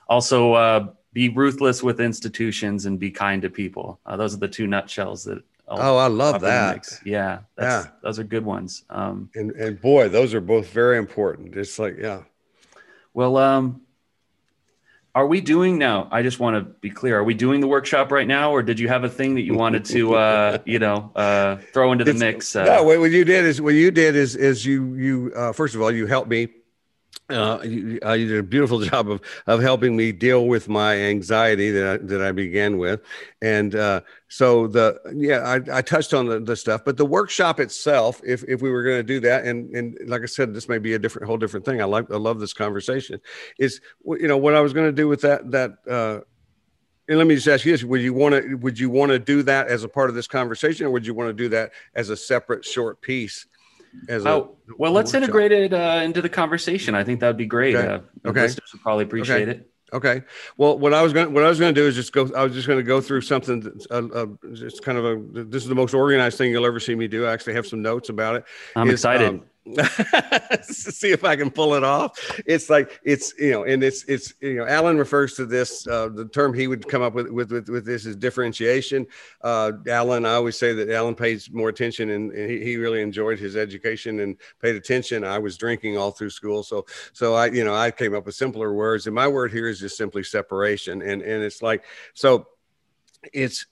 Also, 0.09 0.53
uh, 0.53 0.89
be 1.15 1.31
ruthless 1.31 1.83
with 1.83 2.01
institutions 2.03 2.85
and 2.85 2.99
be 2.99 3.11
kind 3.11 3.41
to 3.41 3.49
people. 3.49 3.99
Uh, 4.05 4.17
those 4.17 4.35
are 4.35 4.39
the 4.39 4.49
two 4.49 4.67
nutshells 4.67 5.25
that. 5.25 5.43
I'll, 5.67 5.95
oh, 5.95 5.97
I 5.97 6.09
love 6.09 6.43
that. 6.43 6.75
Mix. 6.75 7.01
Yeah, 7.03 7.41
yeah, 7.59 7.87
those 8.03 8.19
are 8.19 8.25
good 8.25 8.45
ones. 8.45 8.85
Um, 8.91 9.31
and 9.35 9.53
and 9.53 9.81
boy, 9.81 10.11
those 10.11 10.35
are 10.35 10.41
both 10.41 10.69
very 10.69 10.99
important. 10.99 11.57
It's 11.57 11.79
like, 11.79 11.97
yeah. 11.99 12.25
Well, 13.15 13.39
um, 13.39 13.81
are 15.15 15.27
we 15.27 15.41
doing 15.41 15.79
now? 15.79 16.09
I 16.11 16.23
just 16.23 16.41
want 16.41 16.57
to 16.57 16.63
be 16.63 16.91
clear. 16.91 17.19
Are 17.19 17.25
we 17.25 17.35
doing 17.35 17.61
the 17.61 17.69
workshop 17.69 18.11
right 18.11 18.27
now, 18.27 18.53
or 18.53 18.63
did 18.63 18.81
you 18.81 18.89
have 18.89 19.05
a 19.05 19.09
thing 19.09 19.35
that 19.35 19.43
you 19.43 19.55
wanted 19.55 19.85
to, 19.87 20.15
uh, 20.15 20.59
you 20.65 20.79
know, 20.79 21.13
uh, 21.15 21.57
throw 21.73 21.93
into 21.93 22.05
the 22.05 22.13
it's, 22.13 22.21
mix? 22.21 22.57
Uh, 22.57 22.65
no, 22.65 22.85
what 22.85 23.11
you 23.11 23.25
did 23.25 23.45
is 23.45 23.61
what 23.61 23.75
you 23.75 23.91
did 23.91 24.17
is 24.17 24.37
is 24.37 24.65
you 24.65 24.95
you 24.95 25.33
uh, 25.37 25.53
first 25.53 25.75
of 25.75 25.83
all 25.83 25.91
you 25.91 26.07
helped 26.07 26.31
me 26.31 26.49
uh, 27.33 27.63
you, 27.63 27.99
uh, 28.05 28.13
you, 28.13 28.29
did 28.29 28.39
a 28.39 28.43
beautiful 28.43 28.81
job 28.91 29.11
of 29.11 29.21
of 29.47 29.61
helping 29.61 29.97
me 29.97 30.13
deal 30.13 30.47
with 30.47 30.69
my 30.69 30.97
anxiety 30.97 31.71
that 31.71 31.89
I, 31.89 31.97
that 32.05 32.23
I 32.23 32.33
began 32.33 32.79
with, 32.79 33.01
and 33.41 33.75
uh, 33.75 34.03
so 34.29 34.67
the 34.67 34.99
yeah 35.15 35.41
I, 35.41 35.79
I 35.79 35.83
touched 35.83 36.15
on 36.15 36.27
the, 36.27 36.41
the 36.41 36.57
stuff, 36.57 36.85
but 36.85 36.97
the 36.97 37.07
workshop 37.07 37.61
itself, 37.61 38.21
if 38.25 38.45
if 38.49 38.63
we 38.63 38.71
were 38.71 38.83
going 38.83 38.99
to 38.99 39.03
do 39.03 39.21
that, 39.21 39.45
and 39.45 39.75
and 39.75 39.99
like 40.07 40.23
I 40.23 40.27
said, 40.27 40.55
this 40.55 40.69
may 40.69 40.79
be 40.79 40.95
a 40.95 40.99
different 40.99 41.27
whole 41.27 41.39
different 41.39 41.65
thing. 41.65 41.81
I 41.81 41.85
like 41.85 42.11
I 42.11 42.17
love 42.17 42.41
this 42.41 42.53
conversation. 42.53 43.21
Is 43.59 43.81
you 44.05 44.29
know 44.29 44.37
what 44.37 44.55
I 44.55 44.61
was 44.61 44.73
going 44.73 44.87
to 44.87 44.93
do 44.93 45.09
with 45.09 45.23
that 45.23 45.51
that. 45.51 45.73
Uh, 45.89 46.21
and 47.09 47.19
let 47.19 47.27
me 47.27 47.35
just 47.35 47.49
ask 47.49 47.65
you 47.65 47.73
this: 47.73 47.83
Would 47.83 48.01
you 48.01 48.15
want 48.15 48.35
to 48.35 48.55
would 48.57 48.79
you 48.79 48.89
want 48.89 49.11
to 49.11 49.19
do 49.19 49.43
that 49.43 49.67
as 49.67 49.83
a 49.83 49.89
part 49.89 50.09
of 50.09 50.15
this 50.15 50.29
conversation, 50.29 50.87
or 50.87 50.91
would 50.91 51.07
you 51.07 51.15
want 51.15 51.29
to 51.29 51.35
do 51.35 51.49
that 51.49 51.73
as 51.95 52.11
a 52.11 52.17
separate 52.17 52.65
short 52.65 53.03
piece? 53.03 53.47
As 54.09 54.27
oh, 54.27 54.57
a, 54.69 54.73
well, 54.79 54.93
let's 54.93 55.13
workshop. 55.13 55.23
integrate 55.23 55.53
it 55.53 55.73
uh, 55.73 56.01
into 56.03 56.23
the 56.23 56.29
conversation. 56.29 56.95
I 56.95 57.05
think 57.05 57.21
that 57.21 57.27
would 57.27 57.37
be 57.37 57.47
great. 57.47 57.77
Okay. 57.77 57.89
Uh, 57.89 58.29
okay. 58.29 58.43
Listeners 58.43 58.71
would 58.73 58.83
probably 58.83 59.05
appreciate 59.05 59.49
okay. 59.49 59.59
it. 59.61 59.69
Okay. 59.93 60.23
Well, 60.57 60.79
what 60.79 60.95
I 60.95 61.03
was 61.03 61.13
going 61.13 61.35
what 61.35 61.45
I 61.45 61.49
was 61.49 61.61
going 61.61 61.75
to 61.75 61.81
do 61.81 61.87
is 61.87 61.95
just 61.95 62.13
go. 62.13 62.31
I 62.35 62.45
was 62.45 62.55
just 62.55 62.67
going 62.67 62.79
to 62.79 62.83
go 62.83 63.01
through 63.01 63.21
something. 63.21 63.61
That's, 63.61 63.87
uh, 63.91 64.09
uh, 64.15 64.27
it's 64.45 64.81
kind 64.81 64.97
of 64.97 65.05
a. 65.05 65.45
This 65.45 65.63
is 65.63 65.69
the 65.69 65.75
most 65.75 65.93
organized 65.93 66.39
thing 66.39 66.51
you'll 66.51 66.67
ever 66.67 66.81
see 66.81 66.95
me 66.95 67.09
do. 67.09 67.27
I 67.27 67.33
actually 67.33 67.55
have 67.55 67.67
some 67.67 67.83
notes 67.83 68.09
about 68.09 68.37
it. 68.37 68.45
I'm 68.75 68.89
is, 68.89 68.95
excited. 68.95 69.29
Um, 69.29 69.45
see 70.63 71.13
if 71.13 71.25
I 71.25 71.37
can 71.37 71.51
pull 71.51 71.75
it 71.75 71.85
off. 71.85 72.19
It's 72.47 72.69
like 72.69 73.01
it's 73.05 73.33
you 73.39 73.53
know, 73.53 73.65
and 73.65 73.85
it's 73.85 74.03
it's 74.05 74.35
you 74.41 74.55
know, 74.55 74.67
Alan 74.67 74.99
refers 74.99 75.35
to 75.35 75.47
this. 75.47 75.87
Uh, 75.87 76.09
the 76.09 76.27
term 76.27 76.53
he 76.53 76.67
would 76.67 76.89
come 76.89 77.01
up 77.01 77.15
with 77.15 77.29
with 77.31 77.53
with, 77.53 77.69
with 77.69 77.85
this 77.85 78.05
is 78.05 78.17
differentiation. 78.17 79.07
Uh, 79.41 79.73
Alan, 79.87 80.27
I 80.27 80.35
always 80.35 80.59
say 80.59 80.73
that 80.73 80.91
Alan 80.91 81.15
pays 81.15 81.49
more 81.53 81.69
attention, 81.69 82.11
and, 82.11 82.33
and 82.33 82.51
he, 82.51 82.63
he 82.65 82.77
really 82.77 83.03
enjoyed 83.03 83.39
his 83.39 83.57
education 83.57 84.21
and 84.21 84.37
paid 84.61 84.75
attention. 84.75 85.23
I 85.23 85.39
was 85.39 85.57
drinking 85.57 85.97
all 85.97 86.11
through 86.11 86.31
school, 86.31 86.65
so 86.65 86.85
so 87.13 87.35
I 87.35 87.47
you 87.47 87.63
know 87.63 87.75
I 87.75 87.93
came 87.93 88.17
up 88.17 88.27
with 88.27 88.35
simpler 88.35 88.73
words, 88.73 89.07
and 89.07 89.15
my 89.15 89.29
word 89.29 89.53
here 89.53 89.69
is 89.69 89.79
just 89.79 89.97
simply 89.97 90.25
separation, 90.25 91.03
and 91.03 91.23
and 91.23 91.45
it's 91.45 91.63
like 91.63 91.85
so 92.15 92.49
it's 93.33 93.67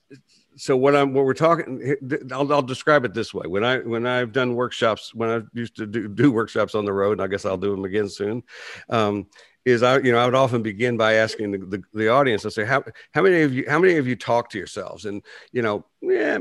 so 0.55 0.75
what 0.75 0.95
I'm 0.95 1.13
what 1.13 1.25
we're 1.25 1.33
talking 1.33 1.95
I'll, 2.31 2.51
I'll, 2.51 2.61
describe 2.61 3.05
it 3.05 3.13
this 3.13 3.33
way. 3.33 3.47
When 3.47 3.63
I 3.63 3.79
when 3.79 4.05
I've 4.05 4.31
done 4.31 4.55
workshops 4.55 5.13
when 5.13 5.29
I 5.29 5.41
used 5.53 5.75
to 5.77 5.85
do, 5.85 6.07
do 6.07 6.31
workshops 6.31 6.75
on 6.75 6.85
the 6.85 6.93
road 6.93 7.13
and 7.13 7.21
I 7.21 7.27
guess 7.27 7.45
I'll 7.45 7.57
do 7.57 7.71
them 7.71 7.85
again 7.85 8.09
soon 8.09 8.43
um, 8.89 9.27
is 9.63 9.83
I 9.83 9.99
you 9.99 10.11
know 10.11 10.17
I 10.17 10.25
would 10.25 10.35
often 10.35 10.61
begin 10.61 10.97
by 10.97 11.13
asking 11.13 11.51
the, 11.51 11.57
the, 11.59 11.83
the, 11.93 12.07
audience 12.09 12.45
I 12.45 12.49
say 12.49 12.65
how 12.65 12.83
how 13.11 13.21
many 13.21 13.41
of 13.41 13.53
you 13.53 13.65
how 13.69 13.79
many 13.79 13.97
of 13.97 14.07
you 14.07 14.15
talk 14.15 14.49
to 14.49 14.57
yourselves? 14.57 15.05
And 15.05 15.21
you 15.51 15.61
know 15.61 15.85
yeah 16.01 16.37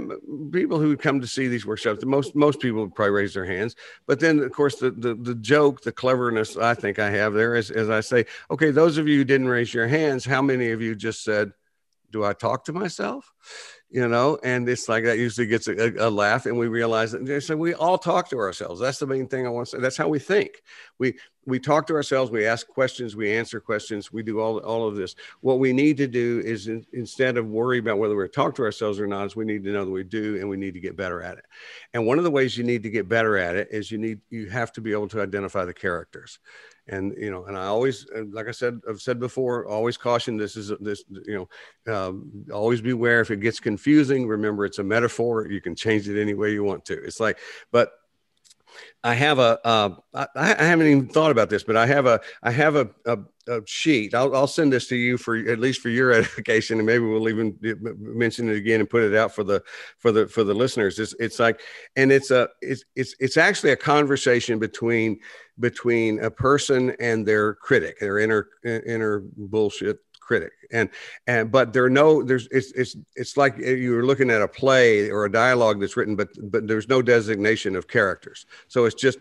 people 0.50 0.80
who 0.80 0.96
come 0.96 1.20
to 1.20 1.26
see 1.26 1.46
these 1.46 1.66
workshops 1.66 2.04
most 2.04 2.34
most 2.34 2.60
people 2.60 2.80
would 2.80 2.94
probably 2.94 3.12
raise 3.12 3.34
their 3.34 3.44
hands. 3.44 3.76
But 4.06 4.20
then 4.20 4.40
of 4.40 4.52
course 4.52 4.76
the 4.76 4.90
the, 4.90 5.14
the 5.14 5.34
joke 5.36 5.82
the 5.82 5.92
cleverness 5.92 6.56
I 6.56 6.74
think 6.74 6.98
I 6.98 7.10
have 7.10 7.34
there 7.34 7.54
is 7.54 7.70
as 7.70 7.90
I 7.90 8.00
say 8.00 8.24
okay 8.50 8.70
those 8.70 8.98
of 8.98 9.06
you 9.06 9.18
who 9.18 9.24
didn't 9.24 9.48
raise 9.48 9.72
your 9.72 9.86
hands 9.86 10.24
how 10.24 10.42
many 10.42 10.70
of 10.70 10.80
you 10.80 10.94
just 10.94 11.22
said 11.22 11.52
do 12.10 12.24
I 12.24 12.32
talk 12.32 12.64
to 12.64 12.72
myself 12.72 13.32
you 13.90 14.06
know, 14.06 14.38
and 14.44 14.68
it's 14.68 14.88
like 14.88 15.04
that 15.04 15.18
usually 15.18 15.48
gets 15.48 15.66
a, 15.66 15.92
a, 15.98 16.08
laugh, 16.08 16.46
and 16.46 16.56
we 16.56 16.68
realize 16.68 17.10
that 17.12 17.42
so 17.42 17.56
we 17.56 17.74
all 17.74 17.98
talk 17.98 18.30
to 18.30 18.38
ourselves. 18.38 18.80
That's 18.80 18.98
the 18.98 19.06
main 19.06 19.26
thing 19.26 19.46
I 19.46 19.50
want 19.50 19.66
to 19.66 19.76
say. 19.76 19.80
That's 19.80 19.96
how 19.96 20.08
we 20.08 20.20
think. 20.20 20.62
We 20.98 21.18
we 21.46 21.58
talk 21.58 21.86
to 21.86 21.94
ourselves 21.94 22.30
we 22.30 22.46
ask 22.46 22.68
questions 22.68 23.16
we 23.16 23.32
answer 23.32 23.60
questions 23.60 24.12
we 24.12 24.22
do 24.22 24.40
all, 24.40 24.58
all 24.58 24.86
of 24.86 24.96
this. 24.96 25.14
What 25.40 25.58
we 25.58 25.72
need 25.72 25.96
to 25.98 26.06
do 26.06 26.42
is 26.44 26.68
in, 26.68 26.84
instead 26.92 27.36
of 27.36 27.46
worry 27.46 27.78
about 27.78 27.98
whether 27.98 28.14
we're 28.14 28.28
talk 28.28 28.54
to 28.56 28.62
ourselves 28.62 29.00
or 29.00 29.06
not 29.06 29.26
is 29.26 29.36
we 29.36 29.44
need 29.44 29.64
to 29.64 29.72
know 29.72 29.84
that 29.84 29.90
we 29.90 30.04
do 30.04 30.36
and 30.36 30.48
we 30.48 30.56
need 30.56 30.74
to 30.74 30.80
get 30.80 30.96
better 30.96 31.22
at 31.22 31.38
it. 31.38 31.44
And 31.94 32.06
one 32.06 32.18
of 32.18 32.24
the 32.24 32.30
ways 32.30 32.56
you 32.56 32.64
need 32.64 32.82
to 32.82 32.90
get 32.90 33.08
better 33.08 33.38
at 33.38 33.56
it 33.56 33.68
is 33.70 33.90
you 33.90 33.98
need 33.98 34.20
you 34.30 34.48
have 34.50 34.72
to 34.72 34.80
be 34.80 34.92
able 34.92 35.08
to 35.08 35.22
identify 35.22 35.64
the 35.64 35.74
characters. 35.74 36.38
And 36.88 37.14
you 37.16 37.30
know 37.30 37.44
and 37.44 37.56
i 37.56 37.66
always 37.66 38.06
like 38.32 38.48
i 38.48 38.50
said 38.50 38.80
i've 38.88 39.00
said 39.00 39.20
before 39.20 39.66
always 39.66 39.96
caution 39.96 40.36
this 40.36 40.56
is 40.56 40.72
this 40.80 41.04
you 41.24 41.46
know 41.86 41.94
um, 41.94 42.28
always 42.52 42.80
beware 42.80 43.20
if 43.20 43.30
it 43.30 43.40
gets 43.40 43.60
confusing. 43.60 44.26
Remember 44.26 44.64
it's 44.64 44.78
a 44.78 44.84
metaphor. 44.84 45.46
You 45.48 45.60
can 45.60 45.74
change 45.76 46.08
it 46.08 46.20
any 46.20 46.34
way 46.34 46.52
you 46.52 46.64
want 46.64 46.84
to. 46.86 46.94
It's 47.04 47.20
like 47.20 47.38
but 47.70 47.92
I 49.02 49.14
have 49.14 49.38
a. 49.38 49.58
Uh, 49.66 49.94
I, 50.14 50.26
I 50.36 50.64
haven't 50.64 50.86
even 50.86 51.08
thought 51.08 51.30
about 51.30 51.48
this, 51.48 51.62
but 51.62 51.76
I 51.76 51.86
have 51.86 52.06
a, 52.06 52.20
I 52.42 52.50
have 52.50 52.76
a, 52.76 52.90
a, 53.06 53.18
a, 53.48 53.66
sheet. 53.66 54.14
I'll, 54.14 54.34
I'll 54.36 54.46
send 54.46 54.72
this 54.72 54.88
to 54.88 54.96
you 54.96 55.16
for 55.16 55.36
at 55.36 55.58
least 55.58 55.80
for 55.80 55.88
your 55.88 56.12
edification, 56.12 56.78
and 56.78 56.86
maybe 56.86 57.04
we'll 57.04 57.28
even 57.28 57.58
mention 57.98 58.48
it 58.50 58.56
again 58.56 58.80
and 58.80 58.90
put 58.90 59.02
it 59.02 59.14
out 59.14 59.34
for 59.34 59.44
the, 59.44 59.62
for 59.98 60.12
the, 60.12 60.26
for 60.28 60.44
the 60.44 60.54
listeners. 60.54 60.98
It's, 60.98 61.14
it's 61.18 61.38
like, 61.38 61.60
and 61.96 62.12
it's 62.12 62.30
a, 62.30 62.48
it's, 62.60 62.84
it's, 62.94 63.14
it's 63.20 63.36
actually 63.36 63.72
a 63.72 63.76
conversation 63.76 64.58
between, 64.58 65.18
between 65.58 66.22
a 66.22 66.30
person 66.30 66.94
and 67.00 67.26
their 67.26 67.54
critic, 67.54 67.98
their 68.00 68.18
inner, 68.18 68.48
inner 68.64 69.22
bullshit 69.36 69.98
critic. 70.30 70.52
And 70.70 70.88
and 71.26 71.50
but 71.50 71.72
there 71.72 71.84
are 71.84 71.90
no 71.90 72.22
there's 72.22 72.46
it's 72.52 72.70
it's 72.72 72.96
it's 73.16 73.36
like 73.36 73.58
eh, 73.58 73.74
you're 73.74 74.06
looking 74.06 74.30
at 74.30 74.40
a 74.40 74.46
play 74.46 75.10
or 75.10 75.24
a 75.24 75.32
dialogue 75.32 75.80
that's 75.80 75.96
written 75.96 76.14
but 76.14 76.28
but 76.52 76.68
there's 76.68 76.88
no 76.88 77.02
designation 77.02 77.74
of 77.74 77.88
characters. 77.88 78.46
So 78.68 78.84
it's 78.84 78.94
just 78.94 79.18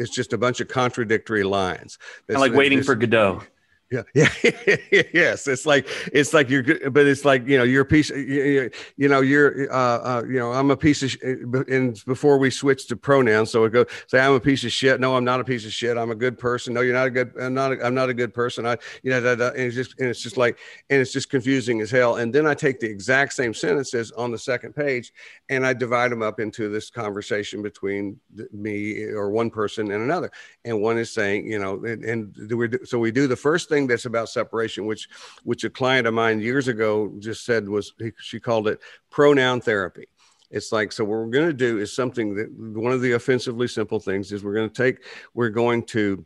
it's 0.00 0.10
just 0.10 0.32
a 0.32 0.38
bunch 0.38 0.60
of 0.60 0.66
contradictory 0.66 1.44
lines. 1.44 1.96
It's, 2.26 2.40
like 2.40 2.54
waiting 2.54 2.82
for 2.82 2.96
godot 2.96 3.46
yeah, 3.90 4.02
yeah, 4.14 5.02
yes. 5.14 5.48
It's 5.48 5.64
like 5.64 5.88
it's 6.12 6.34
like 6.34 6.50
you're 6.50 6.62
good, 6.62 6.92
but 6.92 7.06
it's 7.06 7.24
like 7.24 7.46
you 7.46 7.56
know 7.56 7.64
you're 7.64 7.82
a 7.82 7.86
piece. 7.86 8.10
You, 8.10 8.70
you 8.98 9.08
know 9.08 9.22
you're 9.22 9.72
uh, 9.72 9.76
uh, 9.76 10.22
you 10.26 10.38
know 10.38 10.52
I'm 10.52 10.70
a 10.70 10.76
piece 10.76 11.02
of. 11.02 11.12
Sh- 11.12 11.22
and 11.22 11.98
before 12.04 12.36
we 12.36 12.50
switch 12.50 12.86
to 12.88 12.96
pronouns, 12.96 13.50
so 13.50 13.64
it 13.64 13.70
goes 13.70 13.86
say 14.06 14.20
I'm 14.20 14.34
a 14.34 14.40
piece 14.40 14.62
of 14.64 14.72
shit. 14.72 15.00
No, 15.00 15.16
I'm 15.16 15.24
not 15.24 15.40
a 15.40 15.44
piece 15.44 15.64
of 15.64 15.72
shit. 15.72 15.96
I'm 15.96 16.10
a 16.10 16.14
good 16.14 16.38
person. 16.38 16.74
No, 16.74 16.82
you're 16.82 16.92
not 16.92 17.06
a 17.06 17.10
good. 17.10 17.32
I'm 17.40 17.54
not. 17.54 17.72
A, 17.72 17.86
I'm 17.86 17.94
not 17.94 18.10
a 18.10 18.14
good 18.14 18.34
person. 18.34 18.66
I 18.66 18.76
you 19.02 19.10
know 19.10 19.26
and 19.26 19.56
it's 19.56 19.74
just 19.74 19.98
and 19.98 20.08
it's 20.08 20.20
just 20.20 20.36
like 20.36 20.58
and 20.90 21.00
it's 21.00 21.12
just 21.12 21.30
confusing 21.30 21.80
as 21.80 21.90
hell. 21.90 22.16
And 22.16 22.34
then 22.34 22.46
I 22.46 22.52
take 22.52 22.80
the 22.80 22.90
exact 22.90 23.32
same 23.32 23.54
sentences 23.54 24.12
on 24.12 24.30
the 24.30 24.38
second 24.38 24.74
page 24.74 25.12
and 25.48 25.64
I 25.64 25.72
divide 25.72 26.12
them 26.12 26.20
up 26.20 26.40
into 26.40 26.68
this 26.68 26.90
conversation 26.90 27.62
between 27.62 28.20
me 28.52 29.04
or 29.04 29.30
one 29.30 29.48
person 29.48 29.90
and 29.92 30.02
another. 30.02 30.30
And 30.66 30.82
one 30.82 30.98
is 30.98 31.10
saying 31.10 31.50
you 31.50 31.58
know 31.58 31.82
and, 31.84 32.04
and 32.04 32.52
we 32.52 32.68
so 32.84 32.98
we 32.98 33.10
do 33.10 33.26
the 33.26 33.36
first 33.36 33.70
thing 33.70 33.77
thing 33.78 33.86
that's 33.86 34.04
about 34.04 34.28
separation, 34.28 34.86
which 34.86 35.08
which 35.44 35.64
a 35.64 35.70
client 35.70 36.06
of 36.06 36.14
mine 36.14 36.40
years 36.40 36.68
ago 36.68 37.12
just 37.18 37.44
said 37.44 37.68
was 37.68 37.92
she 38.20 38.40
called 38.40 38.68
it 38.68 38.80
pronoun 39.10 39.60
therapy. 39.60 40.06
It's 40.50 40.72
like 40.72 40.92
so. 40.92 41.04
What 41.04 41.18
we're 41.18 41.26
going 41.26 41.46
to 41.46 41.52
do 41.52 41.78
is 41.78 41.94
something 41.94 42.34
that 42.34 42.50
one 42.52 42.92
of 42.92 43.00
the 43.00 43.12
offensively 43.12 43.68
simple 43.68 44.00
things 44.00 44.32
is 44.32 44.42
we're 44.42 44.54
going 44.54 44.70
to 44.70 44.82
take. 44.82 45.04
We're 45.34 45.50
going 45.50 45.84
to 45.86 46.24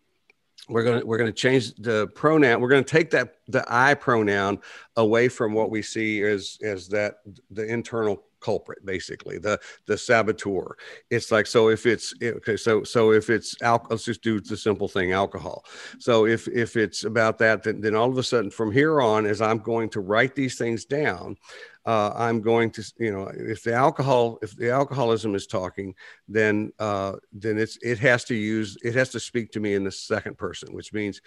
we're 0.69 0.85
going 0.85 1.01
to 1.01 1.07
we're 1.07 1.19
going 1.19 1.31
to 1.31 1.37
change 1.37 1.75
the 1.75 2.07
pronoun 2.15 2.61
we're 2.61 2.69
going 2.69 2.85
to 2.85 2.89
take 2.89 3.11
that 3.11 3.35
the 3.49 3.65
i 3.69 3.95
pronoun 3.95 4.61
away 4.97 5.29
from 5.29 5.53
what 5.53 5.71
we 5.71 5.83
see 5.83 6.23
as 6.23 6.57
as 6.63 6.87
that 6.87 7.17
the 7.51 7.67
internal 7.67 8.23
culprit 8.43 8.85
basically 8.85 9.39
the 9.39 9.59
the 9.87 9.97
saboteur. 9.97 10.77
It's 11.11 11.31
like 11.31 11.47
so 11.47 11.69
if 11.69 11.87
it's 11.87 12.15
okay 12.23 12.57
so 12.57 12.83
so 12.83 13.13
if 13.13 13.31
it's 13.31 13.61
alcohol 13.63 13.93
let's 13.93 14.05
just 14.05 14.23
do 14.23 14.41
the 14.41 14.57
simple 14.57 14.89
thing 14.89 15.13
alcohol. 15.13 15.65
So 15.99 16.27
if 16.27 16.49
if 16.49 16.77
it's 16.77 17.05
about 17.05 17.39
that 17.39 17.63
then, 17.63 17.81
then 17.81 17.95
all 17.95 18.11
of 18.11 18.19
a 18.19 18.23
sudden 18.23 18.51
from 18.51 18.73
here 18.73 19.01
on 19.01 19.27
as 19.27 19.41
i'm 19.41 19.59
going 19.59 19.89
to 19.91 20.01
write 20.01 20.35
these 20.35 20.57
things 20.57 20.85
down 20.85 21.37
uh, 21.85 22.13
I'm 22.15 22.41
going 22.41 22.71
to, 22.73 22.93
you 22.99 23.13
know, 23.13 23.31
if 23.35 23.65
the 23.65 23.75
alcohol, 23.75 24.39
if 24.43 24.57
the 24.57 24.71
alcoholism 24.71 25.35
is 25.35 25.47
talking, 25.47 25.95
then 26.29 26.73
uh, 26.79 27.15
then 27.33 27.59
it's 27.59 27.77
it 27.83 27.99
has 27.99 28.25
to 28.25 28.35
use, 28.35 28.77
it 28.85 28.95
has 28.95 29.09
to 29.11 29.21
speak 29.21 29.51
to 29.53 29.61
me 29.61 29.75
in 29.75 29.85
the 29.85 29.91
second 29.91 30.39
person, 30.39 30.73
which 30.75 30.93
means 30.93 31.21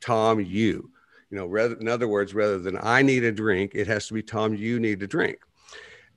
Tom, 0.00 0.40
you, 0.40 0.90
you 1.30 1.38
know, 1.38 1.46
rather 1.46 1.76
in 1.76 1.88
other 1.88 2.08
words, 2.08 2.34
rather 2.34 2.58
than 2.58 2.78
I 2.82 3.02
need 3.02 3.24
a 3.24 3.32
drink, 3.32 3.72
it 3.74 3.86
has 3.86 4.08
to 4.08 4.14
be 4.14 4.22
Tom, 4.22 4.54
you 4.54 4.80
need 4.80 5.02
a 5.02 5.06
drink 5.06 5.38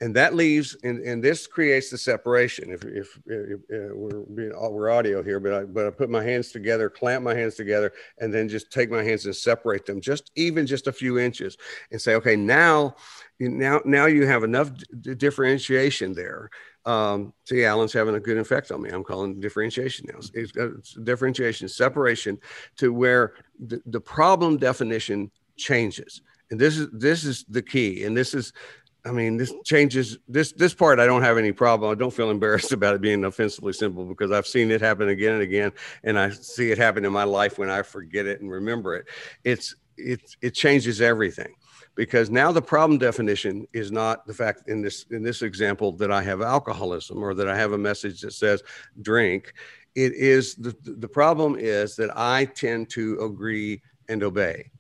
and 0.02 0.16
that 0.16 0.36
leaves 0.36 0.76
and, 0.84 1.00
and 1.00 1.24
this 1.24 1.48
creates 1.48 1.90
the 1.90 1.98
separation. 1.98 2.72
If, 2.72 2.84
if, 2.84 3.20
if, 3.26 3.60
if 3.70 3.92
we're 3.94 4.22
being 4.24 4.52
uh, 4.54 4.70
we're 4.70 4.90
audio 4.90 5.24
here 5.24 5.40
but 5.40 5.54
I, 5.54 5.64
but 5.64 5.88
I 5.88 5.90
put 5.90 6.10
my 6.10 6.24
hands 6.24 6.52
together 6.52 6.90
clamp 6.90 7.24
my 7.24 7.36
hands 7.36 7.56
together 7.56 7.94
and 8.20 8.34
then 8.34 8.50
just 8.50 8.72
take 8.72 8.90
my 8.90 9.04
hands 9.04 9.26
and 9.26 9.36
separate 9.36 9.86
them 9.86 10.02
just 10.02 10.32
even 10.36 10.66
just 10.66 10.88
a 10.88 10.92
few 10.92 11.20
inches 11.20 11.58
and 11.92 12.02
say 12.02 12.16
okay 12.16 12.36
now 12.36 12.96
now 13.40 13.82
now 13.86 14.06
you 14.06 14.26
have 14.26 14.44
enough 14.44 14.72
d- 15.02 15.16
differentiation 15.16 16.14
there. 16.14 16.50
Um, 16.86 17.34
see 17.46 17.66
alan's 17.66 17.94
having 17.94 18.16
a 18.16 18.20
good 18.20 18.38
effect 18.38 18.72
on 18.72 18.82
me. 18.82 18.90
I'm 18.90 19.04
calling 19.04 19.40
differentiation 19.40 20.08
now. 20.12 20.20
It's, 20.34 20.56
uh, 20.56 20.76
it's 20.78 20.94
differentiation 20.94 21.68
separation 21.68 22.38
to 22.78 22.94
where 22.94 23.34
the, 23.60 23.82
the 23.88 24.02
problem 24.02 24.58
definition 24.58 25.32
changes. 25.58 26.22
And 26.52 26.60
this 26.60 26.78
is 26.78 26.88
this 26.92 27.24
is 27.24 27.44
the 27.50 27.62
key 27.62 28.04
and 28.04 28.16
this 28.16 28.34
is 28.34 28.54
I 29.06 29.12
mean, 29.12 29.38
this 29.38 29.54
changes 29.64 30.18
this 30.28 30.52
this 30.54 30.74
part. 30.74 31.00
I 31.00 31.06
don't 31.06 31.22
have 31.22 31.38
any 31.38 31.52
problem. 31.52 31.92
I 31.92 31.96
don't 31.96 32.14
feel 32.14 32.32
embarrassed 32.32 32.72
about 32.72 32.96
it 32.96 33.02
being 33.02 33.24
offensively 33.24 33.74
simple 33.74 34.06
because 34.06 34.32
I've 34.32 34.48
seen 34.48 34.72
it 34.72 34.82
happen 34.82 35.10
again 35.10 35.34
and 35.34 35.44
again, 35.44 35.72
and 36.04 36.18
I 36.18 36.32
see 36.32 36.72
it 36.72 36.78
happen 36.78 37.06
in 37.06 37.14
my 37.14 37.24
life 37.24 37.58
when 37.60 37.70
I 37.70 37.84
forget 37.84 38.26
it 38.26 38.42
and 38.42 38.50
remember 38.50 38.96
it. 38.96 39.06
It's 39.44 39.76
it 39.98 40.36
it 40.42 40.52
changes 40.52 41.02
everything 41.02 41.54
because 41.96 42.30
now 42.30 42.52
the 42.52 42.62
problem 42.62 42.98
definition 42.98 43.68
is 43.74 43.92
not 43.92 44.26
the 44.28 44.34
fact 44.34 44.68
in 44.68 44.82
this 44.82 45.06
in 45.12 45.24
this 45.24 45.42
example 45.44 45.92
that 45.94 46.12
I 46.12 46.22
have 46.24 46.42
alcoholism 46.42 47.24
or 47.24 47.34
that 47.36 47.48
I 47.48 47.56
have 47.56 47.74
a 47.74 47.78
message 47.78 48.22
that 48.22 48.34
says 48.34 48.64
drink. 49.02 49.54
It 49.94 50.14
is 50.14 50.56
the 50.56 50.76
the 50.84 51.08
problem 51.08 51.56
is 51.58 51.96
that 51.98 52.10
I 52.18 52.46
tend 52.46 52.90
to 52.92 53.20
agree 53.22 53.82
and 54.10 54.24
obey 54.24 54.72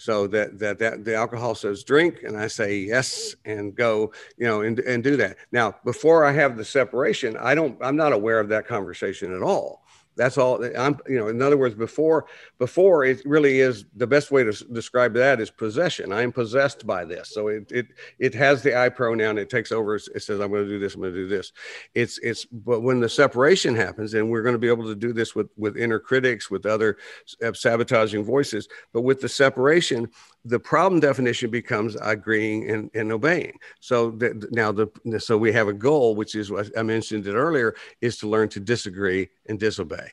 so 0.00 0.26
that, 0.26 0.58
that 0.58 0.78
that 0.78 1.04
the 1.04 1.14
alcohol 1.14 1.54
says 1.54 1.84
drink 1.84 2.22
and 2.22 2.36
i 2.36 2.46
say 2.46 2.78
yes 2.78 3.36
and 3.44 3.74
go 3.74 4.10
you 4.38 4.46
know 4.46 4.62
and, 4.62 4.78
and 4.80 5.04
do 5.04 5.14
that. 5.16 5.36
Now 5.52 5.74
before 5.84 6.24
i 6.24 6.32
have 6.32 6.56
the 6.56 6.64
separation 6.64 7.36
i 7.36 7.54
don't 7.54 7.76
i'm 7.82 7.96
not 7.96 8.12
aware 8.12 8.40
of 8.40 8.48
that 8.48 8.66
conversation 8.66 9.34
at 9.34 9.42
all 9.42 9.84
that's 10.16 10.38
all 10.38 10.62
i'm 10.76 10.98
you 11.08 11.18
know 11.18 11.28
in 11.28 11.40
other 11.40 11.56
words 11.56 11.74
before 11.74 12.26
before 12.58 13.04
it 13.04 13.22
really 13.24 13.60
is 13.60 13.84
the 13.96 14.06
best 14.06 14.30
way 14.30 14.44
to 14.44 14.52
describe 14.72 15.14
that 15.14 15.40
is 15.40 15.50
possession. 15.50 16.12
I'm 16.12 16.32
possessed 16.32 16.86
by 16.86 17.04
this. 17.04 17.30
So 17.32 17.48
it 17.48 17.70
it 17.70 17.86
it 18.18 18.34
has 18.34 18.62
the 18.62 18.78
i 18.78 18.88
pronoun 18.88 19.38
it 19.38 19.50
takes 19.50 19.72
over 19.72 19.96
it 19.96 20.22
says 20.22 20.40
i'm 20.40 20.50
going 20.50 20.64
to 20.64 20.68
do 20.68 20.78
this 20.78 20.94
i'm 20.94 21.00
going 21.00 21.12
to 21.12 21.18
do 21.18 21.28
this. 21.28 21.52
It's 21.94 22.18
it's 22.18 22.44
but 22.46 22.80
when 22.80 23.00
the 23.00 23.08
separation 23.08 23.74
happens 23.74 24.14
and 24.14 24.30
we're 24.30 24.42
going 24.42 24.54
to 24.54 24.58
be 24.58 24.68
able 24.68 24.86
to 24.86 24.94
do 24.94 25.12
this 25.12 25.34
with 25.34 25.48
with 25.56 25.76
inner 25.76 25.98
critics 25.98 26.50
with 26.50 26.66
other 26.66 26.98
uh, 27.44 27.52
sabotaging 27.52 28.24
voices 28.24 28.68
but 28.92 29.02
with 29.02 29.20
the 29.20 29.28
separation 29.28 30.08
the 30.44 30.58
problem 30.58 31.00
definition 31.00 31.50
becomes 31.50 31.96
agreeing 32.00 32.70
and, 32.70 32.90
and 32.94 33.12
obeying. 33.12 33.58
So 33.80 34.10
that 34.12 34.52
now 34.52 34.72
the 34.72 34.88
so 35.18 35.36
we 35.36 35.52
have 35.52 35.68
a 35.68 35.72
goal, 35.72 36.14
which 36.14 36.34
is 36.34 36.50
what 36.50 36.70
I 36.76 36.82
mentioned 36.82 37.26
it 37.26 37.34
earlier, 37.34 37.74
is 38.00 38.16
to 38.18 38.28
learn 38.28 38.48
to 38.50 38.60
disagree 38.60 39.28
and 39.46 39.58
disobey. 39.58 40.10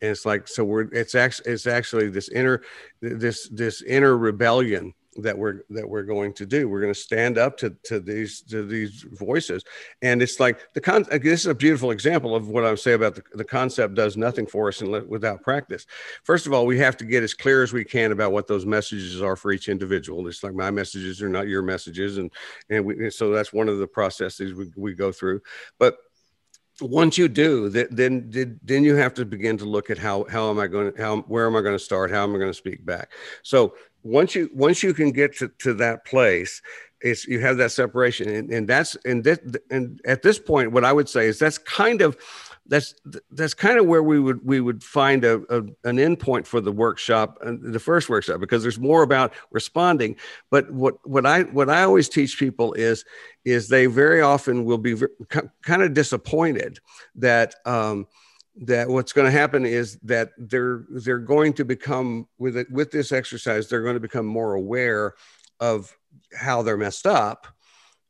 And 0.00 0.10
it's 0.10 0.26
like 0.26 0.48
so 0.48 0.64
we're 0.64 0.92
it's 0.92 1.14
actually 1.14 1.52
it's 1.52 1.66
actually 1.66 2.08
this 2.08 2.28
inner 2.28 2.62
this 3.00 3.48
this 3.50 3.82
inner 3.82 4.16
rebellion 4.16 4.94
that 5.18 5.36
we're 5.36 5.62
that 5.70 5.88
we're 5.88 6.02
going 6.02 6.32
to 6.34 6.46
do. 6.46 6.68
We're 6.68 6.80
going 6.80 6.94
to 6.94 6.98
stand 6.98 7.38
up 7.38 7.56
to 7.58 7.70
to 7.84 8.00
these 8.00 8.40
to 8.42 8.64
these 8.64 9.04
voices, 9.12 9.64
and 10.02 10.22
it's 10.22 10.40
like 10.40 10.72
the 10.74 10.80
con. 10.80 11.04
This 11.10 11.40
is 11.40 11.46
a 11.46 11.54
beautiful 11.54 11.90
example 11.90 12.34
of 12.34 12.48
what 12.48 12.64
I 12.64 12.74
say 12.74 12.92
about 12.92 13.14
the, 13.14 13.22
the 13.34 13.44
concept 13.44 13.94
does 13.94 14.16
nothing 14.16 14.46
for 14.46 14.68
us 14.68 14.80
and 14.80 15.08
without 15.08 15.42
practice. 15.42 15.86
First 16.24 16.46
of 16.46 16.52
all, 16.52 16.66
we 16.66 16.78
have 16.78 16.96
to 16.98 17.04
get 17.04 17.22
as 17.22 17.34
clear 17.34 17.62
as 17.62 17.72
we 17.72 17.84
can 17.84 18.12
about 18.12 18.32
what 18.32 18.46
those 18.46 18.66
messages 18.66 19.20
are 19.20 19.36
for 19.36 19.52
each 19.52 19.68
individual. 19.68 20.26
It's 20.28 20.42
like 20.42 20.54
my 20.54 20.70
messages 20.70 21.22
are 21.22 21.28
not 21.28 21.48
your 21.48 21.62
messages, 21.62 22.18
and 22.18 22.30
and, 22.70 22.84
we, 22.84 23.10
so 23.10 23.30
that's 23.30 23.52
one 23.52 23.68
of 23.68 23.78
the 23.78 23.86
processes 23.86 24.54
we, 24.54 24.70
we 24.76 24.94
go 24.94 25.12
through. 25.12 25.40
But 25.78 25.98
once 26.80 27.18
you 27.18 27.28
do 27.28 27.68
that 27.68 27.94
then 27.94 28.30
then 28.62 28.84
you 28.84 28.94
have 28.94 29.12
to 29.14 29.24
begin 29.24 29.58
to 29.58 29.64
look 29.64 29.90
at 29.90 29.98
how 29.98 30.24
how 30.30 30.48
am 30.50 30.58
i 30.58 30.66
going 30.66 30.92
to 30.92 31.02
how 31.02 31.18
where 31.22 31.46
am 31.46 31.56
i 31.56 31.60
going 31.60 31.74
to 31.74 31.78
start? 31.78 32.10
How 32.10 32.22
am 32.22 32.34
i 32.34 32.38
going 32.38 32.50
to 32.50 32.54
speak 32.54 32.84
back? 32.84 33.10
So 33.42 33.74
once 34.02 34.34
you 34.34 34.48
once 34.54 34.82
you 34.82 34.94
can 34.94 35.10
get 35.10 35.36
to, 35.38 35.48
to 35.58 35.74
that 35.74 36.04
place 36.04 36.62
it's 37.00 37.26
you 37.26 37.40
have 37.40 37.56
that 37.56 37.70
separation 37.70 38.28
and, 38.28 38.50
and 38.50 38.68
that's 38.68 38.96
and 39.04 39.22
that 39.24 39.40
and 39.70 40.00
at 40.04 40.22
this 40.22 40.38
point 40.38 40.72
what 40.72 40.84
i 40.84 40.92
would 40.92 41.08
say 41.08 41.26
is 41.26 41.38
that's 41.38 41.58
kind 41.58 42.00
of 42.00 42.16
that's 42.68 42.94
that's 43.30 43.54
kind 43.54 43.78
of 43.78 43.86
where 43.86 44.02
we 44.02 44.20
would 44.20 44.44
we 44.44 44.60
would 44.60 44.84
find 44.84 45.24
a, 45.24 45.36
a 45.48 45.58
an 45.84 45.96
endpoint 45.96 46.46
for 46.46 46.60
the 46.60 46.70
workshop 46.70 47.38
uh, 47.44 47.52
the 47.60 47.80
first 47.80 48.08
workshop 48.08 48.40
because 48.40 48.62
there's 48.62 48.78
more 48.78 49.02
about 49.02 49.32
responding. 49.50 50.16
But 50.50 50.70
what 50.70 50.94
what 51.08 51.24
i 51.24 51.42
what 51.42 51.70
i 51.70 51.82
always 51.82 52.08
teach 52.08 52.38
people 52.38 52.74
is 52.74 53.04
is 53.44 53.68
they 53.68 53.86
very 53.86 54.20
often 54.20 54.64
will 54.64 54.78
be 54.78 54.94
kind 55.62 55.82
of 55.82 55.94
disappointed 55.94 56.78
that 57.16 57.54
um, 57.64 58.06
that 58.60 58.88
what's 58.88 59.12
going 59.12 59.24
to 59.24 59.38
happen 59.38 59.64
is 59.64 59.98
that 60.02 60.30
they're 60.36 60.84
they're 60.90 61.18
going 61.18 61.54
to 61.54 61.64
become 61.64 62.28
with 62.38 62.56
it 62.56 62.70
with 62.70 62.90
this 62.90 63.12
exercise 63.12 63.68
they're 63.68 63.82
going 63.82 63.94
to 63.94 64.00
become 64.00 64.26
more 64.26 64.54
aware 64.54 65.14
of 65.60 65.96
how 66.34 66.62
they're 66.62 66.76
messed 66.76 67.06
up 67.06 67.46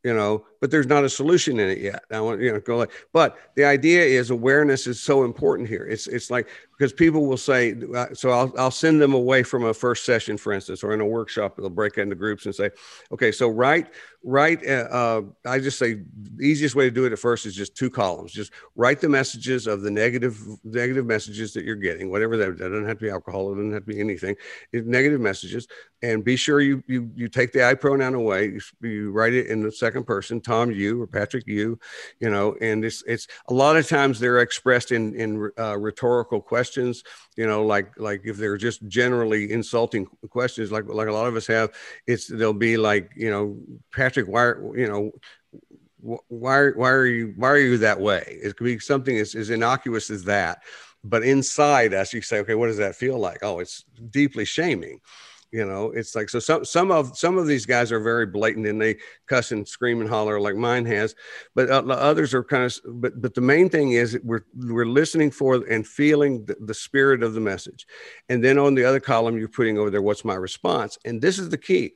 you 0.03 0.15
know 0.15 0.45
but 0.61 0.71
there's 0.71 0.87
not 0.87 1.05
a 1.05 1.09
solution 1.09 1.61
in 1.61 1.69
it 1.69 1.79
yet. 1.79 2.03
I 2.11 2.21
want 2.21 2.41
you 2.41 2.53
know 2.53 2.61
go 2.61 2.77
like 2.77 2.91
but 3.13 3.39
the 3.55 3.65
idea 3.65 4.03
is 4.05 4.31
awareness 4.31 4.87
is 4.87 5.01
so 5.01 5.25
important 5.25 5.69
here. 5.69 5.87
It's 5.87 6.07
it's 6.07 6.31
like 6.31 6.49
because 6.79 6.93
people 6.93 7.27
will 7.27 7.37
say 7.37 7.77
uh, 7.95 8.07
so 8.15 8.31
I'll, 8.31 8.53
I'll 8.57 8.71
send 8.71 9.01
them 9.01 9.13
away 9.13 9.43
from 9.43 9.65
a 9.65 9.75
first 9.75 10.05
session 10.05 10.37
for 10.37 10.53
instance 10.53 10.85
or 10.85 10.95
in 10.95 11.01
a 11.01 11.07
workshop 11.07 11.57
they'll 11.57 11.71
break 11.71 11.99
into 11.99 12.15
groups 12.15 12.47
and 12.47 12.55
say 12.55 12.71
okay 13.11 13.33
so 13.33 13.49
write 13.49 13.89
write 14.25 14.65
uh, 14.67 14.89
uh, 14.91 15.23
i 15.47 15.59
just 15.59 15.79
say 15.79 15.95
the 15.95 16.45
easiest 16.45 16.75
way 16.75 16.85
to 16.85 16.91
do 16.91 17.05
it 17.05 17.13
at 17.13 17.19
first 17.19 17.47
is 17.47 17.55
just 17.55 17.77
two 17.77 17.91
columns. 17.91 18.33
Just 18.33 18.53
write 18.77 19.01
the 19.01 19.09
messages 19.09 19.67
of 19.67 19.83
the 19.83 19.91
negative 19.91 20.41
negative 20.65 21.07
messages 21.07 21.53
that 21.55 21.65
you're 21.65 21.77
getting 21.77 22.11
whatever 22.11 22.37
that, 22.37 22.59
that 22.59 22.69
doesn't 22.71 22.87
have 22.87 22.99
to 22.99 23.05
be 23.05 23.11
alcohol 23.11 23.53
it 23.53 23.57
doesn't 23.57 23.73
have 23.73 23.85
to 23.85 23.93
be 23.93 24.01
anything 24.01 24.37
it's 24.73 24.87
negative 24.87 25.21
messages 25.21 25.67
and 26.03 26.25
be 26.25 26.37
sure 26.37 26.61
you 26.61 26.83
you 26.87 27.11
you 27.15 27.29
take 27.29 27.53
the 27.53 27.67
i 27.67 27.75
pronoun 27.75 28.15
away 28.15 28.47
you, 28.47 28.61
you 28.83 29.11
write 29.11 29.35
it 29.35 29.47
in 29.47 29.63
the 29.63 29.73
second 29.73 30.05
person 30.05 30.41
tom 30.49 30.71
you 30.71 31.03
or 31.03 31.07
patrick 31.07 31.47
you 31.47 31.79
you 32.21 32.31
know 32.31 32.57
and 32.61 32.85
it's 32.85 33.03
it's 33.07 33.27
a 33.49 33.55
lot 33.55 33.77
of 33.77 33.87
times 33.87 34.19
they're 34.19 34.41
expressed 34.41 34.93
in 34.93 35.15
in 35.15 35.51
uh, 35.59 35.77
rhetorical 35.79 36.41
questions 36.41 37.03
you 37.37 37.47
know 37.47 37.65
like 37.65 37.89
like 37.99 38.23
if 38.25 38.37
they're 38.37 38.57
just 38.57 38.81
generally 38.89 39.53
insulting 39.53 40.07
questions 40.31 40.73
like 40.73 40.85
like 40.89 41.09
a 41.09 41.13
lot 41.13 41.29
of 41.29 41.37
us 41.37 41.47
have 41.47 41.71
it's 42.07 42.27
they'll 42.27 42.63
be 42.71 42.77
like 42.77 43.11
you 43.17 43.31
know 43.31 43.57
patrick 43.93 44.27
why 44.27 44.45
you 44.83 44.89
know 44.89 45.13
why 46.01 46.69
why 46.69 46.91
are 46.91 47.07
you 47.07 47.35
why 47.37 47.49
are 47.49 47.59
you 47.59 47.79
that 47.79 48.01
way? 48.01 48.39
It 48.43 48.57
could 48.57 48.65
be 48.65 48.79
something 48.79 49.19
as, 49.19 49.35
as 49.35 49.51
innocuous 49.51 50.11
as 50.11 50.25
that 50.25 50.63
but 51.05 51.23
inside 51.23 51.95
us 51.95 52.13
you 52.13 52.23
say 52.23 52.39
okay 52.41 52.55
what 52.55 52.67
does 52.67 52.77
that 52.79 52.97
feel 52.97 53.19
like? 53.19 53.39
Oh 53.43 53.59
it's 53.59 53.85
deeply 54.11 54.45
shaming 54.45 55.01
you 55.53 55.65
know 55.65 55.91
it's 55.93 56.15
like 56.15 56.29
so 56.29 56.39
some 56.39 56.65
some 56.65 56.91
of 56.91 57.17
some 57.17 57.39
of 57.39 57.47
these 57.47 57.67
guys 57.67 57.91
are 57.91 58.01
very 58.01 58.27
blatant 58.27 58.67
and 58.67 58.81
they 58.81 58.97
cuss 59.27 59.53
and 59.53 59.67
scream 59.67 60.01
and 60.01 60.11
holler 60.11 60.41
like 60.41 60.57
mine 60.57 60.85
has 60.85 61.15
but 61.55 61.71
uh, 61.71 61.83
others 61.89 62.35
are 62.35 62.45
kind 62.45 62.65
of 62.65 62.79
but 63.01 63.21
but 63.21 63.35
the 63.35 63.41
main 63.41 63.69
thing 63.69 63.93
is 63.93 64.19
we're 64.23 64.45
we're 64.55 64.85
listening 64.87 65.31
for 65.31 65.55
and 65.71 65.87
feeling 65.87 66.45
the, 66.45 66.57
the 66.61 66.75
spirit 66.75 67.23
of 67.23 67.35
the 67.35 67.41
message. 67.41 67.87
And 68.29 68.43
then 68.43 68.59
on 68.59 68.75
the 68.75 68.85
other 68.85 69.01
column 69.01 69.39
you're 69.39 69.49
putting 69.49 69.79
over 69.79 69.91
there 69.91 70.03
what's 70.03 70.25
my 70.25 70.35
response? 70.35 70.99
And 71.05 71.21
this 71.21 71.39
is 71.39 71.49
the 71.49 71.59
key 71.59 71.95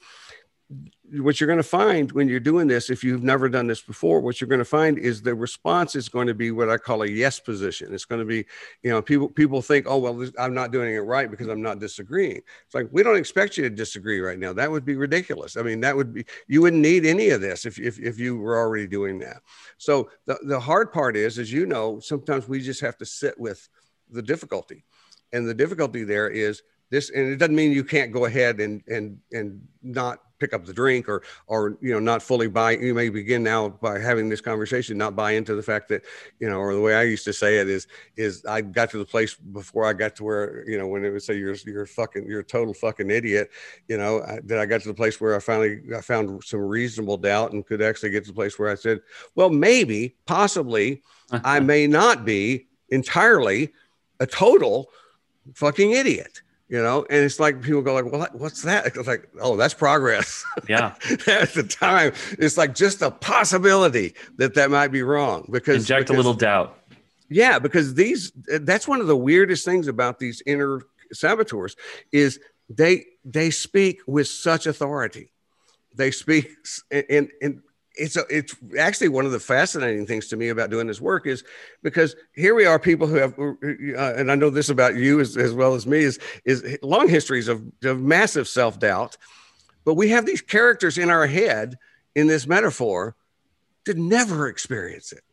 what 1.21 1.39
you're 1.39 1.47
going 1.47 1.59
to 1.59 1.63
find 1.63 2.11
when 2.13 2.27
you're 2.27 2.41
doing 2.41 2.67
this, 2.67 2.89
if 2.89 3.05
you've 3.05 3.23
never 3.23 3.49
done 3.49 3.67
this 3.67 3.83
before, 3.83 4.21
what 4.21 4.41
you're 4.41 4.49
going 4.49 4.61
to 4.61 4.65
find 4.65 4.99
is 4.99 5.21
the 5.21 5.35
response 5.35 5.95
is 5.95 6.09
going 6.09 6.27
to 6.27 6.35
be 6.35 6.51
what 6.51 6.71
I 6.71 6.79
call 6.79 7.03
a 7.03 7.07
yes 7.07 7.39
position. 7.39 7.93
It's 7.93 8.07
going 8.07 8.21
to 8.21 8.25
be, 8.25 8.47
you 8.83 8.91
know, 8.91 9.03
people 9.03 9.29
people 9.29 9.61
think, 9.61 9.87
oh 9.89 9.99
well, 9.99 10.27
I'm 10.39 10.55
not 10.55 10.73
doing 10.73 10.95
it 10.95 11.01
right 11.01 11.31
because 11.31 11.49
I'm 11.49 11.61
not 11.61 11.81
disagreeing. 11.81 12.41
It's 12.65 12.75
like 12.75 12.89
we 12.93 13.03
don't 13.03 13.17
expect 13.17 13.59
you 13.59 13.65
to 13.65 13.71
disagree 13.71 14.21
right 14.21 14.39
now. 14.39 14.55
That 14.55 14.71
would 14.71 14.87
be 14.87 14.97
ridiculous. 14.97 15.57
I 15.57 15.63
mean, 15.63 15.81
that 15.81 15.95
would 15.95 16.15
be 16.15 16.25
you 16.49 16.63
wouldn't 16.63 16.83
need 16.83 17.05
any 17.05 17.31
of 17.31 17.43
this 17.43 17.67
if 17.67 17.79
if, 17.79 17.99
if 17.99 18.19
you 18.19 18.39
were 18.39 18.57
already 18.57 18.87
doing 18.87 19.19
that. 19.19 19.43
So 19.77 20.09
the 20.25 20.39
the 20.45 20.61
hard 20.61 20.93
part 20.93 21.17
is, 21.17 21.39
as 21.39 21.53
you 21.53 21.67
know, 21.67 22.01
sometimes 22.01 22.49
we 22.49 22.61
just 22.61 22.81
have 22.81 22.97
to 22.99 23.07
sit 23.07 23.39
with 23.39 23.69
the 24.11 24.23
difficulty, 24.23 24.85
and 25.33 25.47
the 25.47 25.55
difficulty 25.55 26.05
there 26.05 26.31
is 26.31 26.63
this, 26.89 27.11
and 27.11 27.33
it 27.33 27.37
doesn't 27.37 27.57
mean 27.57 27.73
you 27.73 27.85
can't 27.85 28.13
go 28.13 28.25
ahead 28.25 28.61
and 28.61 28.83
and 28.87 29.19
and 29.33 29.61
not 29.83 30.21
pick 30.43 30.53
up 30.53 30.67
the 30.67 30.73
drink 30.73 31.09
or 31.09 31.23
or 31.47 31.79
you 31.81 31.93
know 31.93 32.01
not 32.01 32.21
fully 32.21 32.49
buy 32.49 32.73
you 32.73 32.93
may 32.95 33.09
begin 33.09 33.45
now 33.45 33.69
by 33.69 33.97
having 33.97 34.29
this 34.29 34.41
conversation 34.41 34.99
not 34.99 35.15
buy 35.15 35.31
into 35.31 35.55
the 35.55 35.63
fact 35.63 35.89
that 35.89 36.03
you 36.41 36.51
know 36.51 36.59
or 36.59 36.75
the 36.75 36.81
way 36.81 36.97
i 36.97 37.03
used 37.05 37.25
to 37.25 37.33
say 37.33 37.59
it 37.59 37.69
is 37.69 37.87
is 38.17 38.45
i 38.47 38.61
got 38.61 38.91
to 38.91 38.99
the 38.99 39.05
place 39.05 39.35
before 39.35 39.87
i 39.87 39.93
got 39.93 40.17
to 40.17 40.25
where 40.25 40.69
you 40.69 40.77
know 40.77 40.89
when 40.89 41.05
it 41.05 41.11
would 41.11 41.23
say 41.23 41.39
you're 41.39 41.55
you're 41.65 41.87
fucking 41.87 42.27
you're 42.27 42.41
a 42.41 42.45
total 42.45 42.75
fucking 42.75 43.09
idiot 43.09 43.51
you 43.87 43.97
know 43.97 44.21
I, 44.23 44.41
that 44.47 44.59
i 44.59 44.67
got 44.67 44.81
to 44.81 44.89
the 44.89 44.95
place 44.95 45.21
where 45.21 45.37
i 45.37 45.39
finally 45.39 45.81
i 45.97 46.01
found 46.01 46.43
some 46.43 46.61
reasonable 46.61 47.19
doubt 47.19 47.53
and 47.53 47.65
could 47.65 47.81
actually 47.81 48.11
get 48.11 48.25
to 48.25 48.31
the 48.31 48.35
place 48.35 48.59
where 48.59 48.69
i 48.69 48.75
said 48.75 48.99
well 49.37 49.49
maybe 49.49 50.17
possibly 50.27 51.03
i 51.45 51.61
may 51.61 51.87
not 51.87 52.25
be 52.25 52.67
entirely 52.89 53.73
a 54.19 54.27
total 54.27 54.91
fucking 55.55 55.93
idiot 55.93 56.43
you 56.73 56.83
know? 56.83 57.05
And 57.11 57.23
it's 57.23 57.39
like 57.39 57.61
people 57.61 57.83
go 57.83 57.93
like 57.93 58.11
well 58.11 58.27
what's 58.33 58.63
that? 58.63 58.87
It's 58.87 59.07
like 59.07 59.29
oh 59.41 59.57
that's 59.57 59.75
progress. 59.75 60.45
Yeah. 60.69 60.95
At 61.27 61.53
the 61.55 61.67
time 61.69 62.13
it's 62.39 62.57
like 62.57 62.75
just 62.75 63.03
a 63.03 63.11
possibility 63.11 64.15
that 64.37 64.55
that 64.55 64.71
might 64.71 64.89
be 64.89 65.03
wrong 65.03 65.47
because 65.51 65.83
inject 65.83 66.09
because, 66.09 66.15
a 66.15 66.17
little 66.17 66.35
doubt. 66.35 66.79
Yeah 67.29 67.59
because 67.59 67.95
these 67.95 68.33
that's 68.47 68.89
one 68.89 69.01
of 69.03 69.07
the 69.07 69.17
weirdest 69.17 69.65
things 69.67 69.87
about 69.87 70.19
these 70.19 70.43
inner 70.47 70.81
saboteurs 71.13 71.77
is 72.11 72.41
they 72.71 73.05
they 73.25 73.51
speak 73.51 74.01
with 74.07 74.29
such 74.29 74.67
authority. 74.67 75.31
They 75.95 76.11
speak 76.11 76.49
and 76.91 77.31
and 77.43 77.61
it's 77.95 78.17
a, 78.17 78.25
it's 78.31 78.55
actually 78.79 79.09
one 79.09 79.27
of 79.27 79.33
the 79.33 79.41
fascinating 79.41 80.07
things 80.07 80.29
to 80.29 80.37
me 80.37 80.49
about 80.49 80.71
doing 80.71 80.87
this 80.87 81.01
work 81.01 81.27
is 81.27 81.45
because 81.83 82.17
here 82.35 82.55
we 82.55 82.65
are 82.65 82.79
people 82.79 83.07
who 83.07 83.17
have 83.17 83.39
uh, 83.39 84.15
and 84.17 84.31
I 84.31 84.35
know 84.35 84.51
this 84.51 84.69
about 84.69 84.97
you 84.97 85.21
as, 85.21 85.37
as 85.37 85.53
well 85.53 85.75
as 85.75 85.87
me 85.87 85.99
is 85.99 86.19
is 86.45 86.79
long 86.83 87.09
histories 87.09 87.49
of, 87.49 87.63
of 87.85 88.01
massive 88.01 88.49
self-doubt 88.49 89.17
but 89.85 89.95
we 89.95 90.09
have 90.11 90.27
these 90.27 90.41
characters 90.41 90.99
in 90.99 91.11
our 91.11 91.27
head 91.27 91.79
in 92.15 92.27
this 92.27 92.47
metaphor 92.47 93.17
that 93.85 93.97
never 93.97 94.49
experience 94.49 95.13
it 95.13 95.25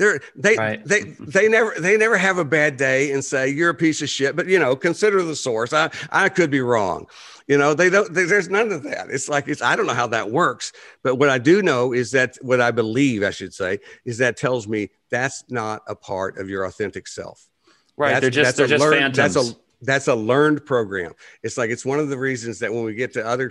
they're, 0.00 0.20
they 0.34 0.56
right. 0.56 0.84
they 0.84 1.02
they 1.20 1.48
never 1.48 1.74
they 1.78 1.96
never 1.96 2.16
have 2.16 2.38
a 2.38 2.44
bad 2.44 2.76
day 2.76 3.12
and 3.12 3.24
say 3.24 3.48
you're 3.48 3.70
a 3.70 3.74
piece 3.74 4.02
of 4.02 4.08
shit 4.08 4.34
but 4.34 4.46
you 4.46 4.58
know 4.58 4.74
consider 4.74 5.22
the 5.22 5.36
source 5.36 5.72
i 5.72 5.90
i 6.10 6.28
could 6.28 6.50
be 6.50 6.60
wrong 6.60 7.06
you 7.50 7.58
know, 7.58 7.74
they 7.74 7.90
don't, 7.90 8.14
they, 8.14 8.26
there's 8.26 8.48
none 8.48 8.70
of 8.70 8.84
that. 8.84 9.10
It's 9.10 9.28
like, 9.28 9.48
it's, 9.48 9.60
I 9.60 9.74
don't 9.74 9.88
know 9.88 9.92
how 9.92 10.06
that 10.06 10.30
works. 10.30 10.72
But 11.02 11.16
what 11.16 11.28
I 11.28 11.38
do 11.38 11.62
know 11.62 11.92
is 11.92 12.12
that 12.12 12.36
what 12.42 12.60
I 12.60 12.70
believe, 12.70 13.24
I 13.24 13.30
should 13.30 13.52
say, 13.52 13.80
is 14.04 14.18
that 14.18 14.36
tells 14.36 14.68
me 14.68 14.90
that's 15.10 15.42
not 15.50 15.82
a 15.88 15.96
part 15.96 16.38
of 16.38 16.48
your 16.48 16.62
authentic 16.62 17.08
self. 17.08 17.48
Right. 17.96 18.10
That's, 18.10 18.20
they're 18.20 18.30
just, 18.30 18.56
they're 18.56 18.68
just 18.68 18.80
learned, 18.80 19.16
phantoms. 19.16 19.34
That's 19.34 19.50
a, 19.50 19.56
that's 19.82 20.08
a 20.08 20.14
learned 20.14 20.64
program. 20.66 21.12
It's 21.42 21.56
like 21.56 21.70
it's 21.70 21.84
one 21.84 21.98
of 21.98 22.08
the 22.08 22.18
reasons 22.18 22.58
that 22.58 22.72
when 22.72 22.84
we 22.84 22.94
get 22.94 23.12
to 23.14 23.26
other 23.26 23.50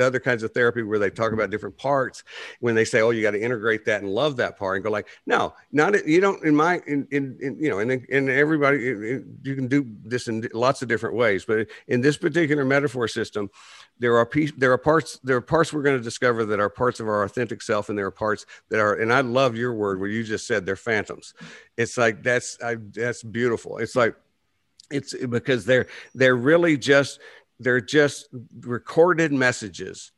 other 0.00 0.20
kinds 0.20 0.42
of 0.42 0.52
therapy 0.52 0.82
where 0.82 0.98
they 0.98 1.10
talk 1.10 1.32
about 1.32 1.50
different 1.50 1.76
parts, 1.78 2.22
when 2.60 2.74
they 2.74 2.84
say, 2.84 3.00
"Oh, 3.00 3.10
you 3.10 3.22
got 3.22 3.32
to 3.32 3.40
integrate 3.40 3.84
that 3.86 4.02
and 4.02 4.10
love 4.10 4.36
that 4.36 4.58
part," 4.58 4.76
and 4.76 4.84
go 4.84 4.90
like, 4.90 5.08
"No, 5.26 5.54
not 5.72 6.06
you 6.06 6.20
don't." 6.20 6.44
In 6.44 6.54
my 6.54 6.82
in 6.86 7.06
in, 7.10 7.38
in 7.40 7.58
you 7.58 7.70
know, 7.70 7.78
and 7.78 7.90
in 7.90 8.28
everybody, 8.28 8.78
you 8.78 9.54
can 9.54 9.68
do 9.68 9.86
this 10.04 10.28
in 10.28 10.48
lots 10.52 10.82
of 10.82 10.88
different 10.88 11.16
ways, 11.16 11.44
but 11.44 11.66
in 11.88 12.00
this 12.00 12.16
particular 12.16 12.64
metaphor 12.64 13.08
system, 13.08 13.50
there 13.98 14.16
are 14.16 14.26
piece, 14.26 14.52
there 14.56 14.72
are 14.72 14.78
parts 14.78 15.18
there 15.22 15.36
are 15.36 15.42
parts 15.42 15.72
we're 15.72 15.82
going 15.82 15.96
to 15.96 16.02
discover 16.02 16.44
that 16.44 16.60
are 16.60 16.70
parts 16.70 17.00
of 17.00 17.08
our 17.08 17.24
authentic 17.24 17.62
self, 17.62 17.88
and 17.88 17.98
there 17.98 18.06
are 18.06 18.10
parts 18.10 18.44
that 18.68 18.80
are. 18.80 18.94
And 18.94 19.12
I 19.12 19.20
love 19.20 19.56
your 19.56 19.74
word 19.74 20.00
where 20.00 20.08
you 20.08 20.24
just 20.24 20.46
said 20.46 20.66
they're 20.66 20.76
phantoms. 20.76 21.34
It's 21.76 21.96
like 21.96 22.22
that's 22.22 22.58
I, 22.62 22.76
that's 22.92 23.22
beautiful. 23.22 23.78
It's 23.78 23.96
like 23.96 24.14
it's 24.90 25.14
because 25.14 25.64
they're 25.64 25.86
they're 26.14 26.36
really 26.36 26.76
just 26.76 27.20
they're 27.58 27.80
just 27.80 28.28
recorded 28.60 29.32
messages 29.32 30.12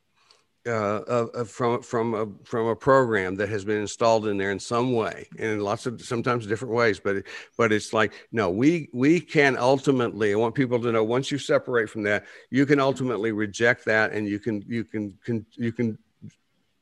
uh, 0.65 1.43
from 1.43 1.81
from 1.81 2.13
a 2.13 2.25
from 2.45 2.67
a 2.67 2.75
program 2.75 3.35
that 3.35 3.49
has 3.49 3.65
been 3.65 3.81
installed 3.81 4.27
in 4.27 4.37
there 4.37 4.51
in 4.51 4.59
some 4.59 4.93
way, 4.93 5.27
and 5.37 5.51
in 5.51 5.59
lots 5.59 5.85
of 5.85 6.01
sometimes 6.01 6.47
different 6.47 6.73
ways. 6.73 6.99
But 6.99 7.23
but 7.57 7.73
it's 7.73 7.91
like 7.91 8.13
no, 8.31 8.49
we 8.49 8.89
we 8.93 9.19
can 9.19 9.57
ultimately. 9.57 10.31
I 10.31 10.35
want 10.35 10.55
people 10.55 10.79
to 10.79 10.91
know 10.91 11.03
once 11.03 11.31
you 11.31 11.37
separate 11.37 11.89
from 11.89 12.03
that, 12.03 12.25
you 12.49 12.65
can 12.65 12.79
ultimately 12.79 13.33
reject 13.33 13.83
that, 13.85 14.13
and 14.13 14.27
you 14.27 14.39
can 14.39 14.63
you 14.65 14.85
can, 14.85 15.17
can 15.25 15.45
you 15.51 15.73
can 15.73 15.97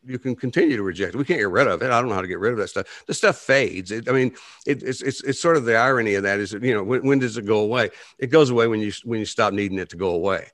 you 0.06 0.20
can 0.20 0.36
continue 0.36 0.78
to 0.78 0.84
reject 0.84 1.14
it. 1.14 1.18
We 1.18 1.26
can't 1.26 1.40
get 1.40 1.50
rid 1.50 1.68
of 1.68 1.82
it. 1.82 1.92
I 1.92 2.00
don't 2.00 2.10
know 2.10 2.16
how 2.16 2.22
to 2.22 2.28
get 2.28 2.40
rid 2.40 2.54
of 2.54 2.58
that 2.60 2.70
stuff. 2.70 3.04
The 3.08 3.14
stuff 3.14 3.38
fades. 3.38 3.92
It, 3.92 4.10
I 4.10 4.12
mean, 4.12 4.36
it, 4.66 4.84
it's, 4.84 5.02
it's, 5.02 5.22
it's 5.24 5.40
sort 5.40 5.58
of 5.58 5.66
the 5.66 5.76
irony 5.76 6.16
of 6.16 6.24
that 6.24 6.40
is, 6.40 6.54
you 6.54 6.74
know, 6.74 6.84
when, 6.84 7.06
when 7.06 7.20
does 7.20 7.38
it 7.38 7.46
go 7.46 7.60
away? 7.60 7.90
It 8.18 8.28
goes 8.28 8.50
away 8.50 8.68
when 8.68 8.80
you, 8.80 8.92
when 9.04 9.20
you 9.20 9.26
stop 9.26 9.54
needing 9.54 9.80
it 9.80 9.90
to 9.90 9.98
go 9.98 10.10
away, 10.10 10.48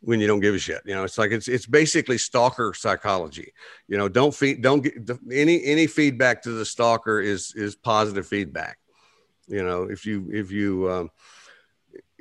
when 0.00 0.20
you 0.20 0.26
don't 0.26 0.40
give 0.40 0.54
a 0.54 0.58
shit, 0.58 0.82
you 0.84 0.94
know, 0.94 1.04
it's 1.04 1.16
like, 1.16 1.30
it's, 1.30 1.46
it's 1.48 1.66
basically 1.66 2.18
stalker 2.18 2.74
psychology, 2.74 3.52
you 3.86 3.96
know, 3.96 4.08
don't 4.08 4.34
feed, 4.34 4.60
don't 4.60 4.82
get 4.82 4.94
any, 5.30 5.64
any 5.64 5.86
feedback 5.86 6.42
to 6.42 6.50
the 6.50 6.64
stalker 6.64 7.20
is, 7.20 7.54
is 7.54 7.76
positive 7.76 8.26
feedback. 8.26 8.78
You 9.46 9.62
know, 9.62 9.84
if 9.84 10.04
you, 10.04 10.28
if 10.32 10.50
you, 10.50 10.90
um, 10.90 11.10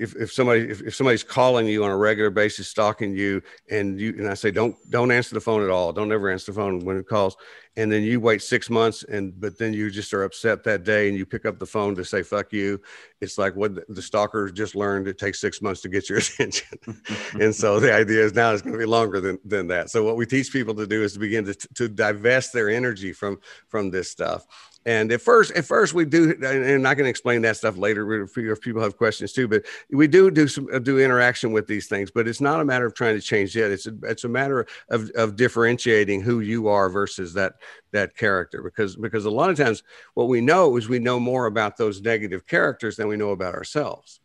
if, 0.01 0.15
if 0.15 0.31
somebody 0.31 0.61
if, 0.61 0.81
if 0.81 0.95
somebody's 0.95 1.23
calling 1.23 1.67
you 1.67 1.83
on 1.83 1.91
a 1.91 1.97
regular 1.97 2.29
basis 2.29 2.67
stalking 2.67 3.13
you 3.13 3.41
and 3.69 3.99
you 3.99 4.09
and 4.17 4.27
i 4.27 4.33
say 4.33 4.49
don't 4.49 4.75
don't 4.89 5.11
answer 5.11 5.35
the 5.35 5.41
phone 5.41 5.63
at 5.63 5.69
all. 5.69 5.93
Don't 5.93 6.11
ever 6.11 6.29
answer 6.29 6.51
the 6.51 6.55
phone 6.55 6.83
when 6.83 6.97
it 6.97 7.07
calls 7.07 7.37
and 7.77 7.91
then 7.91 8.03
you 8.03 8.19
wait 8.19 8.41
six 8.41 8.69
months 8.69 9.03
and 9.03 9.39
but 9.39 9.57
then 9.57 9.73
you 9.73 9.89
just 9.89 10.13
are 10.13 10.23
upset 10.23 10.63
that 10.63 10.83
day 10.83 11.07
and 11.07 11.17
you 11.17 11.25
pick 11.25 11.45
up 11.45 11.57
the 11.57 11.65
phone 11.65 11.95
to 11.95 12.03
say 12.03 12.21
fuck 12.21 12.51
you 12.51 12.79
it's 13.21 13.37
like 13.37 13.55
what 13.55 13.73
the 13.87 14.01
stalker 14.01 14.49
just 14.49 14.75
learned 14.75 15.07
it 15.07 15.17
takes 15.17 15.39
six 15.39 15.61
months 15.61 15.81
to 15.81 15.89
get 15.89 16.09
your 16.09 16.17
attention 16.19 16.77
and 17.39 17.55
so 17.55 17.79
the 17.79 17.93
idea 17.93 18.23
is 18.23 18.33
now 18.33 18.51
it's 18.51 18.61
going 18.61 18.73
to 18.73 18.79
be 18.79 18.85
longer 18.85 19.21
than, 19.21 19.39
than 19.45 19.67
that 19.67 19.89
so 19.89 20.03
what 20.03 20.17
we 20.17 20.25
teach 20.25 20.51
people 20.51 20.75
to 20.75 20.85
do 20.85 21.03
is 21.03 21.13
to 21.13 21.19
begin 21.19 21.45
to, 21.45 21.53
to 21.53 21.87
divest 21.87 22.51
their 22.53 22.69
energy 22.69 23.13
from 23.13 23.39
from 23.69 23.89
this 23.89 24.09
stuff 24.09 24.45
and 24.85 25.11
at 25.11 25.21
first, 25.21 25.51
at 25.51 25.65
first 25.65 25.93
we 25.93 26.05
do, 26.05 26.35
and 26.43 26.87
I 26.87 26.95
can 26.95 27.05
explain 27.05 27.43
that 27.43 27.55
stuff 27.55 27.77
later 27.77 28.23
if 28.23 28.61
people 28.61 28.81
have 28.81 28.97
questions 28.97 29.31
too. 29.31 29.47
But 29.47 29.65
we 29.91 30.07
do 30.07 30.31
do 30.31 30.47
some 30.47 30.67
uh, 30.73 30.79
do 30.79 30.97
interaction 30.97 31.51
with 31.51 31.67
these 31.67 31.87
things. 31.87 32.09
But 32.09 32.27
it's 32.27 32.41
not 32.41 32.59
a 32.59 32.65
matter 32.65 32.87
of 32.87 32.95
trying 32.95 33.15
to 33.15 33.21
change 33.21 33.55
it. 33.55 33.71
It's 33.71 33.85
a, 33.85 33.93
it's 34.03 34.23
a 34.23 34.29
matter 34.29 34.65
of 34.89 35.11
of 35.11 35.35
differentiating 35.35 36.21
who 36.21 36.39
you 36.39 36.67
are 36.67 36.89
versus 36.89 37.33
that 37.33 37.60
that 37.91 38.15
character. 38.15 38.61
Because 38.61 38.95
because 38.95 39.25
a 39.25 39.31
lot 39.31 39.49
of 39.49 39.57
times 39.57 39.83
what 40.13 40.27
we 40.27 40.41
know 40.41 40.77
is 40.77 40.89
we 40.89 40.99
know 40.99 41.19
more 41.19 41.45
about 41.45 41.77
those 41.77 42.01
negative 42.01 42.47
characters 42.47 42.95
than 42.95 43.07
we 43.07 43.17
know 43.17 43.31
about 43.31 43.55
ourselves 43.55 44.19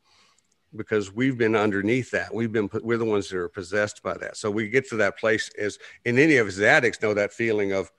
because 0.75 1.13
we've 1.13 1.39
been 1.39 1.57
underneath 1.57 2.11
that. 2.11 2.35
We've 2.35 2.53
been 2.53 2.69
we're 2.83 2.99
the 2.99 3.05
ones 3.05 3.29
that 3.29 3.39
are 3.39 3.49
possessed 3.49 4.03
by 4.03 4.15
that. 4.19 4.37
So 4.37 4.51
we 4.51 4.69
get 4.69 4.89
to 4.91 4.97
that 4.97 5.19
place 5.19 5.51
as 5.59 5.79
and 6.05 6.19
any 6.19 6.37
of 6.37 6.47
us 6.47 6.61
addicts 6.61 7.03
know 7.03 7.15
that 7.15 7.33
feeling 7.33 7.73
of 7.73 7.91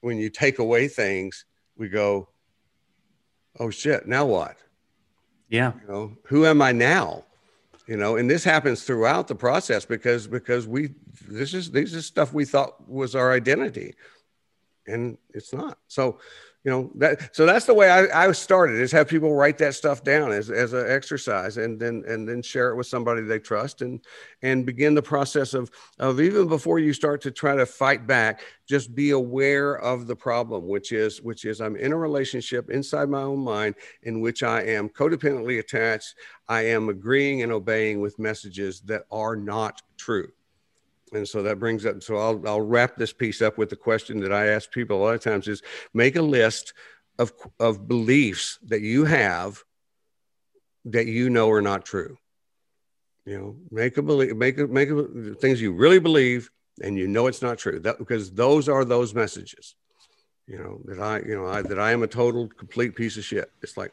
when 0.00 0.18
you 0.18 0.28
take 0.28 0.58
away 0.58 0.88
things, 0.88 1.44
we 1.76 1.88
go, 1.88 2.28
oh 3.58 3.70
shit, 3.70 4.06
now 4.06 4.26
what? 4.26 4.56
Yeah. 5.48 5.72
You 5.82 5.92
know, 5.92 6.16
who 6.24 6.46
am 6.46 6.60
I 6.60 6.72
now? 6.72 7.24
You 7.86 7.96
know, 7.96 8.16
and 8.16 8.30
this 8.30 8.44
happens 8.44 8.84
throughout 8.84 9.28
the 9.28 9.34
process 9.34 9.84
because 9.84 10.26
because 10.26 10.66
we 10.66 10.94
this 11.28 11.52
is 11.52 11.70
this 11.70 11.94
is 11.94 12.06
stuff 12.06 12.32
we 12.32 12.44
thought 12.44 12.88
was 12.88 13.14
our 13.14 13.32
identity, 13.32 13.94
and 14.86 15.18
it's 15.34 15.52
not. 15.52 15.78
So 15.88 16.18
you 16.64 16.70
know 16.70 16.90
that 16.94 17.34
so 17.34 17.44
that's 17.44 17.66
the 17.66 17.74
way 17.74 17.90
I, 17.90 18.28
I 18.28 18.32
started 18.32 18.80
is 18.80 18.92
have 18.92 19.08
people 19.08 19.34
write 19.34 19.58
that 19.58 19.74
stuff 19.74 20.04
down 20.04 20.30
as, 20.30 20.48
as 20.48 20.72
an 20.72 20.88
exercise 20.88 21.56
and 21.56 21.78
then 21.80 22.04
and 22.06 22.28
then 22.28 22.40
share 22.40 22.70
it 22.70 22.76
with 22.76 22.86
somebody 22.86 23.22
they 23.22 23.40
trust 23.40 23.82
and 23.82 24.00
and 24.42 24.64
begin 24.64 24.94
the 24.94 25.02
process 25.02 25.54
of 25.54 25.70
of 25.98 26.20
even 26.20 26.46
before 26.46 26.78
you 26.78 26.92
start 26.92 27.20
to 27.22 27.32
try 27.32 27.56
to 27.56 27.66
fight 27.66 28.06
back 28.06 28.42
just 28.68 28.94
be 28.94 29.10
aware 29.10 29.74
of 29.80 30.06
the 30.06 30.14
problem 30.14 30.68
which 30.68 30.92
is 30.92 31.20
which 31.20 31.44
is 31.44 31.60
i'm 31.60 31.74
in 31.76 31.92
a 31.92 31.96
relationship 31.96 32.70
inside 32.70 33.08
my 33.08 33.22
own 33.22 33.40
mind 33.40 33.74
in 34.04 34.20
which 34.20 34.44
i 34.44 34.62
am 34.62 34.88
codependently 34.88 35.58
attached 35.58 36.14
i 36.48 36.62
am 36.62 36.88
agreeing 36.88 37.42
and 37.42 37.50
obeying 37.50 38.00
with 38.00 38.18
messages 38.20 38.80
that 38.82 39.02
are 39.10 39.34
not 39.34 39.82
true 39.96 40.28
and 41.12 41.28
so 41.28 41.42
that 41.42 41.58
brings 41.58 41.84
up 41.84 42.02
so 42.02 42.16
I'll, 42.16 42.48
I'll 42.48 42.60
wrap 42.60 42.96
this 42.96 43.12
piece 43.12 43.42
up 43.42 43.58
with 43.58 43.70
the 43.70 43.76
question 43.76 44.20
that 44.20 44.32
i 44.32 44.46
ask 44.48 44.70
people 44.70 44.96
a 44.96 45.02
lot 45.02 45.14
of 45.14 45.20
times 45.20 45.46
is 45.48 45.62
make 45.92 46.16
a 46.16 46.22
list 46.22 46.72
of, 47.18 47.32
of 47.60 47.88
beliefs 47.88 48.58
that 48.64 48.80
you 48.80 49.04
have 49.04 49.62
that 50.84 51.06
you 51.06 51.30
know 51.30 51.50
are 51.50 51.62
not 51.62 51.84
true. 51.84 52.16
You 53.24 53.38
know 53.38 53.56
make 53.70 53.96
a 53.98 54.02
believe 54.02 54.36
make 54.36 54.58
a 54.58 54.66
make 54.66 54.90
a, 54.90 55.34
things 55.36 55.62
you 55.62 55.72
really 55.72 56.00
believe 56.00 56.50
and 56.82 56.98
you 56.98 57.06
know 57.06 57.28
it's 57.28 57.42
not 57.42 57.56
true. 57.58 57.78
That 57.78 57.98
because 57.98 58.32
those 58.32 58.68
are 58.68 58.84
those 58.84 59.14
messages 59.14 59.76
you 60.48 60.58
know 60.58 60.80
that 60.86 60.98
i 60.98 61.20
you 61.20 61.36
know 61.36 61.46
I, 61.46 61.62
that 61.62 61.78
i 61.78 61.92
am 61.92 62.02
a 62.02 62.08
total 62.08 62.48
complete 62.48 62.96
piece 62.96 63.16
of 63.16 63.24
shit. 63.24 63.48
It's 63.62 63.76
like 63.76 63.92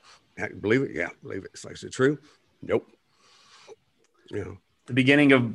believe 0.62 0.82
it? 0.82 0.92
Yeah 0.96 1.10
believe 1.22 1.44
it. 1.46 1.52
It's 1.54 1.64
like 1.64 1.76
is 1.76 1.84
it 1.84 1.92
true? 1.92 2.18
Nope. 2.64 2.90
You 4.32 4.44
know. 4.44 4.58
The 4.88 4.94
beginning 4.94 5.32
of 5.32 5.54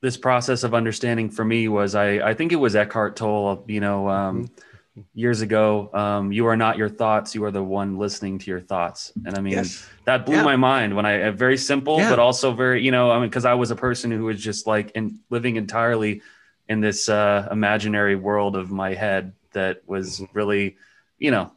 this 0.00 0.16
process 0.16 0.62
of 0.62 0.74
understanding 0.74 1.30
for 1.30 1.44
me 1.44 1.68
was 1.68 1.94
I, 1.94 2.28
I 2.30 2.34
think 2.34 2.52
it 2.52 2.56
was 2.56 2.76
Eckhart 2.76 3.16
Tolle, 3.16 3.64
you 3.66 3.80
know, 3.80 4.08
um, 4.08 4.44
mm-hmm. 4.44 5.02
years 5.14 5.40
ago, 5.40 5.90
um, 5.92 6.30
you 6.30 6.46
are 6.46 6.56
not 6.56 6.78
your 6.78 6.88
thoughts. 6.88 7.34
You 7.34 7.44
are 7.44 7.50
the 7.50 7.62
one 7.62 7.98
listening 7.98 8.38
to 8.38 8.50
your 8.50 8.60
thoughts. 8.60 9.12
And 9.26 9.36
I 9.36 9.40
mean, 9.40 9.54
yes. 9.54 9.88
that 10.04 10.24
blew 10.24 10.36
yeah. 10.36 10.44
my 10.44 10.56
mind 10.56 10.94
when 10.94 11.04
I, 11.04 11.22
uh, 11.22 11.32
very 11.32 11.56
simple, 11.56 11.98
yeah. 11.98 12.10
but 12.10 12.18
also 12.18 12.52
very, 12.52 12.82
you 12.82 12.92
know, 12.92 13.10
I 13.10 13.18
mean, 13.18 13.30
cause 13.30 13.44
I 13.44 13.54
was 13.54 13.70
a 13.70 13.76
person 13.76 14.10
who 14.10 14.24
was 14.24 14.40
just 14.40 14.66
like 14.66 14.92
in 14.92 15.18
living 15.30 15.56
entirely 15.56 16.22
in 16.68 16.80
this, 16.80 17.08
uh, 17.08 17.48
imaginary 17.50 18.14
world 18.14 18.54
of 18.54 18.70
my 18.70 18.94
head 18.94 19.32
that 19.52 19.82
was 19.86 20.20
mm-hmm. 20.20 20.36
really, 20.36 20.76
you 21.18 21.32
know, 21.32 21.50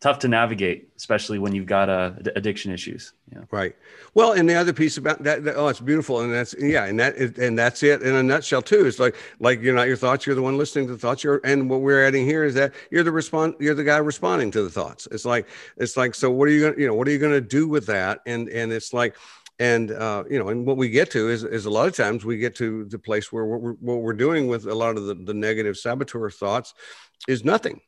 tough 0.00 0.20
to 0.20 0.28
navigate, 0.28 0.90
especially 0.96 1.38
when 1.38 1.54
you've 1.54 1.66
got 1.66 1.88
uh, 1.88 2.12
addiction 2.36 2.72
issues. 2.72 3.12
Right. 3.50 3.74
Well, 4.14 4.32
and 4.32 4.48
the 4.48 4.54
other 4.54 4.72
piece 4.72 4.96
about 4.96 5.22
that, 5.24 5.44
that, 5.44 5.56
oh, 5.56 5.68
it's 5.68 5.80
beautiful, 5.80 6.20
and 6.20 6.32
that's 6.32 6.54
yeah, 6.58 6.84
and 6.84 6.98
that 7.00 7.16
and 7.16 7.58
that's 7.58 7.82
it 7.82 8.02
in 8.02 8.14
a 8.14 8.22
nutshell 8.22 8.62
too. 8.62 8.86
It's 8.86 8.98
like 8.98 9.16
like 9.40 9.60
you're 9.60 9.74
not 9.74 9.86
your 9.86 9.96
thoughts, 9.96 10.26
you're 10.26 10.36
the 10.36 10.42
one 10.42 10.56
listening 10.56 10.86
to 10.86 10.92
the 10.92 10.98
thoughts. 10.98 11.24
You're 11.24 11.40
and 11.44 11.68
what 11.68 11.80
we're 11.80 12.04
adding 12.04 12.24
here 12.24 12.44
is 12.44 12.54
that 12.54 12.72
you're 12.90 13.02
the 13.02 13.12
respond, 13.12 13.54
you're 13.60 13.74
the 13.74 13.84
guy 13.84 13.98
responding 13.98 14.50
to 14.52 14.62
the 14.62 14.70
thoughts. 14.70 15.08
It's 15.10 15.24
like 15.24 15.46
it's 15.76 15.96
like 15.96 16.14
so. 16.14 16.30
What 16.30 16.48
are 16.48 16.52
you 16.52 16.62
gonna 16.62 16.80
you 16.80 16.86
know 16.86 16.94
what 16.94 17.08
are 17.08 17.10
you 17.10 17.18
gonna 17.18 17.40
do 17.40 17.68
with 17.68 17.86
that? 17.86 18.20
And 18.26 18.48
and 18.48 18.72
it's 18.72 18.92
like 18.92 19.16
and 19.58 19.90
uh, 19.90 20.24
you 20.30 20.38
know, 20.38 20.48
and 20.48 20.64
what 20.64 20.76
we 20.76 20.88
get 20.88 21.10
to 21.12 21.28
is, 21.28 21.42
is 21.42 21.66
a 21.66 21.70
lot 21.70 21.88
of 21.88 21.96
times 21.96 22.24
we 22.24 22.38
get 22.38 22.54
to 22.56 22.84
the 22.84 22.98
place 22.98 23.32
where 23.32 23.44
what 23.44 23.60
we're, 23.60 23.72
what 23.74 24.02
we're 24.02 24.12
doing 24.12 24.46
with 24.46 24.66
a 24.66 24.74
lot 24.74 24.96
of 24.96 25.06
the, 25.06 25.14
the 25.14 25.34
negative 25.34 25.76
saboteur 25.76 26.30
thoughts 26.30 26.74
is 27.26 27.44
nothing. 27.44 27.80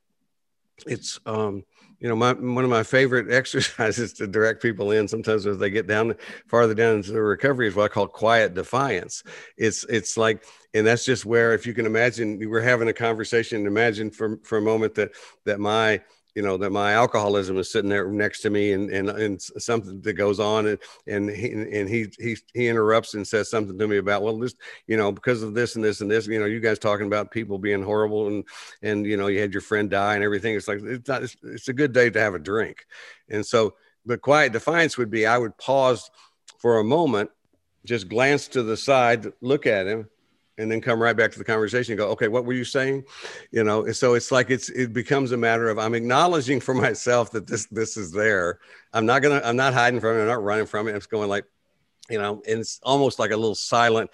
It's 0.87 1.21
um, 1.27 1.65
you 2.01 2.09
know, 2.09 2.17
my 2.17 2.33
one 2.33 2.65
of 2.65 2.71
my 2.71 2.83
favorite 2.83 3.31
exercises 3.33 4.13
to 4.15 4.27
direct 4.27 4.63
people 4.63 4.91
in 4.91 5.07
sometimes 5.07 5.47
as 5.47 5.59
they 5.59 5.71
get 5.71 5.87
down 5.87 6.15
farther 6.47 6.75
down 6.75 6.97
into 6.97 7.13
the 7.13 7.23
recovery 7.23 7.69
is 7.69 7.77
what 7.77 7.85
I 7.85 7.89
call 7.95 8.07
quiet 8.07 8.55
defiance. 8.55 9.23
It's 9.57 9.85
it's 9.85 10.17
like, 10.17 10.45
and 10.75 10.87
that's 10.87 11.05
just 11.05 11.27
where 11.27 11.53
if 11.53 11.67
you 11.67 11.75
can 11.75 11.87
imagine, 11.87 12.39
we're 12.49 12.61
having 12.63 12.89
a 12.89 12.93
conversation. 12.93 13.67
Imagine 13.67 14.11
for 14.11 14.39
for 14.43 14.59
a 14.59 14.63
moment 14.63 14.95
that 14.95 15.13
that 15.45 15.61
my 15.61 16.01
you 16.35 16.43
know 16.43 16.57
that 16.57 16.71
my 16.71 16.93
alcoholism 16.93 17.59
is 17.59 17.71
sitting 17.71 17.91
there 17.91 18.09
next 18.09 18.41
to 18.41 18.51
me 18.51 18.73
and 18.73 18.91
and, 18.91 19.09
and 19.11 19.43
something 19.43 20.01
that 20.01 20.13
goes 20.15 20.41
on 20.41 20.67
and 20.67 20.79
and 21.07 21.31
he 21.31 21.53
and 21.53 21.89
he 21.89 22.07
he 22.19 22.37
he 22.55 22.69
interrupts 22.69 23.15
and 23.15 23.27
says 23.27 23.51
something 23.51 23.79
to 23.79 23.89
me 23.89 23.99
about 23.99 24.23
well 24.23 24.39
this 24.39 24.55
you 24.87 24.97
know 24.97 25.13
because 25.13 25.43
of 25.43 25.55
this 25.55 25.77
and 25.77 25.85
this 25.85 26.01
and 26.01 26.11
this 26.11 26.27
you 26.27 26.39
know 26.39 26.47
you 26.47 26.61
guys 26.61 26.79
talking 26.79 27.07
about 27.07 27.31
people 27.31 27.59
being 27.59 27.83
horrible 27.83 28.29
and 28.29 28.45
and 28.83 29.07
you 29.07 29.17
know 29.17 29.27
you 29.27 29.41
had 29.41 29.53
your 29.53 29.63
friend 29.63 29.91
die 29.91 30.15
and 30.15 30.25
everything. 30.25 30.55
It's 30.55 30.69
like 30.69 30.81
it's 30.83 31.09
not 31.09 31.23
it's, 31.23 31.37
it's 31.43 31.69
a 31.69 31.73
good 31.73 31.93
day 31.93 32.11
to 32.11 32.21
have 32.21 32.35
a 32.35 32.39
drink. 32.39 32.87
And 33.29 33.45
so 33.45 33.75
the 34.07 34.19
quiet 34.19 34.53
defiance 34.53 34.97
would 34.97 35.11
be 35.11 35.27
i 35.27 35.37
would 35.37 35.57
pause 35.59 36.11
for 36.59 36.79
a 36.79 36.85
moment 36.85 37.31
just 37.85 38.09
glance 38.09 38.49
to 38.49 38.63
the 38.63 38.77
side 38.77 39.27
look 39.41 39.67
at 39.67 39.87
him 39.87 40.09
and 40.61 40.71
then 40.71 40.81
come 40.81 41.01
right 41.01 41.17
back 41.17 41.33
to 41.33 41.39
the 41.39 41.45
conversation 41.45 41.93
and 41.93 41.99
go, 41.99 42.09
okay, 42.11 42.29
what 42.29 42.45
were 42.45 42.53
you 42.53 42.65
saying? 42.65 43.05
You 43.51 43.65
know, 43.65 43.85
and 43.85 43.97
so 43.97 44.15
it's 44.15 44.31
like 44.31 44.51
it's 44.51 44.69
it 44.69 44.93
becomes 44.93 45.33
a 45.33 45.37
matter 45.37 45.69
of 45.69 45.79
I'm 45.79 45.95
acknowledging 45.95 46.61
for 46.61 46.75
myself 46.87 47.31
that 47.33 47.47
this 47.47 47.67
this 47.67 47.97
is 47.97 48.13
there. 48.13 48.59
I'm 48.93 49.07
not 49.07 49.23
gonna 49.23 49.41
I'm 49.45 49.57
not 49.57 49.75
hiding 49.75 50.01
from 50.01 50.17
it. 50.17 50.21
I'm 50.21 50.29
not 50.29 50.43
running 50.43 50.67
from 50.67 50.89
it. 50.89 50.93
I'm 50.93 50.99
just 50.99 51.11
going 51.11 51.29
like, 51.29 51.45
you 52.09 52.19
know, 52.19 52.43
and 52.47 52.61
it's 52.61 52.81
almost 52.83 53.19
like 53.19 53.31
a 53.31 53.37
little 53.37 53.55
silent. 53.55 54.11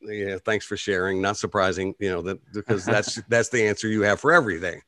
Yeah, 0.00 0.36
thanks 0.44 0.66
for 0.66 0.76
sharing. 0.76 1.22
Not 1.22 1.38
surprising, 1.38 1.94
you 1.98 2.10
know, 2.10 2.22
that 2.22 2.38
because 2.52 2.84
that's 2.86 3.20
that's 3.28 3.48
the 3.48 3.66
answer 3.66 3.88
you 3.88 4.02
have 4.02 4.20
for 4.20 4.32
everything 4.32 4.80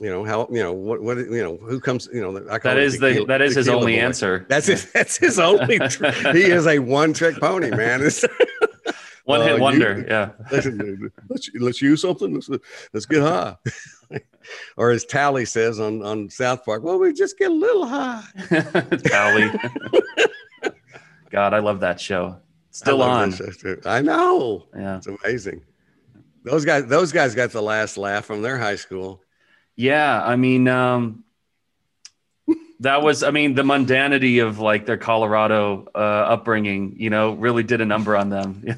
you 0.00 0.10
know 0.10 0.24
how 0.24 0.48
you 0.50 0.60
know 0.60 0.72
what 0.72 1.00
what 1.00 1.18
you 1.18 1.42
know 1.42 1.56
who 1.56 1.78
comes 1.78 2.08
you 2.12 2.20
know 2.20 2.32
that 2.32 2.78
is 2.78 2.98
the 2.98 3.24
that 3.28 3.40
is 3.40 3.54
his 3.54 3.68
only 3.68 3.94
boy. 3.94 4.00
answer 4.00 4.44
that's 4.48 4.66
his 4.66 4.90
that's 4.92 5.16
his 5.16 5.38
only 5.38 5.78
he 6.32 6.42
is 6.42 6.66
a 6.66 6.78
one 6.80 7.12
trick 7.12 7.36
pony 7.38 7.70
man 7.70 8.02
One 9.24 9.40
hit 9.40 9.56
uh, 9.56 9.58
wonder. 9.58 9.98
You, 9.98 10.06
yeah. 10.08 10.30
let's, 11.28 11.50
let's 11.58 11.82
use 11.82 12.02
something. 12.02 12.34
Let's, 12.34 12.50
let's 12.92 13.06
get 13.06 13.22
high. 13.22 13.56
or 14.76 14.90
as 14.90 15.04
Towelie 15.06 15.48
says 15.48 15.80
on, 15.80 16.04
on 16.04 16.28
South 16.28 16.64
Park, 16.64 16.82
well, 16.82 16.98
we 16.98 17.12
just 17.12 17.38
get 17.38 17.50
a 17.50 17.54
little 17.54 17.86
high. 17.86 18.22
Towelie. 18.36 19.58
God, 21.30 21.54
I 21.54 21.58
love 21.58 21.80
that 21.80 22.00
show. 22.00 22.38
Still 22.70 23.02
on. 23.02 23.32
I 23.86 24.02
know. 24.02 24.66
Yeah. 24.76 24.98
It's 24.98 25.06
amazing. 25.06 25.62
Those 26.44 26.64
guys, 26.64 26.86
those 26.86 27.12
guys 27.12 27.34
got 27.34 27.50
the 27.50 27.62
last 27.62 27.96
laugh 27.96 28.26
from 28.26 28.42
their 28.42 28.58
high 28.58 28.76
school. 28.76 29.22
Yeah. 29.76 30.22
I 30.22 30.36
mean, 30.36 30.68
um, 30.68 31.23
that 32.80 33.02
was 33.02 33.22
i 33.22 33.30
mean 33.30 33.54
the 33.54 33.62
mundanity 33.62 34.44
of 34.44 34.58
like 34.58 34.86
their 34.86 34.96
colorado 34.96 35.86
uh, 35.94 35.98
upbringing 35.98 36.94
you 36.98 37.10
know 37.10 37.32
really 37.32 37.62
did 37.62 37.80
a 37.80 37.84
number 37.84 38.16
on 38.16 38.30
them. 38.30 38.62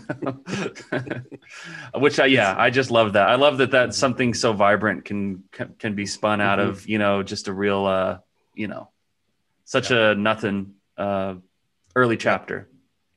Which 1.94 2.20
i 2.20 2.26
yeah 2.26 2.54
i 2.58 2.70
just 2.70 2.90
love 2.90 3.14
that. 3.14 3.28
I 3.28 3.36
love 3.36 3.58
that 3.58 3.70
that 3.72 3.94
something 3.94 4.34
so 4.34 4.52
vibrant 4.52 5.04
can 5.04 5.44
can 5.78 5.94
be 5.94 6.06
spun 6.06 6.40
out 6.40 6.58
mm-hmm. 6.58 6.70
of 6.70 6.88
you 6.88 6.98
know 6.98 7.22
just 7.22 7.48
a 7.48 7.52
real 7.52 7.86
uh 7.86 8.18
you 8.54 8.68
know 8.68 8.90
such 9.64 9.90
yeah. 9.90 10.10
a 10.10 10.14
nothing 10.14 10.74
uh 10.96 11.34
early 11.94 12.16
chapter. 12.16 12.68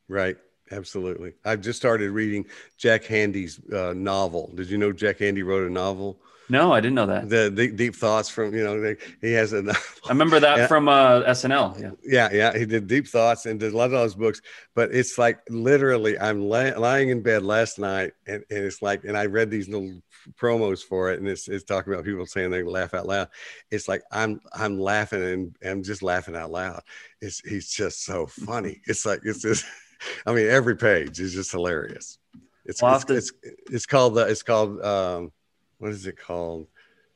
Right. 0.07 0.37
Absolutely. 0.71 1.33
I've 1.43 1.61
just 1.61 1.79
started 1.79 2.11
reading 2.11 2.45
jack 2.77 3.03
handey's 3.03 3.59
uh, 3.73 3.93
novel. 3.95 4.51
Did 4.53 4.69
you 4.69 4.77
know 4.77 4.91
jack 4.91 5.17
handey 5.17 5.43
wrote 5.43 5.67
a 5.67 5.69
novel 5.71 6.19
No, 6.51 6.73
I 6.73 6.81
didn't 6.81 6.95
know 6.95 7.05
that. 7.05 7.29
The 7.29 7.51
deep, 7.51 7.75
deep 7.75 7.95
thoughts 7.95 8.27
from 8.27 8.53
you 8.55 8.63
know 8.63 8.95
he 9.21 9.31
has 9.33 9.53
a. 9.53 9.59
I 10.05 10.09
remember 10.09 10.39
that 10.39 10.57
Yeah. 10.57 10.67
from 10.67 10.87
uh, 10.89 11.21
SNL. 11.23 11.79
Yeah. 11.79 11.91
Yeah, 12.03 12.29
yeah, 12.33 12.57
he 12.57 12.65
did 12.65 12.87
deep 12.87 13.07
thoughts 13.07 13.45
and 13.45 13.59
did 13.59 13.73
a 13.73 13.77
lot 13.77 13.85
of 13.85 13.91
those 13.91 14.15
books. 14.15 14.41
But 14.75 14.91
it's 14.93 15.17
like 15.17 15.39
literally, 15.49 16.17
I'm 16.17 16.41
la- 16.41 16.77
lying 16.77 17.09
in 17.09 17.21
bed 17.21 17.43
last 17.43 17.77
night, 17.77 18.13
and, 18.25 18.43
and 18.49 18.63
it's 18.65 18.81
like, 18.81 19.03
and 19.03 19.15
I 19.15 19.27
read 19.27 19.51
these 19.51 19.69
little 19.69 20.01
promos 20.39 20.81
for 20.83 21.11
it, 21.11 21.19
and 21.19 21.27
it's 21.27 21.47
it's 21.47 21.63
talking 21.63 21.93
about 21.93 22.05
people 22.05 22.25
saying 22.25 22.49
they 22.49 22.63
laugh 22.63 22.93
out 22.95 23.05
loud. 23.05 23.27
It's 23.69 23.87
like 23.87 24.01
I'm 24.11 24.39
I'm 24.53 24.79
laughing 24.79 25.21
and 25.23 25.55
I'm 25.63 25.83
just 25.83 26.01
laughing 26.01 26.35
out 26.35 26.49
loud. 26.51 26.81
It's 27.21 27.39
he's 27.47 27.69
just 27.71 28.03
so 28.05 28.25
funny. 28.25 28.81
It's 28.87 29.05
like 29.05 29.21
it's 29.23 29.41
just, 29.43 29.65
I 30.25 30.33
mean, 30.33 30.47
every 30.47 30.75
page 30.75 31.19
is 31.19 31.33
just 31.33 31.51
hilarious. 31.51 32.17
It's 32.65 32.81
Well, 32.81 32.95
it's, 32.95 33.05
to- 33.05 33.15
it's 33.15 33.31
it's 33.71 33.85
called 33.85 34.15
the 34.15 34.21
it's 34.27 34.43
called 34.43 34.81
um 34.83 35.31
what 35.79 35.91
is 35.91 36.05
it 36.05 36.17
called? 36.19 36.67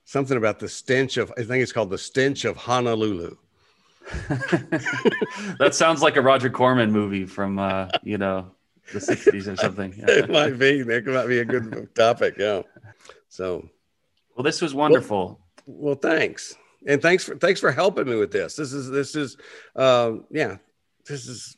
Something 0.06 0.38
about 0.38 0.60
the 0.60 0.68
stench 0.68 1.18
of 1.18 1.32
I 1.38 1.44
think 1.44 1.62
it's 1.62 1.72
called 1.72 1.90
the 1.90 1.98
stench 1.98 2.46
of 2.46 2.58
Honolulu. 2.58 3.38
that 4.30 5.70
sounds 5.72 6.02
like 6.02 6.18
a 6.18 6.22
Roger 6.22 6.50
Corman 6.50 6.92
movie 6.92 7.26
from 7.26 7.58
uh, 7.60 7.88
you 8.04 8.18
know 8.18 8.52
the 8.92 9.00
'60s 9.00 9.48
or 9.48 9.56
something. 9.56 9.94
Yeah. 9.98 10.06
it 10.10 10.30
might 10.30 10.60
be. 10.60 10.82
That 10.82 11.06
might 11.06 11.28
be 11.28 11.40
a 11.40 11.46
good 11.46 11.94
topic. 11.96 12.36
Yeah. 12.38 12.64
So, 13.30 13.70
Well, 14.36 14.44
this 14.44 14.62
was 14.62 14.74
wonderful. 14.74 15.40
well, 15.66 15.96
thanks, 15.96 16.56
and 16.86 17.02
thanks 17.02 17.24
for 17.24 17.36
thanks 17.38 17.62
for 17.62 17.72
helping 17.72 18.06
me 18.06 18.16
with 18.16 18.32
this. 18.32 18.58
This 18.58 18.74
is 18.74 18.90
this 18.90 19.16
is, 19.16 19.38
um, 19.76 20.26
yeah, 20.30 20.58
this 21.08 21.28
is 21.28 21.58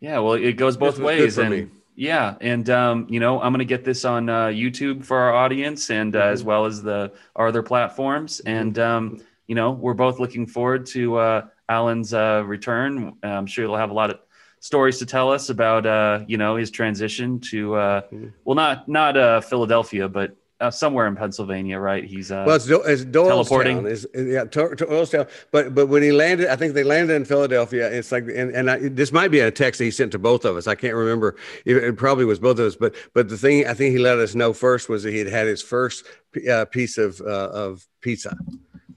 Yeah, 0.00 0.18
well, 0.18 0.34
it 0.34 0.52
goes 0.58 0.76
both 0.76 0.96
This 0.96 1.00
was 1.00 1.16
good 1.16 1.20
ways, 1.22 1.38
and 1.38 1.50
me. 1.50 1.66
Yeah, 1.96 2.34
and 2.40 2.68
um, 2.70 3.06
you 3.08 3.20
know, 3.20 3.40
I'm 3.40 3.52
gonna 3.52 3.64
get 3.64 3.84
this 3.84 4.04
on 4.04 4.28
uh, 4.28 4.46
YouTube 4.46 5.04
for 5.04 5.16
our 5.18 5.34
audience, 5.34 5.90
and 5.90 6.14
uh, 6.14 6.20
Mm-hmm. 6.20 6.32
as 6.32 6.42
well 6.44 6.64
as 6.64 6.82
the 6.82 7.12
our 7.36 7.48
other 7.48 7.62
platforms, 7.62 8.40
and 8.40 8.78
um, 8.78 9.20
you 9.46 9.54
know, 9.54 9.70
we're 9.72 9.94
both 9.94 10.18
looking 10.18 10.46
forward 10.46 10.86
to 10.86 11.16
uh, 11.16 11.46
Alan's 11.68 12.12
uh, 12.14 12.42
return. 12.46 13.16
I'm 13.22 13.46
sure 13.46 13.64
he'll 13.64 13.76
have 13.76 13.90
a 13.90 13.94
lot 13.94 14.10
of 14.10 14.18
stories 14.60 14.98
to 14.98 15.06
tell 15.06 15.30
us 15.30 15.50
about 15.50 15.86
uh, 15.86 16.24
you 16.26 16.36
know 16.38 16.56
his 16.56 16.70
transition 16.70 17.38
to 17.40 17.74
uh, 17.74 18.00
Mhm. 18.12 18.32
well, 18.44 18.56
not 18.56 18.88
not 18.88 19.16
uh, 19.16 19.40
Philadelphia, 19.40 20.08
but 20.08 20.36
uh, 20.60 20.70
somewhere 20.70 21.06
in 21.06 21.16
Pennsylvania, 21.16 21.78
right? 21.78 22.04
He's 22.04 22.30
uh, 22.30 22.44
well, 22.46 22.56
it's, 22.56 22.66
Do- 22.66 22.82
it's 22.82 23.04
Teleporting. 23.04 23.82
Doylestown. 23.82 23.90
Is 23.90 24.06
yeah, 24.14 24.44
to, 24.44 24.74
to 24.76 24.86
Doylestown. 24.86 25.28
But 25.50 25.74
but 25.74 25.86
when 25.86 26.02
he 26.02 26.12
landed, 26.12 26.48
I 26.48 26.56
think 26.56 26.74
they 26.74 26.84
landed 26.84 27.14
in 27.14 27.24
Philadelphia. 27.24 27.90
It's 27.90 28.12
like, 28.12 28.24
and 28.24 28.54
and 28.54 28.70
I, 28.70 28.88
this 28.88 29.12
might 29.12 29.28
be 29.28 29.40
a 29.40 29.50
text 29.50 29.78
that 29.78 29.84
he 29.84 29.90
sent 29.90 30.12
to 30.12 30.18
both 30.18 30.44
of 30.44 30.56
us. 30.56 30.66
I 30.66 30.74
can't 30.74 30.94
remember. 30.94 31.36
It, 31.64 31.76
it 31.76 31.96
probably 31.96 32.24
was 32.24 32.38
both 32.38 32.58
of 32.58 32.66
us. 32.66 32.76
But 32.76 32.94
but 33.14 33.28
the 33.28 33.36
thing 33.36 33.66
I 33.66 33.74
think 33.74 33.92
he 33.92 33.98
let 33.98 34.18
us 34.18 34.34
know 34.34 34.52
first 34.52 34.88
was 34.88 35.02
that 35.02 35.12
he 35.12 35.18
had 35.18 35.28
had 35.28 35.46
his 35.46 35.62
first 35.62 36.04
uh, 36.50 36.64
piece 36.66 36.98
of 36.98 37.20
uh, 37.20 37.50
of 37.50 37.86
pizza. 38.00 38.36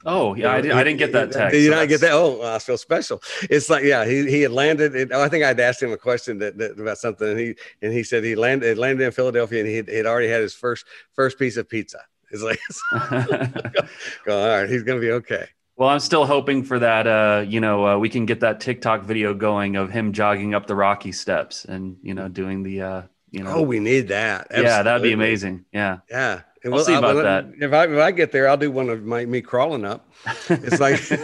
oh 0.05 0.35
yeah, 0.35 0.51
I, 0.51 0.61
did, 0.61 0.71
I 0.71 0.83
didn't 0.83 0.99
get 0.99 1.11
that 1.13 1.31
text. 1.31 1.53
Did 1.53 1.63
you 1.63 1.71
not 1.71 1.87
get 1.87 2.01
that? 2.01 2.11
Oh, 2.13 2.41
I 2.43 2.59
feel 2.59 2.77
special. 2.77 3.21
It's 3.49 3.69
like, 3.69 3.83
yeah, 3.83 4.05
he, 4.05 4.29
he 4.29 4.41
had 4.41 4.51
landed. 4.51 4.95
It, 4.95 5.11
I 5.11 5.27
think 5.29 5.43
I'd 5.43 5.59
asked 5.59 5.81
him 5.81 5.91
a 5.91 5.97
question 5.97 6.39
that, 6.39 6.57
that 6.57 6.79
about 6.79 6.97
something, 6.97 7.27
and 7.27 7.39
he 7.39 7.55
and 7.81 7.91
he 7.93 8.03
said 8.03 8.23
he 8.23 8.35
landed 8.35 8.77
landed 8.77 9.03
in 9.05 9.11
Philadelphia, 9.11 9.59
and 9.59 9.67
he 9.67 9.75
had, 9.75 10.05
already 10.05 10.29
had 10.29 10.41
his 10.41 10.53
first 10.53 10.85
first 11.13 11.37
piece 11.39 11.57
of 11.57 11.67
pizza. 11.67 11.99
It's 12.31 12.43
like, 12.43 12.59
go, 14.25 14.41
all 14.41 14.61
right, 14.61 14.69
he's 14.69 14.83
gonna 14.83 14.99
be 14.99 15.11
okay. 15.11 15.47
Well, 15.77 15.89
I'm 15.89 15.99
still 15.99 16.25
hoping 16.25 16.63
for 16.63 16.79
that. 16.79 17.05
Uh, 17.05 17.45
you 17.47 17.59
know, 17.61 17.87
uh, 17.87 17.97
we 17.99 18.09
can 18.09 18.25
get 18.25 18.39
that 18.39 18.59
TikTok 18.59 19.03
video 19.03 19.33
going 19.33 19.75
of 19.75 19.91
him 19.91 20.11
jogging 20.11 20.55
up 20.55 20.65
the 20.65 20.75
rocky 20.75 21.11
steps 21.11 21.65
and 21.65 21.97
you 22.01 22.15
know 22.15 22.27
doing 22.27 22.63
the, 22.63 22.81
uh, 22.81 23.01
you 23.29 23.43
know, 23.43 23.57
Oh, 23.57 23.61
we 23.61 23.79
need 23.79 24.07
that. 24.07 24.47
yeah, 24.51 24.81
that'd 24.81 25.03
be 25.03 25.11
amazing. 25.13 25.65
Yeah, 25.71 25.99
Yeah, 26.09 26.41
and 26.67 26.75
I'll 26.75 26.85
see 26.85 26.93
about 26.93 27.15
well, 27.15 27.23
that. 27.23 27.45
If 27.59 27.73
I 27.73 27.85
if 27.85 27.99
I 27.99 28.11
get 28.11 28.31
there, 28.31 28.47
I'll 28.47 28.57
do 28.57 28.71
one 28.71 28.89
of 28.89 29.03
my 29.03 29.25
me 29.25 29.41
crawling 29.41 29.85
up. 29.85 30.09
It's 30.49 30.79
like. 30.79 31.01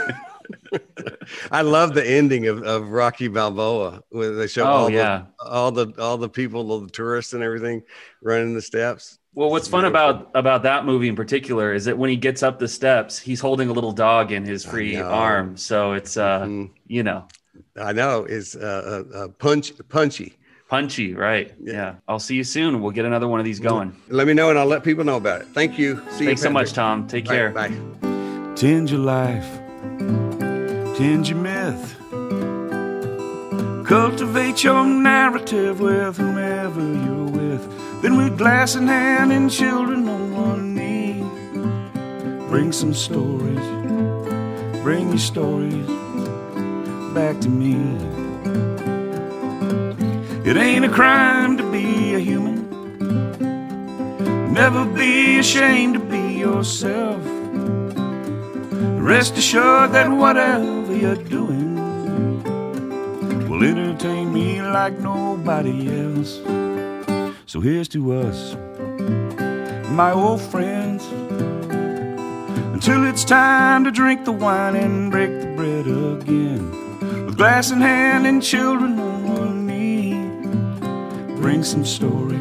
I 1.51 1.61
love 1.61 1.93
the 1.93 2.05
ending 2.05 2.47
of, 2.47 2.63
of 2.63 2.89
Rocky 2.89 3.27
Balboa 3.29 4.01
where 4.09 4.31
they 4.33 4.47
show 4.47 4.63
Oh, 4.63 4.67
all 4.67 4.89
yeah. 4.89 5.23
the 5.39 5.45
all 5.49 5.71
the 5.71 5.93
all 5.97 6.17
the 6.17 6.27
people, 6.29 6.69
all 6.71 6.81
the 6.81 6.89
tourists 6.89 7.33
and 7.33 7.41
everything 7.41 7.81
running 8.21 8.53
the 8.53 8.61
steps. 8.61 9.19
Well, 9.33 9.49
what's 9.49 9.67
fun 9.67 9.85
about 9.85 10.29
about 10.35 10.63
that 10.63 10.85
movie 10.85 11.07
in 11.07 11.15
particular 11.15 11.73
is 11.73 11.85
that 11.85 11.97
when 11.97 12.09
he 12.09 12.17
gets 12.17 12.43
up 12.43 12.59
the 12.59 12.67
steps, 12.67 13.17
he's 13.19 13.39
holding 13.39 13.69
a 13.69 13.73
little 13.73 13.93
dog 13.93 14.31
in 14.31 14.43
his 14.43 14.65
free 14.65 14.97
arm. 14.99 15.55
So 15.57 15.93
it's 15.93 16.17
uh, 16.17 16.41
Mm. 16.41 16.71
you 16.87 17.03
know, 17.03 17.25
I 17.79 17.93
know 17.93 18.25
is 18.25 18.55
uh, 18.55 19.03
uh, 19.13 19.17
uh, 19.17 19.27
punch 19.29 19.71
punchy. 19.89 20.37
Punchy, 20.69 21.13
right? 21.13 21.53
Yeah. 21.61 21.73
Yeah. 21.73 21.95
I'll 22.07 22.19
see 22.19 22.35
you 22.35 22.43
soon. 22.43 22.81
We'll 22.81 22.91
get 22.91 23.05
another 23.05 23.27
one 23.27 23.39
of 23.39 23.45
these 23.45 23.59
going. 23.59 23.95
Let 24.09 24.27
me 24.27 24.33
know 24.33 24.49
and 24.49 24.57
I'll 24.59 24.65
let 24.65 24.83
people 24.83 25.03
know 25.03 25.17
about 25.17 25.41
it. 25.41 25.47
Thank 25.47 25.77
you. 25.79 25.97
See 26.11 26.25
Thanks 26.25 26.41
you. 26.41 26.47
so 26.47 26.49
much, 26.51 26.73
Tom. 26.73 27.07
Take 27.07 27.25
Bye. 27.25 27.35
care. 27.35 27.49
Bye. 27.51 27.71
Tend 28.55 28.89
your 28.91 28.99
life, 28.99 29.49
tend 30.95 31.27
your 31.27 31.39
myth. 31.39 31.95
Cultivate 33.87 34.63
your 34.63 34.85
narrative 34.85 35.79
with 35.79 36.17
whomever 36.17 36.81
you're 36.81 37.25
with. 37.25 38.01
Then, 38.01 38.15
with 38.17 38.37
glass 38.37 38.75
in 38.75 38.87
hand 38.87 39.31
and 39.31 39.49
children 39.51 40.07
on 40.07 40.31
one 40.33 40.75
knee, 40.75 41.21
bring 42.47 42.71
some 42.71 42.93
stories, 42.93 43.59
bring 44.83 45.09
your 45.09 45.17
stories 45.17 45.87
back 47.13 47.39
to 47.41 47.49
me. 47.49 48.22
It 50.45 50.57
ain't 50.57 50.83
a 50.83 50.89
crime 50.89 51.55
to 51.55 51.63
be 51.71 52.15
a 52.15 52.19
human. 52.19 52.67
Never 54.53 54.83
be 54.83 55.39
ashamed 55.39 55.93
to 55.93 56.01
be 56.01 56.33
yourself. 56.37 57.21
Rest 59.01 59.37
assured 59.37 59.93
that 59.93 60.11
whatever 60.11 60.93
you're 60.93 61.15
doing 61.15 61.75
will 63.47 63.63
entertain 63.63 64.33
me 64.33 64.61
like 64.61 64.99
nobody 64.99 65.87
else. 66.01 66.41
So 67.45 67.61
here's 67.61 67.87
to 67.89 68.13
us, 68.13 68.55
my 69.91 70.11
old 70.11 70.41
friends, 70.41 71.05
until 72.73 73.05
it's 73.05 73.23
time 73.23 73.85
to 73.85 73.91
drink 73.91 74.25
the 74.25 74.33
wine 74.33 74.75
and 74.75 75.09
break 75.09 75.29
the 75.39 75.53
bread 75.55 75.87
again. 75.87 76.69
With 77.25 77.37
glass 77.37 77.71
in 77.71 77.79
hand 77.79 78.27
and 78.27 78.43
children 78.43 79.22
bring 81.43 81.61
some 81.61 81.83
stories, 81.83 82.39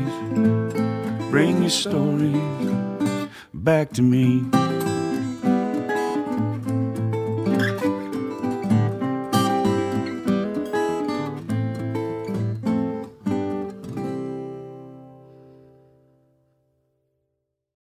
bring 1.28 1.60
your 1.60 1.70
stories 1.70 3.28
back 3.52 3.90
to 3.90 4.00
me. 4.00 4.61